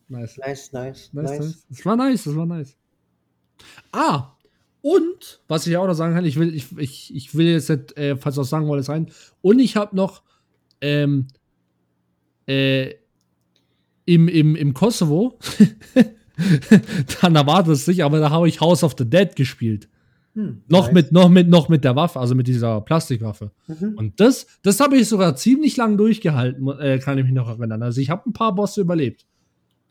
Nice. 0.09 0.37
Nice, 0.37 0.73
nice, 0.73 1.13
Nice, 1.13 1.29
nice. 1.31 1.39
nice. 1.39 1.65
Das 1.69 1.85
war 1.85 1.95
nice, 1.95 2.23
das 2.23 2.35
war 2.35 2.45
nice. 2.45 2.77
Ah, 3.91 4.33
und, 4.81 5.41
was 5.47 5.65
ich 5.67 5.75
auch 5.75 5.87
noch 5.87 5.95
sagen 5.95 6.13
kann, 6.13 6.25
ich 6.25 6.37
will, 6.37 6.53
ich, 6.53 6.77
ich, 6.77 7.13
ich 7.15 7.35
will 7.35 7.47
jetzt 7.47 7.69
nicht, 7.69 7.97
äh, 7.97 8.15
falls 8.15 8.35
du 8.35 8.41
was 8.41 8.49
sagen 8.49 8.67
wolltest, 8.67 8.89
rein. 8.89 9.11
Und 9.41 9.59
ich 9.59 9.75
habe 9.75 9.95
noch 9.95 10.21
ähm, 10.81 11.27
äh, 12.45 12.93
im, 14.05 14.27
im, 14.27 14.55
im 14.55 14.73
Kosovo, 14.73 15.39
dann 17.21 17.35
erwartet 17.35 17.73
es 17.73 17.85
sich, 17.85 18.03
aber 18.03 18.19
da 18.19 18.29
habe 18.29 18.47
ich 18.47 18.61
House 18.61 18.83
of 18.83 18.95
the 18.97 19.09
Dead 19.09 19.35
gespielt. 19.35 19.89
Hm, 20.37 20.61
Noch 20.67 20.85
nice. 20.85 20.93
mit, 20.93 21.11
noch 21.11 21.29
mit, 21.29 21.47
noch 21.49 21.67
mit 21.67 21.83
der 21.83 21.95
Waffe, 21.95 22.19
also 22.19 22.35
mit 22.35 22.47
dieser 22.47 22.79
Plastikwaffe. 22.81 23.49
Mhm. 23.65 23.95
Und 23.97 24.19
das, 24.19 24.45
das 24.61 24.79
habe 24.79 24.95
ich 24.95 25.07
sogar 25.09 25.35
ziemlich 25.35 25.75
lang 25.77 25.97
durchgehalten, 25.97 26.67
äh, 26.79 26.99
kann 26.99 27.17
ich 27.17 27.23
mich 27.25 27.33
noch 27.33 27.47
erinnern. 27.49 27.81
Also 27.81 28.01
ich 28.01 28.11
habe 28.11 28.29
ein 28.29 28.33
paar 28.33 28.53
Bosse 28.53 28.81
überlebt. 28.81 29.25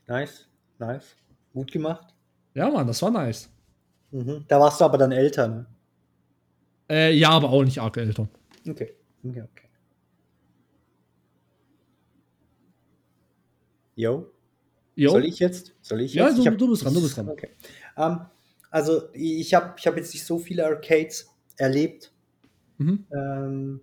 Nice, 0.07 0.49
nice. 0.79 1.17
Gut 1.53 1.73
gemacht. 1.73 2.15
Ja, 2.55 2.71
Mann, 2.71 2.87
das 2.87 3.03
war 3.03 3.11
nice. 3.11 3.51
Mhm. 4.13 4.45
Da 4.47 4.61
warst 4.61 4.81
du 4.81 4.85
aber 4.85 4.99
dann 4.99 5.11
älter, 5.11 5.49
ne? 5.49 5.67
Äh, 6.89 7.13
ja, 7.17 7.31
aber 7.31 7.51
auch 7.51 7.65
nicht 7.65 7.81
arg 7.81 7.97
älter. 7.97 8.29
Okay. 8.69 8.93
Okay, 9.25 9.43
okay. 9.43 9.69
Yo. 13.97 14.31
Jo. 14.95 15.11
Soll 15.11 15.25
ich 15.25 15.39
jetzt? 15.41 15.75
Soll 15.83 16.03
ich 16.03 16.15
Ja, 16.15 16.27
jetzt? 16.27 16.37
du- 16.39 16.43
Ich 16.43 16.47
hab- 16.49 16.59
du 16.59 16.69
bist 16.71 16.85
dran, 16.85 16.95
du 16.95 17.03
bist 17.03 17.17
dran. 17.17 17.29
Okay. 17.29 17.51
Ähm, 17.97 18.21
also 18.71 19.03
ich 19.13 19.55
habe 19.55 19.75
ich 19.79 19.87
hab 19.87 19.97
jetzt 19.97 20.13
nicht 20.13 20.27
so 20.27 20.39
viele 20.39 20.67
Arcades 20.67 21.31
erlebt. 21.57 22.13
Mhm. 22.79 23.07
Ähm, 23.13 23.81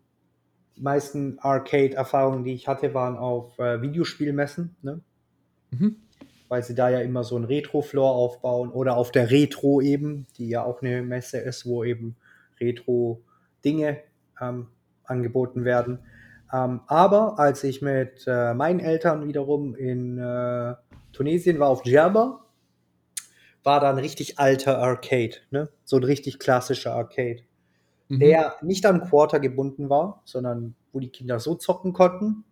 die 0.76 0.82
meisten 0.82 1.38
Arcade-Erfahrungen, 1.40 2.44
die 2.44 2.54
ich 2.54 2.68
hatte, 2.68 2.94
waren 2.94 3.18
auf 3.18 3.58
äh, 3.60 3.82
Videospielmessen, 3.82 4.76
ne? 4.82 5.02
Mhm. 5.72 5.98
weil 6.48 6.64
sie 6.64 6.76
da 6.76 6.90
ja 6.90 7.00
immer 7.02 7.24
so 7.24 7.38
ein 7.38 7.44
Retro-Floor 7.44 8.12
aufbauen 8.16 8.70
oder 8.70 8.96
auf 8.98 9.12
der 9.12 9.32
Retro 9.32 9.82
eben, 9.82 10.28
die 10.38 10.50
ja 10.50 10.64
auch 10.64 10.82
eine 10.82 11.02
Messe 11.02 11.40
ist, 11.40 11.66
wo 11.66 11.84
eben 11.84 12.16
Retro-Dinge 12.60 14.00
ähm, 14.40 14.68
angeboten 15.04 15.66
werden. 15.66 16.00
Ähm, 16.52 16.82
aber 16.88 17.40
als 17.40 17.64
ich 17.64 17.82
mit 17.82 18.26
äh, 18.28 18.54
meinen 18.54 18.80
Eltern 18.80 19.28
wiederum 19.28 19.76
in 19.76 20.20
äh, 20.20 20.76
Tunesien 21.12 21.60
war, 21.60 21.70
auf 21.70 21.82
Djerba, 21.82 22.43
war 23.64 23.80
da 23.80 23.90
ein 23.90 23.98
richtig 23.98 24.40
alter 24.40 24.80
Arcade, 24.80 25.35
ne? 25.52 25.69
so 25.84 25.98
ein 25.98 26.03
richtig 26.03 26.40
klassischer 26.40 26.94
Arcade 26.94 27.44
Mhm. 28.14 28.19
der 28.19 28.56
nicht 28.61 28.85
an 28.85 29.02
Quarter 29.02 29.40
gebunden 29.40 29.90
war, 29.90 30.22
sondern 30.26 30.76
wo 30.91 30.99
die 30.99 31.10
Kinder 31.10 31.40
so 31.40 31.56
zocken 31.56 31.94
konnten. 31.94 32.44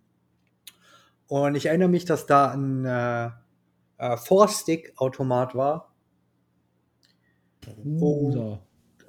Und 1.28 1.56
ich 1.56 1.68
erinnere 1.68 1.90
mich, 1.90 2.06
dass 2.06 2.26
da 2.26 2.52
ein 2.52 2.86
äh, 2.86 3.30
äh, 3.98 4.18
Four-Stick-Automat 4.18 5.56
war. 5.56 5.94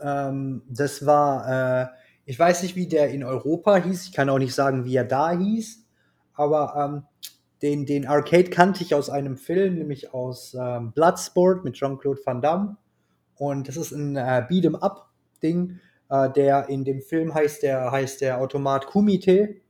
Da. 0.00 0.28
Ähm, 0.28 0.62
das 0.68 1.06
war, 1.06 1.82
äh, 1.82 1.86
ich 2.26 2.38
weiß 2.38 2.62
nicht, 2.62 2.76
wie 2.76 2.86
der 2.86 3.10
in 3.10 3.24
Europa 3.24 3.76
hieß. 3.76 4.04
Ich 4.04 4.12
kann 4.12 4.28
auch 4.28 4.38
nicht 4.38 4.54
sagen, 4.54 4.84
wie 4.84 4.94
er 4.94 5.04
da 5.04 5.32
hieß. 5.32 5.84
Aber 6.34 6.74
ähm, 6.76 7.02
den, 7.62 7.86
den 7.86 8.06
Arcade 8.06 8.50
kannte 8.50 8.82
ich 8.82 8.94
aus 8.94 9.08
einem 9.08 9.36
Film, 9.36 9.76
nämlich 9.76 10.12
aus 10.12 10.54
ähm, 10.60 10.92
Bloodsport 10.92 11.64
mit 11.64 11.74
Jean-Claude 11.74 12.20
Van 12.24 12.42
Damme. 12.42 12.76
Und 13.36 13.68
das 13.68 13.76
ist 13.76 13.92
ein 13.92 14.16
äh, 14.16 14.44
Beat'em-up-Ding. 14.48 15.78
Äh, 16.10 16.32
der 16.32 16.68
in 16.68 16.84
dem 16.84 17.00
Film 17.00 17.32
heißt 17.32 17.62
der, 17.62 17.92
heißt 17.92 18.20
der 18.20 18.38
Automat 18.40 18.86
Kumite. 18.86 19.60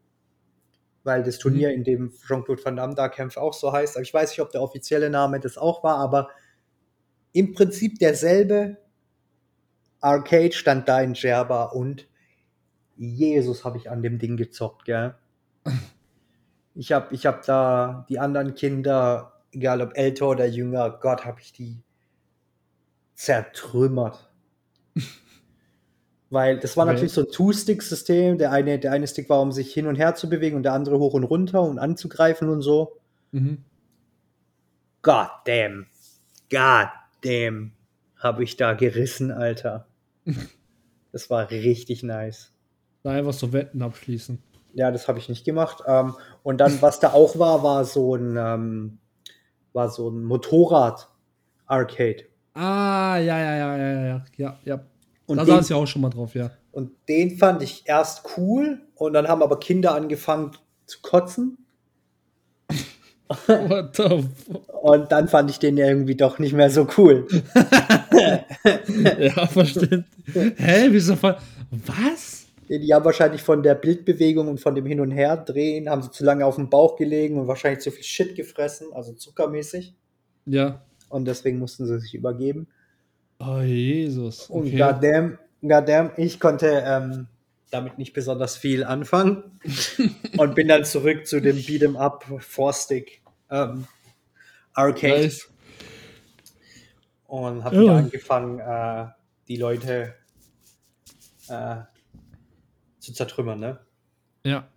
Weil 1.05 1.23
das 1.23 1.39
Turnier, 1.39 1.73
in 1.73 1.85
dem 1.85 2.13
Jean-Claude 2.27 2.65
Van 2.65 2.77
Damme 2.77 2.95
da 2.95 3.09
kämpft, 3.09 3.37
auch 3.37 3.53
so 3.53 3.73
heißt. 3.73 3.97
Aber 3.97 4.03
ich 4.03 4.15
weiß 4.15 4.31
nicht, 4.31 4.41
ob 4.41 4.51
der 4.51 4.63
offizielle 4.63 5.11
Name 5.11 5.39
das 5.39 5.59
auch 5.59 5.85
war, 5.85 5.97
aber 5.97 6.31
im 7.33 7.53
Prinzip 7.53 7.99
derselbe 7.99 8.79
Arcade 10.01 10.53
stand 10.53 10.89
da 10.89 11.01
in 11.01 11.15
Djerba 11.15 11.65
und 11.65 12.09
Jesus 12.97 13.65
habe 13.65 13.79
ich 13.79 13.91
an 13.91 14.03
dem 14.03 14.19
Ding 14.19 14.37
gezockt, 14.37 14.85
gell? 14.85 15.15
Ich 16.75 16.93
habe 16.93 17.15
ich 17.15 17.27
hab 17.27 17.45
da 17.45 18.07
die 18.09 18.19
anderen 18.19 18.55
Kinder, 18.55 19.41
egal 19.53 19.83
ob 19.83 19.97
älter 19.97 20.29
oder 20.29 20.47
jünger, 20.47 20.91
Gott, 20.91 21.25
habe 21.25 21.41
ich 21.41 21.53
die 21.53 21.83
zertrümmert. 23.15 24.31
Weil 26.31 26.59
das 26.59 26.77
war 26.77 26.85
Okay. 26.85 26.95
natürlich 26.95 27.13
so 27.13 27.23
ein 27.23 27.31
Two-Stick-System. 27.31 28.39
Der 28.39 28.51
eine, 28.53 28.79
der 28.79 28.93
eine 28.93 29.07
Stick 29.07 29.29
war, 29.29 29.41
um 29.43 29.53
sich 29.53 29.73
hin 29.73 29.87
und 29.87 29.97
her 29.97 30.15
zu 30.15 30.29
bewegen 30.31 30.57
und 30.57 30.63
der 30.63 30.73
andere 30.73 30.99
hoch 30.99 31.13
und 31.15 31.25
runter 31.25 31.63
und 31.63 31.79
anzugreifen 31.79 32.49
und 32.49 32.63
so. 32.63 32.99
Mhm. 33.33 33.65
God 35.03 35.29
damn. 35.45 35.87
God 36.51 36.89
damn. 37.23 37.73
Habe 38.17 38.45
ich 38.45 38.57
da 38.57 38.73
gerissen, 38.75 39.31
Alter. 39.31 39.87
Das 41.15 41.29
war 41.29 41.51
richtig 41.51 42.03
nice. 42.03 42.53
Da 43.03 43.11
einfach 43.11 43.35
so 43.35 43.53
Wetten 43.53 43.83
abschließen. 43.83 44.43
Ja, 44.75 44.91
das 44.91 45.09
habe 45.09 45.19
ich 45.19 45.29
nicht 45.29 45.45
gemacht. 45.45 45.83
Ähm, 45.87 46.15
und 46.43 46.59
dann, 46.59 46.81
was 46.81 47.01
da 47.01 47.13
auch 47.13 47.39
war, 47.39 47.63
war 47.63 47.85
so 47.85 48.15
ein, 48.15 48.37
ähm, 48.37 48.99
war 49.73 49.91
so 49.91 50.09
ein 50.09 50.25
Motorrad-Arcade. 50.25 52.25
Ah, 52.55 53.19
ja, 53.19 53.39
ja, 53.39 53.57
ja, 53.57 53.77
ja, 53.77 54.05
ja, 54.05 54.25
ja, 54.37 54.59
ja. 54.65 54.81
Und 55.27 55.37
da 55.39 55.47
saß 55.47 55.71
ich 55.71 55.77
auch 55.77 55.87
schon 55.87 56.03
mal 56.03 56.11
drauf, 56.11 56.35
ja. 56.35 56.51
Und 56.73 56.91
den 57.09 57.39
fand 57.39 57.63
ich 57.63 57.85
erst 57.87 58.37
cool 58.37 58.81
und 58.95 59.13
dann 59.13 59.29
haben 59.29 59.43
aber 59.43 59.61
Kinder 59.61 59.95
angefangen 59.95 60.53
zu 60.87 60.99
kotzen. 61.03 61.59
What 63.47 63.97
the 63.97 64.25
fuck? 64.47 64.83
Und 64.83 65.13
dann 65.13 65.29
fand 65.29 65.51
ich 65.51 65.59
den 65.59 65.79
irgendwie 65.79 66.17
doch 66.17 66.39
nicht 66.39 66.55
mehr 66.55 66.71
so 66.71 66.87
cool. 66.99 67.27
Ja, 69.19 69.47
verstehe. 69.47 70.05
Hä, 70.57 70.89
wieso? 70.91 71.17
Was? 71.23 72.32
Die 72.69 72.95
haben 72.95 73.05
wahrscheinlich 73.05 73.43
von 73.43 73.63
der 73.63 73.75
Bildbewegung 73.75 74.49
und 74.49 74.59
von 74.61 74.75
dem 74.75 74.87
Hin 74.87 75.01
und 75.01 75.11
Her 75.11 75.37
drehen, 75.37 75.91
haben 75.91 76.03
sie 76.03 76.11
zu 76.11 76.25
lange 76.25 76.47
auf 76.47 76.57
dem 76.57 76.71
Bauch 76.71 76.97
gelegen 76.97 77.39
und 77.39 77.47
wahrscheinlich 77.49 77.81
zu 77.83 77.91
viel 77.91 78.05
Shit 78.05 78.35
gefressen, 78.37 78.89
also 78.93 79.13
zuckermäßig. 79.13 79.95
Ja. 80.47 80.83
Und 81.09 81.27
deswegen 81.27 81.59
mussten 81.59 81.87
sie 81.87 81.99
sich 82.01 82.15
übergeben. 82.15 82.69
Oh, 83.39 83.61
Jesus. 83.61 84.49
Und 84.49 84.69
Okay. 84.69 84.79
goddamn, 84.79 85.39
goddamn, 85.61 86.13
ich 86.17 86.41
konnte 86.41 86.83
ähm, 86.87 87.27
damit 87.71 87.99
nicht 87.99 88.13
besonders 88.15 88.57
viel 88.57 88.85
anfangen 88.85 89.59
und 90.39 90.55
bin 90.55 90.69
dann 90.69 90.85
zurück 90.85 91.27
zu 91.27 91.41
dem 91.41 91.57
Beat'em 91.57 91.97
Up 91.97 92.25
Four-Stick 92.39 93.21
ähm, 93.51 93.87
Arcade 94.73 95.23
Nice. 95.25 95.51
und 97.27 97.65
habe 97.65 97.77
Ja. 97.77 97.83
wieder 97.83 97.97
angefangen, 97.97 98.59
äh, 98.61 99.07
die 99.49 99.57
Leute 99.57 100.15
äh, 101.49 101.77
zu 103.03 103.13
zertrümmern, 103.13 103.61
ne? 103.61 103.79
Ja. 104.45 104.69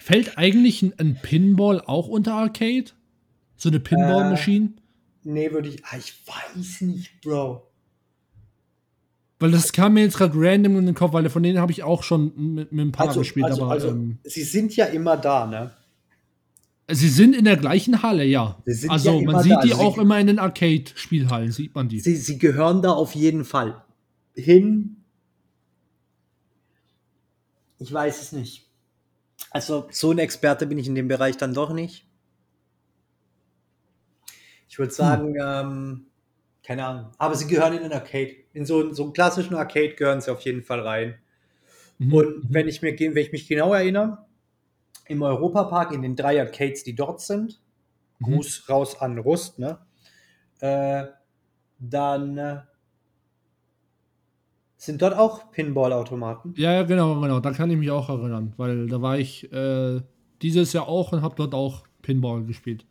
Fällt 0.00 0.38
eigentlich 0.38 0.82
ein, 0.82 0.94
ein 0.98 1.18
Pinball 1.20 1.80
auch 1.80 2.08
unter 2.08 2.34
Arcade? 2.34 2.86
So 3.56 3.68
eine 3.68 3.80
Pinball-Maschine? 3.80 4.70
Nee, 5.24 5.52
würde 5.52 5.68
ich. 5.68 5.84
Ah, 5.84 5.96
ich 5.96 6.14
weiß 6.26 6.80
nicht, 6.82 7.20
Bro. 7.20 7.68
Weil 9.38 9.50
das 9.50 9.72
kam 9.72 9.94
mir 9.94 10.02
jetzt 10.02 10.16
gerade 10.16 10.34
random 10.36 10.78
in 10.78 10.86
den 10.86 10.94
Kopf, 10.94 11.12
weil 11.12 11.28
von 11.28 11.42
denen 11.42 11.58
habe 11.58 11.72
ich 11.72 11.82
auch 11.82 12.02
schon 12.02 12.54
mit, 12.54 12.72
mit 12.72 12.86
ein 12.86 12.92
paar 12.92 13.08
Also, 13.08 13.20
gespielt, 13.20 13.46
also, 13.46 13.62
aber 13.62 13.72
also 13.72 13.88
ähm, 13.88 14.18
sie 14.24 14.42
sind 14.42 14.74
ja 14.76 14.86
immer 14.86 15.16
da, 15.16 15.46
ne? 15.46 15.72
sie 16.94 17.08
sind 17.08 17.34
in 17.34 17.44
der 17.44 17.56
gleichen 17.56 18.02
Halle, 18.02 18.24
ja. 18.24 18.58
Also 18.88 19.20
ja 19.20 19.32
man 19.32 19.42
sieht 19.42 19.52
da, 19.52 19.60
die 19.60 19.72
also 19.72 19.82
auch 19.82 19.98
immer 19.98 20.18
in 20.18 20.26
den 20.26 20.38
Arcade-Spielhallen, 20.38 21.52
sieht 21.52 21.74
man 21.74 21.88
die. 21.88 22.00
Sie, 22.00 22.16
sie 22.16 22.38
gehören 22.38 22.82
da 22.82 22.92
auf 22.92 23.14
jeden 23.14 23.44
Fall 23.44 23.82
hin. 24.34 24.96
Ich 27.82 27.92
weiß 27.92 28.22
es 28.22 28.32
nicht. 28.32 28.70
Also, 29.50 29.88
so 29.90 30.12
ein 30.12 30.18
Experte 30.18 30.66
bin 30.66 30.78
ich 30.78 30.88
in 30.88 30.94
dem 30.96 31.08
Bereich 31.08 31.36
dann 31.38 31.54
doch 31.54 31.72
nicht. 31.72 32.06
Ich 34.68 34.78
würde 34.78 34.92
sagen, 34.92 35.36
ähm, 35.40 36.06
keine 36.62 36.86
Ahnung. 36.86 37.12
Aber 37.18 37.34
sie 37.34 37.46
gehören 37.46 37.74
in 37.74 37.82
den 37.82 37.92
Arcade. 37.92 38.36
In 38.54 38.64
so, 38.66 38.80
einen- 38.80 38.94
so 38.94 39.04
einen 39.04 39.12
klassischen 39.12 39.54
Arcade 39.54 39.94
gehören 39.94 40.20
sie 40.20 40.32
auf 40.32 40.40
jeden 40.42 40.62
Fall 40.62 40.80
rein. 40.80 41.16
Mhm. 41.98 42.14
Und 42.14 42.44
wenn 42.50 42.68
ich, 42.68 42.82
mir, 42.82 42.98
wenn 42.98 43.16
ich 43.16 43.32
mich 43.32 43.48
genau 43.48 43.74
erinnere, 43.74 44.26
im 45.06 45.22
Europapark 45.22 45.92
in 45.92 46.02
den 46.02 46.16
drei 46.16 46.40
Arcades, 46.40 46.84
die 46.84 46.94
dort 46.94 47.20
sind, 47.20 47.60
Mhm. 48.20 48.24
Gruß 48.26 48.68
raus 48.68 49.00
an 49.00 49.18
Rust, 49.18 49.58
ne? 49.58 49.78
Äh, 50.60 51.06
dann 51.78 52.38
äh, 52.38 52.62
sind 54.84 55.00
dort 55.00 55.16
auch 55.16 55.50
Pinball-Automaten. 55.52 56.54
Ja, 56.56 56.72
ja, 56.72 56.82
genau, 56.82 57.20
genau. 57.20 57.40
Da 57.40 57.52
kann 57.52 57.70
ich 57.70 57.76
mich 57.76 57.90
auch 57.90 58.08
erinnern, 58.08 58.52
weil 58.56 58.88
da 58.88 59.00
war 59.00 59.18
ich 59.18 59.52
äh, 59.52 60.00
dieses 60.42 60.72
Jahr 60.72 60.88
auch 60.88 61.12
und 61.12 61.22
habe 61.22 61.34
dort 61.36 61.54
auch 61.54 61.84
Pinball 62.02 62.42
gespielt. 62.44 62.84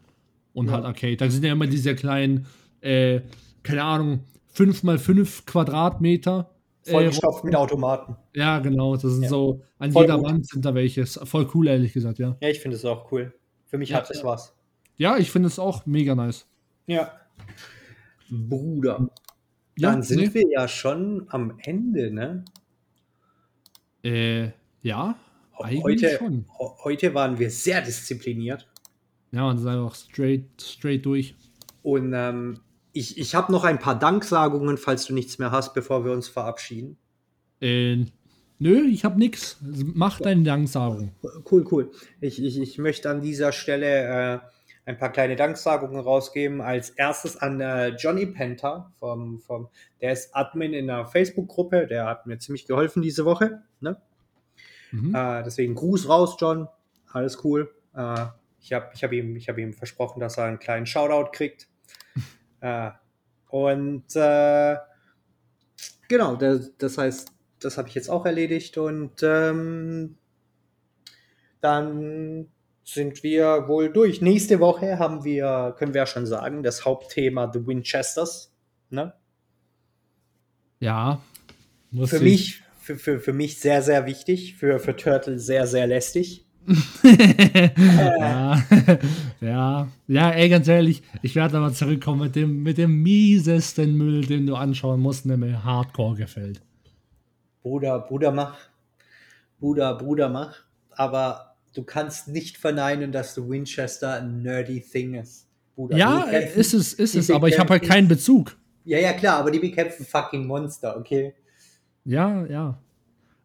Und 0.53 0.67
Ja. 0.67 0.73
halt 0.73 0.85
Arcade. 0.85 1.17
Da 1.17 1.29
sind 1.29 1.43
ja 1.43 1.51
immer 1.51 1.67
diese 1.67 1.93
kleinen, 1.95 2.45
äh, 2.81 3.21
keine 3.63 3.83
Ahnung, 3.83 4.21
5x5 4.55 5.45
Quadratmeter. 5.45 6.49
Äh, 6.85 6.91
Vollgestopft 6.91 7.43
mit 7.43 7.55
Automaten. 7.55 8.15
ja, 8.35 8.59
genau. 8.59 8.93
Das 8.95 9.03
sind 9.03 9.23
Ja. 9.23 9.29
so, 9.29 9.61
an 9.77 9.91
Voll 9.91 10.03
jeder 10.03 10.17
gut. 10.17 10.25
Wand 10.27 10.47
sind 10.47 10.63
da 10.65 10.73
welche. 10.73 11.05
Voll 11.05 11.47
cool, 11.53 11.67
ehrlich 11.67 11.93
gesagt, 11.93 12.19
ja. 12.19 12.35
Ja, 12.41 12.49
ich 12.49 12.59
finde 12.59 12.77
es 12.77 12.85
auch 12.85 13.11
cool. 13.11 13.33
Für 13.65 13.77
mich 13.77 13.89
Ja, 13.89 13.97
hat 13.97 14.09
es 14.09 14.23
was. 14.23 14.53
Ja, 14.97 15.17
ich 15.17 15.29
finde 15.31 15.47
es 15.47 15.59
auch 15.59 15.85
mega 15.85 16.15
nice. 16.15 16.47
Ja. 16.87 17.11
Bruder. 18.29 19.09
Ja, 19.77 19.91
Dann 19.91 20.03
sind 20.03 20.19
nee. 20.19 20.33
wir 20.33 20.47
ja 20.49 20.67
schon 20.67 21.25
am 21.29 21.57
Ende, 21.63 22.11
ne? 22.13 22.45
Äh, 24.03 24.49
ja, 24.81 25.15
eigentlich 25.57 25.83
Heute, 25.83 26.17
schon. 26.17 26.45
ho- 26.57 26.77
heute 26.83 27.13
waren 27.13 27.37
wir 27.39 27.49
sehr 27.51 27.81
diszipliniert. 27.81 28.67
Ja, 29.31 29.47
und 29.49 29.57
ist 29.59 29.65
einfach 29.65 29.95
straight, 29.95 30.43
straight 30.61 31.05
durch. 31.05 31.35
Und 31.83 32.11
ähm, 32.13 32.59
ich, 32.93 33.17
ich 33.17 33.33
habe 33.35 33.51
noch 33.51 33.63
ein 33.63 33.79
paar 33.79 33.97
Danksagungen, 33.97 34.77
falls 34.77 35.05
du 35.05 35.13
nichts 35.13 35.39
mehr 35.39 35.51
hast, 35.51 35.73
bevor 35.73 36.03
wir 36.03 36.11
uns 36.11 36.27
verabschieden. 36.27 36.97
Äh, 37.61 38.05
nö, 38.59 38.87
ich 38.89 39.05
hab 39.05 39.17
nix. 39.17 39.57
Mach 39.61 40.19
deine 40.19 40.43
Danksagung. 40.43 41.11
Cool, 41.49 41.65
cool. 41.71 41.91
Ich, 42.19 42.43
ich, 42.43 42.59
ich 42.59 42.77
möchte 42.77 43.09
an 43.09 43.21
dieser 43.21 43.51
Stelle 43.51 43.87
äh, 44.35 44.39
ein 44.85 44.97
paar 44.97 45.11
kleine 45.11 45.35
Danksagungen 45.35 45.99
rausgeben. 45.99 46.61
Als 46.61 46.89
erstes 46.91 47.37
an 47.37 47.61
äh, 47.61 47.89
Johnny 47.89 48.25
Penta, 48.25 48.91
vom, 48.99 49.39
vom, 49.39 49.69
der 50.01 50.13
ist 50.13 50.35
Admin 50.35 50.73
in 50.73 50.89
einer 50.89 51.05
Facebook-Gruppe, 51.05 51.87
der 51.87 52.05
hat 52.05 52.25
mir 52.25 52.39
ziemlich 52.39 52.65
geholfen 52.65 53.01
diese 53.01 53.25
Woche. 53.25 53.61
Ne? 53.79 54.01
Mhm. 54.91 55.15
Äh, 55.15 55.43
deswegen 55.43 55.75
Gruß 55.75 56.09
raus, 56.09 56.35
John. 56.39 56.67
Alles 57.11 57.43
cool. 57.43 57.73
Äh, 57.95 58.25
ich 58.59 58.73
habe 58.73 58.89
ich 58.93 59.03
hab 59.03 59.11
ihm, 59.11 59.35
ich 59.35 59.49
hab 59.49 59.57
ihm 59.57 59.73
versprochen, 59.73 60.19
dass 60.19 60.37
er 60.37 60.45
einen 60.45 60.59
kleinen 60.59 60.85
Shoutout 60.85 61.31
kriegt. 61.31 61.67
äh, 62.61 62.91
und 63.49 64.15
äh, 64.15 64.77
genau, 66.07 66.35
das, 66.35 66.75
das 66.77 66.97
heißt, 66.97 67.31
das 67.59 67.77
habe 67.77 67.89
ich 67.89 67.95
jetzt 67.95 68.09
auch 68.09 68.25
erledigt. 68.25 68.77
Und 68.77 69.21
ähm, 69.23 70.17
dann 71.59 72.47
sind 72.83 73.23
wir 73.23 73.67
wohl 73.67 73.91
durch. 73.91 74.21
Nächste 74.21 74.59
Woche 74.59 74.97
haben 74.99 75.23
wir, 75.23 75.75
können 75.77 75.93
wir 75.93 76.01
ja 76.01 76.05
schon 76.07 76.25
sagen, 76.25 76.63
das 76.63 76.83
Hauptthema 76.85 77.51
The 77.53 77.65
Winchesters. 77.65 78.51
Ne? 78.89 79.13
Ja. 80.79 81.21
muss 81.91 82.09
Für 82.09 82.17
ich- 82.17 82.21
mich, 82.23 82.61
für, 82.81 82.97
für, 82.97 83.19
für 83.19 83.33
mich 83.33 83.59
sehr, 83.59 83.81
sehr 83.81 84.05
wichtig. 84.05 84.55
Für, 84.55 84.79
für 84.79 84.95
Turtle 84.95 85.37
sehr, 85.39 85.67
sehr 85.67 85.87
lästig. 85.87 86.45
ja. 87.03 88.61
ja. 89.41 89.87
Ja, 90.07 90.31
ey, 90.31 90.49
ganz 90.49 90.67
ehrlich, 90.67 91.01
ich 91.21 91.35
werde 91.35 91.57
aber 91.57 91.73
zurückkommen 91.73 92.21
mit 92.21 92.35
dem, 92.35 92.63
mit 92.63 92.77
dem 92.77 93.01
miesesten 93.01 93.95
Müll, 93.97 94.25
den 94.25 94.45
du 94.45 94.55
anschauen 94.55 94.99
musst, 94.99 95.25
der 95.25 95.37
mir 95.37 95.63
hardcore 95.63 96.15
gefällt. 96.15 96.61
Bruder, 97.61 97.99
Bruder, 97.99 98.31
mach. 98.31 98.57
Bruder, 99.59 99.95
Bruder, 99.95 100.29
mach. 100.29 100.55
Aber 100.91 101.50
du 101.73 101.83
kannst 101.83 102.27
nicht 102.27 102.57
verneinen, 102.57 103.11
dass 103.11 103.35
The 103.35 103.47
Winchester 103.47 104.15
ein 104.15 104.41
nerdy 104.41 104.81
Thing 104.81 105.15
ist. 105.15 105.47
Bruder, 105.75 105.97
Ja, 105.97 106.23
ist 106.23 106.73
es, 106.73 106.93
ist 106.93 107.15
es, 107.15 107.31
aber 107.31 107.47
ich 107.47 107.57
habe 107.59 107.69
halt 107.69 107.83
keinen 107.83 108.07
Bezug. 108.07 108.57
Ja, 108.83 108.99
ja, 108.99 109.13
klar, 109.13 109.39
aber 109.39 109.51
die 109.51 109.59
bekämpfen 109.59 110.05
fucking 110.05 110.45
Monster, 110.45 110.97
okay? 110.97 111.33
Ja, 112.03 112.45
ja. 112.45 112.81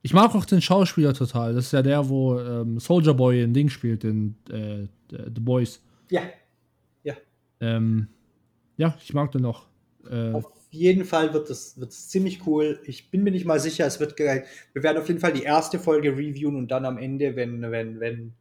Ich 0.02 0.14
mag 0.14 0.34
auch 0.34 0.44
den 0.44 0.62
Schauspieler 0.62 1.14
total. 1.14 1.54
Das 1.54 1.66
ist 1.66 1.72
ja 1.72 1.82
der, 1.82 2.08
wo 2.08 2.38
ähm, 2.38 2.78
Soldier 2.78 3.14
Boy 3.14 3.42
in 3.42 3.52
Ding 3.52 3.68
spielt, 3.68 4.04
in 4.04 4.36
äh, 4.50 4.86
The 5.10 5.40
Boys. 5.40 5.82
Ja, 6.10 6.22
Ähm, 7.60 8.08
ja, 8.76 8.96
ich 9.02 9.12
mag 9.14 9.32
den 9.32 9.42
noch. 9.42 9.66
Äh, 10.08 10.32
auf 10.32 10.52
jeden 10.76 11.04
Fall 11.04 11.32
wird 11.34 11.50
es 11.50 11.78
wird 11.78 11.92
ziemlich 11.92 12.46
cool. 12.46 12.80
Ich 12.84 13.10
bin 13.10 13.22
mir 13.22 13.30
nicht 13.30 13.44
mal 13.44 13.60
sicher, 13.60 13.86
es 13.86 14.00
wird 14.00 14.16
geil. 14.16 14.44
Wir 14.72 14.82
werden 14.82 14.98
auf 14.98 15.08
jeden 15.08 15.20
Fall 15.20 15.32
die 15.32 15.42
erste 15.42 15.78
Folge 15.78 16.12
reviewen 16.12 16.56
und 16.56 16.68
dann 16.68 16.84
am 16.84 16.98
Ende, 16.98 17.36
wenn, 17.36 17.62
wenn, 17.70 18.00
wenn 18.00 18.34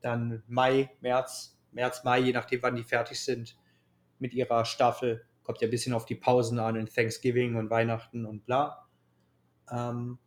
dann 0.00 0.42
Mai, 0.48 0.90
März, 1.00 1.58
März, 1.72 2.04
Mai, 2.04 2.20
je 2.20 2.32
nachdem, 2.32 2.62
wann 2.62 2.76
die 2.76 2.84
fertig 2.84 3.20
sind 3.20 3.56
mit 4.18 4.34
ihrer 4.34 4.64
Staffel, 4.64 5.24
kommt 5.42 5.60
ja 5.60 5.68
ein 5.68 5.70
bisschen 5.70 5.92
auf 5.92 6.06
die 6.06 6.14
Pausen 6.14 6.58
an 6.58 6.76
in 6.76 6.86
Thanksgiving 6.86 7.56
und 7.56 7.70
Weihnachten 7.70 8.24
und 8.26 8.46
bla. 8.46 8.86
Ähm, 9.70 10.18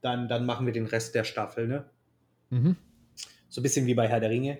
dann, 0.00 0.28
dann 0.28 0.46
machen 0.46 0.66
wir 0.66 0.72
den 0.72 0.86
Rest 0.86 1.14
der 1.14 1.24
Staffel, 1.24 1.68
ne? 1.68 1.90
mhm. 2.50 2.76
So 3.48 3.60
ein 3.60 3.62
bisschen 3.62 3.86
wie 3.86 3.94
bei 3.94 4.08
Herr 4.08 4.20
der 4.20 4.30
Ringe. 4.30 4.58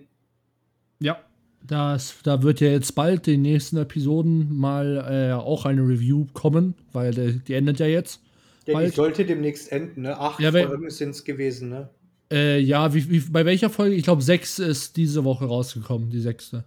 Ja, 1.01 1.25
das, 1.67 2.17
da 2.23 2.43
wird 2.43 2.61
ja 2.61 2.69
jetzt 2.69 2.95
bald 2.95 3.27
die 3.27 3.37
nächsten 3.37 3.77
Episoden 3.77 4.57
mal 4.57 5.31
äh, 5.31 5.33
auch 5.33 5.65
eine 5.65 5.83
Review 5.83 6.27
kommen, 6.33 6.75
weil 6.93 7.13
der, 7.13 7.33
die 7.33 7.55
endet 7.55 7.79
ja 7.79 7.87
jetzt. 7.87 8.21
Ja, 8.67 8.81
die 8.81 8.89
sollte 8.91 9.25
demnächst 9.25 9.73
enden, 9.73 10.03
ne? 10.03 10.19
Acht 10.19 10.41
Ja, 10.41 10.53
Folgen 10.53 10.91
sind 10.91 11.11
es 11.11 11.25
gewesen, 11.25 11.69
ne? 11.69 11.89
Äh, 12.31 12.61
ja, 12.61 12.95
wie, 12.95 13.11
wie, 13.11 13.21
bei 13.21 13.45
welcher 13.45 13.71
Folge? 13.71 13.95
Ich 13.95 14.05
glaube, 14.05 14.23
sechs 14.23 14.59
ist 14.59 14.97
diese 14.97 15.25
Woche 15.25 15.45
rausgekommen, 15.45 16.11
die 16.11 16.21
sechste. 16.21 16.65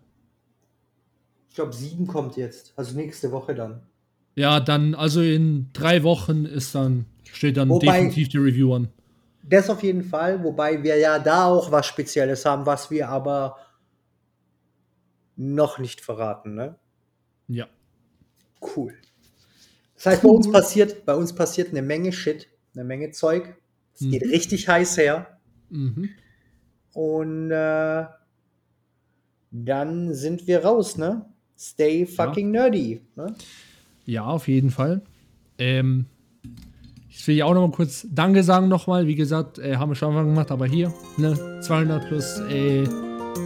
Ich 1.49 1.55
glaube, 1.55 1.73
sieben 1.73 2.05
kommt 2.05 2.35
jetzt. 2.35 2.73
Also 2.75 2.95
nächste 2.95 3.31
Woche 3.31 3.55
dann. 3.55 3.81
Ja, 4.35 4.59
dann, 4.59 4.93
also 4.93 5.21
in 5.21 5.69
drei 5.71 6.03
Wochen 6.03 6.45
ist 6.45 6.75
dann, 6.75 7.05
steht 7.31 7.55
dann 7.57 7.69
Wobei- 7.69 7.85
definitiv 7.85 8.29
die 8.29 8.37
Review 8.37 8.73
an. 8.73 8.89
Das 9.47 9.69
auf 9.69 9.83
jeden 9.83 10.03
Fall, 10.03 10.43
wobei 10.43 10.83
wir 10.83 10.97
ja 10.97 11.19
da 11.19 11.45
auch 11.45 11.71
was 11.71 11.85
Spezielles 11.85 12.43
haben, 12.45 12.65
was 12.65 12.89
wir 12.89 13.07
aber 13.09 13.55
noch 15.35 15.79
nicht 15.79 16.01
verraten, 16.01 16.55
ne? 16.55 16.75
Ja. 17.47 17.67
Cool. 18.75 18.93
Das 19.95 20.05
heißt, 20.07 20.23
bei 20.23 20.29
uns 20.29 20.51
passiert, 20.51 21.05
bei 21.05 21.15
uns 21.15 21.33
passiert 21.33 21.69
eine 21.69 21.81
Menge 21.81 22.11
Shit, 22.11 22.47
eine 22.73 22.83
Menge 22.83 23.11
Zeug. 23.11 23.55
Es 23.93 24.01
Mhm. 24.01 24.11
geht 24.11 24.23
richtig 24.23 24.67
heiß 24.67 24.97
her. 24.97 25.39
Mhm. 25.69 26.09
Und 26.93 27.51
äh, 27.51 28.05
dann 29.51 30.13
sind 30.13 30.47
wir 30.47 30.63
raus, 30.65 30.97
ne? 30.97 31.25
Stay 31.57 32.05
fucking 32.05 32.51
nerdy. 32.51 33.01
Ne? 33.15 33.33
Ja, 34.05 34.25
auf 34.25 34.47
jeden 34.47 34.69
Fall. 34.71 35.01
Ähm, 35.57 36.05
ich 37.09 37.25
will 37.27 37.35
ja 37.35 37.45
auch 37.45 37.53
noch 37.53 37.65
mal 37.67 37.73
kurz 37.73 38.05
Danke 38.11 38.43
sagen 38.43 38.67
nochmal. 38.67 39.07
Wie 39.07 39.15
gesagt, 39.15 39.59
äh, 39.59 39.77
haben 39.77 39.89
wir 39.91 39.95
schon 39.95 40.13
mal 40.13 40.25
gemacht, 40.25 40.51
aber 40.51 40.65
hier, 40.65 40.93
ne, 41.17 41.61
200 41.61 42.07
plus 42.07 42.39
äh, 42.49 42.83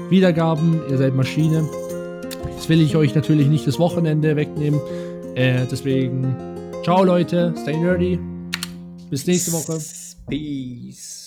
Wiedergaben, 0.09 0.81
ihr 0.89 0.97
seid 0.97 1.15
Maschine. 1.15 1.67
Jetzt 2.55 2.69
will 2.69 2.81
ich 2.81 2.95
euch 2.95 3.15
natürlich 3.15 3.47
nicht 3.47 3.67
das 3.67 3.79
Wochenende 3.79 4.35
wegnehmen. 4.35 4.79
Äh, 5.35 5.65
deswegen, 5.71 6.35
ciao 6.83 7.03
Leute, 7.03 7.53
stay 7.61 7.77
nerdy. 7.77 8.19
Bis 9.09 9.25
nächste 9.25 9.51
Woche. 9.53 9.79
Peace. 10.27 11.18